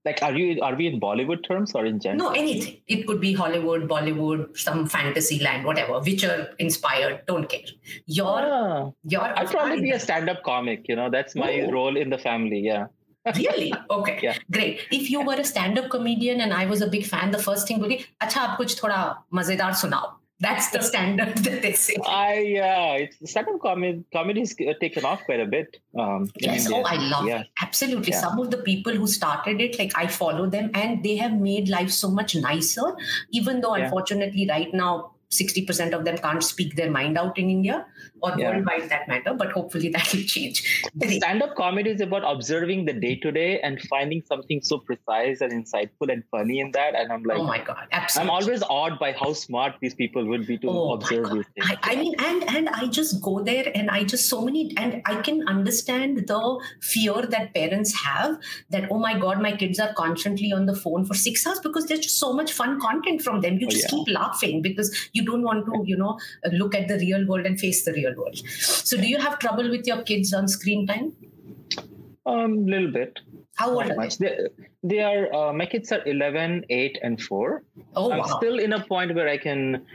Like, 0.05 0.21
are 0.21 0.33
you 0.33 0.61
are 0.61 0.75
we 0.75 0.87
in 0.87 0.99
Bollywood 0.99 1.47
terms 1.47 1.73
or 1.75 1.85
in 1.85 1.99
general? 1.99 2.31
No, 2.31 2.35
anything. 2.37 2.81
It 2.87 3.07
could 3.07 3.21
be 3.21 3.33
Hollywood, 3.33 3.87
Bollywood, 3.87 4.57
some 4.57 4.85
fantasy 4.85 5.39
land, 5.39 5.65
whatever. 5.65 5.99
Witcher 5.99 6.53
inspired. 6.59 7.25
Don't 7.25 7.47
care. 7.47 7.61
Your 8.05 8.41
ah, 8.41 8.91
your. 9.05 9.21
I'd 9.21 9.47
probably 9.47 9.81
be 9.81 9.91
a 9.91 9.99
stand-up 9.99 10.43
comic. 10.43 10.89
You 10.89 10.97
know, 10.97 11.09
that's 11.09 11.35
my 11.35 11.59
Ooh. 11.59 11.71
role 11.71 11.95
in 11.95 12.09
the 12.09 12.17
family. 12.17 12.59
Yeah 12.59 12.87
really? 13.35 13.73
Okay. 13.89 14.19
Yeah. 14.21 14.37
Great. 14.51 14.81
If 14.91 15.09
you 15.09 15.21
were 15.21 15.35
a 15.35 15.43
stand-up 15.43 15.89
comedian 15.89 16.41
and 16.41 16.53
I 16.53 16.65
was 16.65 16.81
a 16.81 16.87
big 16.87 17.05
fan, 17.05 17.31
the 17.31 17.39
first 17.39 17.67
thing 17.67 17.79
would 17.79 17.89
be, 17.89 18.05
"Acha, 18.21 18.43
aap 18.43 18.57
kuch 18.57 18.75
thoda 18.81 19.17
mazedar 19.31 19.71
sunao." 19.83 20.11
That's 20.39 20.71
the 20.71 20.81
standard 20.81 21.37
that 21.45 21.61
they 21.61 21.71
say. 21.71 21.95
I 22.05 22.35
uh, 22.69 23.03
it's 23.03 23.31
stand-up 23.31 23.61
comedy 23.61 24.03
comedy's 24.13 24.55
taken 24.81 25.05
off 25.05 25.23
quite 25.23 25.39
a 25.39 25.45
bit. 25.45 25.79
Um, 25.97 26.29
yes, 26.35 26.69
oh, 26.71 26.81
I 26.81 26.95
love 26.95 27.27
yeah. 27.27 27.41
it. 27.41 27.47
Absolutely. 27.61 28.11
Yeah. 28.11 28.19
Some 28.19 28.39
of 28.39 28.51
the 28.51 28.57
people 28.57 28.93
who 28.93 29.07
started 29.07 29.61
it, 29.61 29.79
like 29.79 29.93
I 29.95 30.07
follow 30.07 30.49
them, 30.49 30.69
and 30.73 31.03
they 31.03 31.15
have 31.17 31.33
made 31.33 31.69
life 31.69 31.91
so 31.91 32.09
much 32.09 32.35
nicer. 32.35 32.93
Even 33.31 33.61
though, 33.61 33.75
yeah. 33.75 33.85
unfortunately, 33.85 34.47
right 34.49 34.73
now 34.73 35.12
60% 35.33 35.93
of 35.93 36.05
them 36.05 36.17
can't 36.17 36.43
speak 36.43 36.75
their 36.75 36.91
mind 36.91 37.17
out 37.17 37.37
in 37.37 37.49
India 37.49 37.85
or 38.21 38.33
yeah. 38.37 38.51
worldwide 38.51 38.89
that 38.89 39.07
matter, 39.07 39.33
but 39.33 39.51
hopefully 39.51 39.89
that 39.89 40.13
will 40.13 40.23
change. 40.23 40.63
Stand-up 41.03 41.55
comedy 41.55 41.91
is 41.91 42.01
about 42.01 42.23
observing 42.25 42.85
the 42.85 42.93
day-to-day 42.93 43.59
and 43.61 43.81
finding 43.81 44.21
something 44.25 44.61
so 44.61 44.77
precise 44.77 45.41
and 45.41 45.51
insightful 45.51 46.11
and 46.11 46.23
funny 46.31 46.59
in 46.59 46.71
that. 46.71 46.95
And 46.95 47.11
I'm 47.11 47.23
like, 47.23 47.37
oh 47.37 47.43
my 47.43 47.59
God, 47.59 47.87
absolutely. 47.91 48.31
I'm 48.31 48.41
always 48.41 48.63
awed 48.63 48.99
by 48.99 49.11
how 49.11 49.33
smart 49.33 49.75
these 49.81 49.93
people 49.93 50.25
would 50.25 50.47
be 50.47 50.57
to 50.59 50.69
oh 50.69 50.93
observe 50.93 51.31
these 51.31 51.45
things. 51.53 51.67
I, 51.69 51.77
I 51.83 51.95
mean, 51.95 52.15
and 52.19 52.43
and 52.49 52.69
I 52.69 52.87
just 52.87 53.21
go 53.21 53.43
there 53.43 53.71
and 53.75 53.89
I 53.89 54.03
just 54.03 54.29
so 54.29 54.41
many 54.41 54.73
and 54.77 55.01
I 55.05 55.21
can 55.21 55.47
understand 55.47 56.27
the 56.27 56.61
fear 56.81 57.25
that 57.25 57.53
parents 57.53 57.93
have 58.03 58.39
that, 58.69 58.87
oh 58.91 58.99
my 58.99 59.17
God, 59.19 59.41
my 59.41 59.51
kids 59.51 59.79
are 59.79 59.93
constantly 59.93 60.51
on 60.51 60.65
the 60.65 60.75
phone 60.75 61.05
for 61.05 61.13
six 61.13 61.45
hours 61.45 61.59
because 61.59 61.87
there's 61.87 62.01
just 62.01 62.19
so 62.19 62.33
much 62.33 62.53
fun 62.53 62.79
content 62.79 63.21
from 63.21 63.41
them. 63.41 63.57
You 63.59 63.67
oh, 63.67 63.69
just 63.69 63.87
oh, 63.91 63.97
yeah. 63.97 64.03
keep 64.05 64.15
laughing 64.15 64.61
because 64.61 65.09
you 65.13 65.22
don't 65.23 65.43
want 65.43 65.65
to, 65.65 65.83
you 65.85 65.97
know, 65.97 66.19
look 66.51 66.75
at 66.75 66.87
the 66.87 66.97
real 66.97 67.25
world 67.27 67.45
and 67.45 67.59
face 67.59 67.83
the 67.85 67.93
real 67.93 68.13
world. 68.15 68.37
So 68.37 68.97
do 68.97 69.07
you 69.07 69.17
have 69.19 69.39
trouble 69.39 69.69
with 69.69 69.85
your 69.87 70.01
kids 70.03 70.33
on 70.33 70.47
screen 70.47 70.87
time? 70.87 71.13
Um, 72.25 72.65
little 72.65 72.91
bit. 72.91 73.19
How 73.55 73.69
old 73.69 73.91
are 73.91 74.09
they? 74.09 74.37
They 74.83 74.99
are. 74.99 75.33
Uh, 75.33 75.53
my 75.53 75.65
kids 75.65 75.91
are 75.91 76.01
11, 76.05 76.65
8, 76.69 76.97
and 77.03 77.21
4. 77.21 77.63
Oh, 77.95 78.11
I'm 78.11 78.19
wow. 78.19 78.25
still 78.37 78.59
in 78.59 78.73
a 78.73 78.83
point 78.85 79.13
where 79.13 79.29
I 79.29 79.37
can 79.37 79.85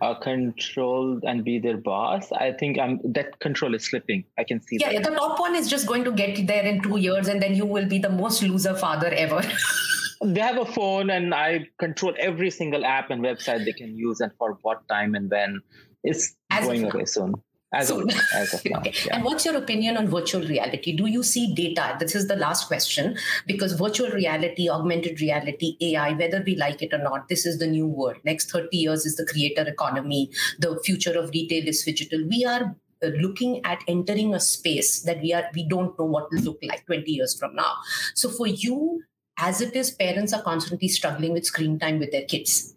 uh, 0.00 0.14
control 0.14 1.18
and 1.24 1.44
be 1.44 1.58
their 1.58 1.78
boss. 1.78 2.30
I 2.32 2.52
think 2.52 2.78
I'm 2.78 3.00
that 3.04 3.38
control 3.40 3.74
is 3.74 3.84
slipping. 3.84 4.24
I 4.38 4.44
can 4.44 4.60
see. 4.60 4.78
Yeah, 4.80 4.92
that. 4.92 5.04
the 5.04 5.16
top 5.16 5.40
one 5.40 5.54
is 5.54 5.68
just 5.68 5.86
going 5.86 6.04
to 6.04 6.12
get 6.12 6.46
there 6.46 6.64
in 6.64 6.82
two 6.82 6.98
years, 6.98 7.28
and 7.28 7.40
then 7.40 7.54
you 7.54 7.64
will 7.64 7.86
be 7.86 7.98
the 7.98 8.10
most 8.10 8.42
loser 8.42 8.74
father 8.74 9.08
ever. 9.08 9.42
they 10.24 10.40
have 10.40 10.58
a 10.58 10.66
phone, 10.66 11.10
and 11.10 11.34
I 11.34 11.68
control 11.78 12.14
every 12.18 12.50
single 12.50 12.84
app 12.84 13.10
and 13.10 13.22
website 13.22 13.64
they 13.64 13.72
can 13.72 13.96
use, 13.96 14.20
and 14.20 14.32
for 14.38 14.58
what 14.62 14.86
time 14.88 15.14
and 15.14 15.30
when. 15.30 15.60
It's 16.02 16.36
As 16.50 16.64
going 16.64 16.84
away 16.90 17.04
soon. 17.04 17.34
As 17.74 17.90
of, 17.90 18.08
as 18.32 18.54
of 18.54 18.64
now, 18.70 18.78
okay. 18.78 18.92
yeah. 19.04 19.16
And 19.16 19.24
what's 19.24 19.44
your 19.44 19.56
opinion 19.56 19.96
on 19.96 20.06
virtual 20.06 20.40
reality? 20.40 20.96
Do 20.96 21.06
you 21.06 21.22
see 21.24 21.52
data? 21.52 21.96
This 21.98 22.14
is 22.14 22.28
the 22.28 22.36
last 22.36 22.68
question 22.68 23.16
because 23.46 23.72
virtual 23.72 24.10
reality, 24.10 24.70
augmented 24.70 25.20
reality, 25.20 25.76
AI, 25.80 26.12
whether 26.12 26.42
we 26.46 26.54
like 26.54 26.80
it 26.80 26.94
or 26.94 26.98
not, 26.98 27.28
this 27.28 27.44
is 27.44 27.58
the 27.58 27.66
new 27.66 27.88
world. 27.88 28.16
Next 28.24 28.52
30 28.52 28.76
years 28.76 29.04
is 29.04 29.16
the 29.16 29.26
creator 29.26 29.66
economy. 29.66 30.30
The 30.60 30.80
future 30.84 31.18
of 31.18 31.30
retail 31.30 31.66
is 31.66 31.82
digital. 31.82 32.24
We 32.28 32.44
are 32.44 32.76
uh, 33.02 33.08
looking 33.20 33.62
at 33.64 33.82
entering 33.88 34.32
a 34.34 34.40
space 34.40 35.00
that 35.00 35.20
we 35.20 35.34
are 35.34 35.44
we 35.54 35.68
don't 35.68 35.98
know 35.98 36.06
what 36.06 36.30
will 36.32 36.40
look 36.40 36.58
like 36.62 36.86
20 36.86 37.12
years 37.12 37.38
from 37.38 37.54
now 37.54 37.74
so 38.14 38.30
for 38.30 38.46
you 38.46 39.02
as 39.38 39.60
it 39.60 39.74
is 39.76 39.90
parents 39.90 40.32
are 40.32 40.42
constantly 40.42 40.88
struggling 40.88 41.32
with 41.32 41.46
screen 41.46 41.78
time 41.78 41.98
with 41.98 42.10
their 42.10 42.24
kids 42.24 42.76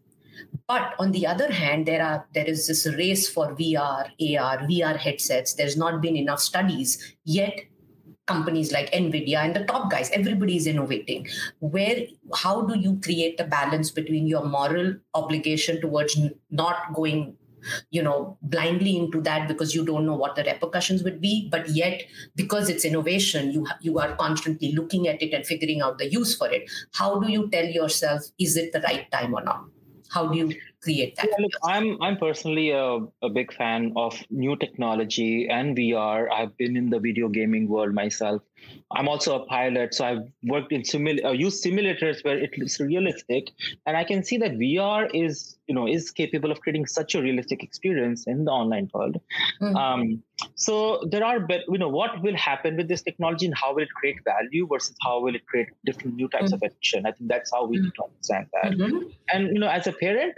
but 0.68 0.94
on 1.00 1.12
the 1.12 1.26
other 1.26 1.52
hand, 1.52 1.86
there 1.86 2.04
are 2.04 2.28
there 2.34 2.46
is 2.46 2.68
this 2.68 2.86
race 2.98 3.28
for 3.30 3.56
VR, 3.56 4.06
AR, 4.20 4.58
VR 4.60 4.98
headsets. 4.98 5.54
There's 5.54 5.78
not 5.78 6.02
been 6.02 6.16
enough 6.16 6.40
studies 6.40 7.16
yet. 7.26 7.62
Companies 8.28 8.72
like 8.72 8.92
Nvidia 8.92 9.38
and 9.38 9.56
the 9.56 9.66
top 9.66 9.90
guys, 9.90 10.12
everybody 10.12 10.56
is 10.56 10.68
innovating. 10.68 11.28
Where 11.60 12.06
how 12.36 12.62
do 12.62 12.78
you 12.78 13.00
create 13.04 13.40
a 13.40 13.46
balance 13.46 13.90
between 13.90 14.28
your 14.28 14.46
moral 14.46 14.94
obligation 15.16 15.82
towards 15.82 16.16
not 16.52 16.94
going 16.94 17.36
you 17.92 18.02
know 18.04 18.38
blindly 18.42 18.98
into 18.98 19.22
that 19.22 19.48
because 19.48 19.74
you 19.76 19.86
don't 19.86 20.06
know 20.06 20.16
what 20.16 20.36
the 20.36 20.44
repercussions 20.44 21.04
would 21.04 21.22
be. 21.22 21.48
But 21.50 21.70
yet 21.70 22.04
because 22.36 22.70
it's 22.70 22.86
innovation 22.86 23.52
you 23.52 23.68
you 23.82 24.00
are 24.00 24.16
constantly 24.16 24.72
looking 24.74 25.08
at 25.08 25.22
it 25.22 25.34
and 25.34 25.46
figuring 25.46 25.82
out 25.82 25.98
the 25.98 26.10
use 26.12 26.36
for 26.38 26.50
it. 26.52 26.70
How 26.94 27.20
do 27.20 27.32
you 27.32 27.50
tell 27.50 27.66
yourself 27.66 28.22
is 28.40 28.58
it 28.58 28.72
the 28.74 28.82
right 28.82 29.10
time 29.12 29.34
or 29.34 29.44
not? 29.44 29.66
How 30.12 30.28
do 30.28 30.38
you 30.38 30.60
create 30.82 31.16
that 31.16 31.28
yeah, 31.28 31.44
look, 31.44 31.52
i'm 31.64 32.02
i'm 32.02 32.18
personally 32.18 32.70
a, 32.72 33.00
a 33.22 33.30
big 33.30 33.54
fan 33.54 33.92
of 33.96 34.18
new 34.30 34.56
technology 34.56 35.48
and 35.50 35.76
vr 35.78 36.28
i've 36.32 36.56
been 36.58 36.78
in 36.78 36.90
the 36.90 37.00
video 37.00 37.28
gaming 37.28 37.68
world 37.68 37.94
myself 37.94 38.42
i'm 38.92 39.08
also 39.08 39.42
a 39.42 39.46
pilot 39.46 39.94
so 39.94 40.06
i've 40.06 40.24
worked 40.44 40.72
in 40.72 40.84
simul 40.84 41.18
uh, 41.26 41.32
used 41.32 41.64
simulators 41.64 42.24
where 42.24 42.38
it's 42.38 42.80
realistic 42.80 43.52
and 43.86 43.98
i 43.98 44.04
can 44.04 44.24
see 44.24 44.38
that 44.38 44.52
vr 44.54 45.10
is 45.14 45.58
you 45.68 45.76
know 45.76 45.88
is 45.88 46.12
capable 46.12 46.52
of 46.52 46.60
creating 46.62 46.86
such 46.86 47.16
a 47.16 47.22
realistic 47.22 47.62
experience 47.62 48.26
in 48.28 48.46
the 48.46 48.52
online 48.52 48.90
world 48.94 49.20
mm-hmm. 49.62 49.76
um, 49.76 50.24
so 50.56 51.04
there 51.12 51.24
are 51.24 51.40
but 51.40 51.62
you 51.68 51.78
know 51.78 51.90
what 51.90 52.22
will 52.22 52.36
happen 52.36 52.78
with 52.78 52.88
this 52.88 53.02
technology 53.02 53.46
and 53.46 53.56
how 53.56 53.74
will 53.74 53.84
it 53.84 53.94
create 54.00 54.18
value 54.24 54.68
versus 54.68 54.96
how 55.02 55.20
will 55.20 55.36
it 55.36 55.46
create 55.46 55.68
different 55.86 56.16
new 56.16 56.28
types 56.30 56.46
mm-hmm. 56.46 56.54
of 56.56 56.62
addiction 56.64 57.06
i 57.06 57.12
think 57.12 57.30
that's 57.30 57.52
how 57.52 57.66
we 57.66 57.78
mm-hmm. 57.78 57.86
need 57.86 57.96
to 57.96 58.04
understand 58.04 58.48
that 58.54 58.72
mm-hmm. 58.72 59.08
and 59.34 59.48
you 59.54 59.60
know 59.60 59.68
as 59.68 59.88
a 59.88 59.92
parent 59.92 60.34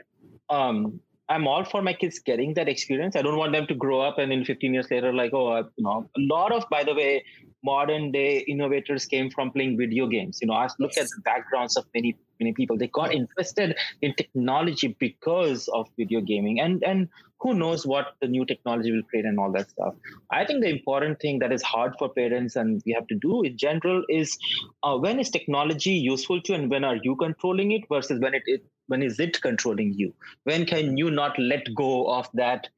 um, 0.51 0.99
I'm 1.29 1.47
all 1.47 1.63
for 1.63 1.81
my 1.81 1.93
kids 1.93 2.19
getting 2.19 2.53
that 2.55 2.67
experience. 2.67 3.15
I 3.15 3.21
don't 3.21 3.37
want 3.37 3.53
them 3.53 3.65
to 3.67 3.73
grow 3.73 4.01
up 4.01 4.17
and 4.19 4.33
in 4.33 4.43
15 4.43 4.73
years 4.73 4.91
later, 4.91 5.13
like, 5.13 5.33
oh, 5.33 5.57
you 5.77 5.83
know, 5.83 6.09
a 6.17 6.19
lot 6.19 6.51
of, 6.51 6.65
by 6.69 6.83
the 6.83 6.93
way, 6.93 7.23
modern 7.63 8.11
day 8.11 8.39
innovators 8.39 9.05
came 9.05 9.29
from 9.29 9.51
playing 9.51 9.77
video 9.77 10.07
games. 10.07 10.39
You 10.41 10.49
know, 10.49 10.55
I 10.55 10.67
look 10.77 10.97
at 10.97 11.05
the 11.05 11.21
backgrounds 11.23 11.77
of 11.77 11.85
many 11.95 12.17
many 12.41 12.53
people. 12.53 12.77
They 12.77 12.87
got 12.87 13.13
interested 13.13 13.75
in 14.01 14.13
technology 14.15 14.95
because 14.99 15.67
of 15.67 15.87
video 15.97 16.21
gaming, 16.21 16.59
and 16.59 16.83
and 16.83 17.07
who 17.39 17.53
knows 17.53 17.85
what 17.91 18.13
the 18.21 18.27
new 18.27 18.45
technology 18.45 18.91
will 18.91 19.03
create 19.03 19.25
and 19.25 19.39
all 19.39 19.51
that 19.53 19.69
stuff. 19.69 19.95
I 20.31 20.45
think 20.45 20.61
the 20.63 20.69
important 20.69 21.19
thing 21.19 21.39
that 21.39 21.51
is 21.51 21.63
hard 21.63 21.95
for 21.97 22.09
parents 22.09 22.55
and 22.55 22.81
we 22.85 22.93
have 22.93 23.07
to 23.07 23.15
do 23.15 23.41
in 23.43 23.57
general 23.57 24.03
is 24.09 24.37
uh, 24.83 24.97
when 24.97 25.19
is 25.19 25.29
technology 25.29 25.91
useful 25.91 26.41
to 26.41 26.53
you, 26.53 26.59
and 26.59 26.69
when 26.69 26.83
are 26.83 26.97
you 26.97 27.15
controlling 27.15 27.71
it 27.71 27.87
versus 27.89 28.19
when 28.19 28.33
it, 28.33 28.43
it 28.45 28.63
when 28.87 29.01
is 29.01 29.19
it 29.19 29.41
controlling 29.41 29.93
you? 29.93 30.13
When 30.43 30.65
can 30.65 30.97
you 30.97 31.11
not 31.11 31.39
let 31.39 31.73
go 31.75 32.11
of 32.11 32.29
that 32.33 32.69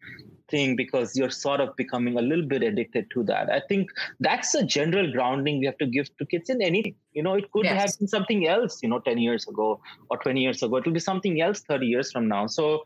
thing 0.50 0.76
because 0.76 1.16
you're 1.16 1.30
sort 1.30 1.62
of 1.62 1.76
becoming 1.76 2.18
a 2.18 2.22
little 2.22 2.46
bit 2.46 2.64
addicted 2.64 3.10
to 3.12 3.24
that. 3.24 3.50
I 3.52 3.62
think 3.68 3.90
that's 4.20 4.54
a 4.56 4.64
general 4.64 5.12
grounding 5.12 5.60
we 5.60 5.66
have 5.66 5.78
to 5.78 5.86
give 5.86 6.16
to 6.18 6.26
kids 6.26 6.50
in 6.50 6.62
anything. 6.62 6.96
You 7.14 7.24
know, 7.24 7.36
it 7.36 7.52
could 7.52 7.66
yes. 7.66 7.82
have 7.82 8.00
been 8.00 8.08
something 8.08 8.48
else, 8.48 8.82
you 8.82 8.90
know, 8.90 9.00
10 9.00 9.18
years 9.18 9.48
ago 9.48 9.80
or 10.10 10.18
20 10.18 10.42
years 10.42 10.64
ago. 10.64 10.78
It 10.78 10.86
will 10.86 10.94
be 10.94 11.00
something 11.00 11.42
else 11.42 11.62
30 11.62 11.86
years 11.86 12.12
from 12.12 12.28
now. 12.28 12.48
So, 12.48 12.84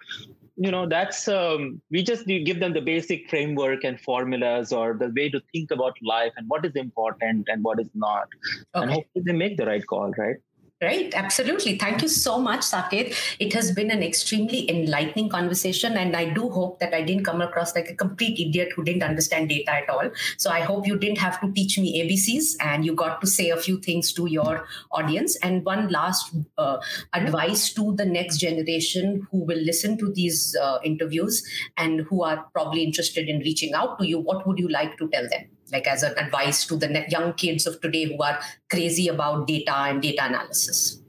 you 0.55 0.71
know, 0.71 0.87
that's, 0.87 1.27
um, 1.27 1.81
we 1.91 2.03
just 2.03 2.25
give 2.25 2.59
them 2.59 2.73
the 2.73 2.81
basic 2.81 3.29
framework 3.29 3.83
and 3.83 3.99
formulas 3.99 4.73
or 4.73 4.95
the 4.95 5.13
way 5.15 5.29
to 5.29 5.41
think 5.51 5.71
about 5.71 5.95
life 6.01 6.33
and 6.35 6.47
what 6.49 6.65
is 6.65 6.75
important 6.75 7.47
and 7.47 7.63
what 7.63 7.79
is 7.79 7.89
not. 7.93 8.27
Okay. 8.75 8.83
And 8.83 8.91
hopefully 8.91 9.23
they 9.25 9.33
make 9.33 9.57
the 9.57 9.65
right 9.65 9.85
call, 9.85 10.11
right? 10.17 10.37
Right, 10.79 11.11
absolutely. 11.15 11.75
Thank 11.79 12.03
you 12.03 12.07
so 12.07 12.37
much, 12.37 12.59
Saket. 12.59 13.15
It 13.39 13.51
has 13.53 13.71
been 13.71 13.89
an 13.89 14.03
extremely 14.03 14.69
enlightening 14.69 15.27
conversation, 15.27 15.97
and 15.97 16.15
I 16.15 16.25
do 16.25 16.49
hope 16.49 16.79
that 16.81 16.93
I 16.93 17.01
didn't 17.01 17.23
come 17.23 17.41
across 17.41 17.73
like 17.73 17.89
a 17.89 17.95
complete 17.95 18.39
idiot 18.39 18.73
who 18.75 18.83
didn't 18.83 19.01
understand 19.01 19.49
data 19.49 19.71
at 19.71 19.89
all. 19.89 20.11
So 20.37 20.51
I 20.51 20.59
hope 20.59 20.85
you 20.85 20.99
didn't 20.99 21.17
have 21.17 21.41
to 21.41 21.51
teach 21.51 21.79
me 21.79 22.03
ABCs 22.03 22.57
and 22.59 22.85
you 22.85 22.93
got 22.93 23.21
to 23.21 23.27
say 23.27 23.49
a 23.49 23.57
few 23.57 23.79
things 23.79 24.13
to 24.13 24.27
your 24.27 24.67
audience. 24.91 25.35
And 25.37 25.65
one 25.65 25.89
last 25.89 26.35
uh, 26.59 26.77
advice 27.11 27.73
to 27.73 27.95
the 27.95 28.05
next 28.05 28.37
generation 28.37 29.27
who 29.31 29.45
will 29.45 29.57
listen 29.57 29.97
to 29.97 30.13
these 30.13 30.55
uh, 30.61 30.77
interviews 30.83 31.43
and 31.77 32.01
who 32.01 32.21
are 32.21 32.45
probably 32.53 32.83
interested 32.83 33.27
in 33.27 33.39
reaching 33.39 33.73
out 33.73 33.97
to 33.97 34.07
you, 34.07 34.19
what 34.19 34.45
would 34.45 34.59
you 34.59 34.69
like 34.69 34.95
to 34.99 35.09
tell 35.09 35.27
them? 35.27 35.56
Like 35.71 35.87
as 35.87 36.03
an 36.03 36.17
advice 36.17 36.65
to 36.65 36.75
the 36.75 37.05
young 37.09 37.33
kids 37.33 37.67
of 37.67 37.79
today 37.81 38.05
who 38.05 38.21
are 38.21 38.39
crazy 38.69 39.07
about 39.07 39.47
data 39.47 39.75
and 39.75 40.01
data 40.01 40.25
analysis? 40.25 41.01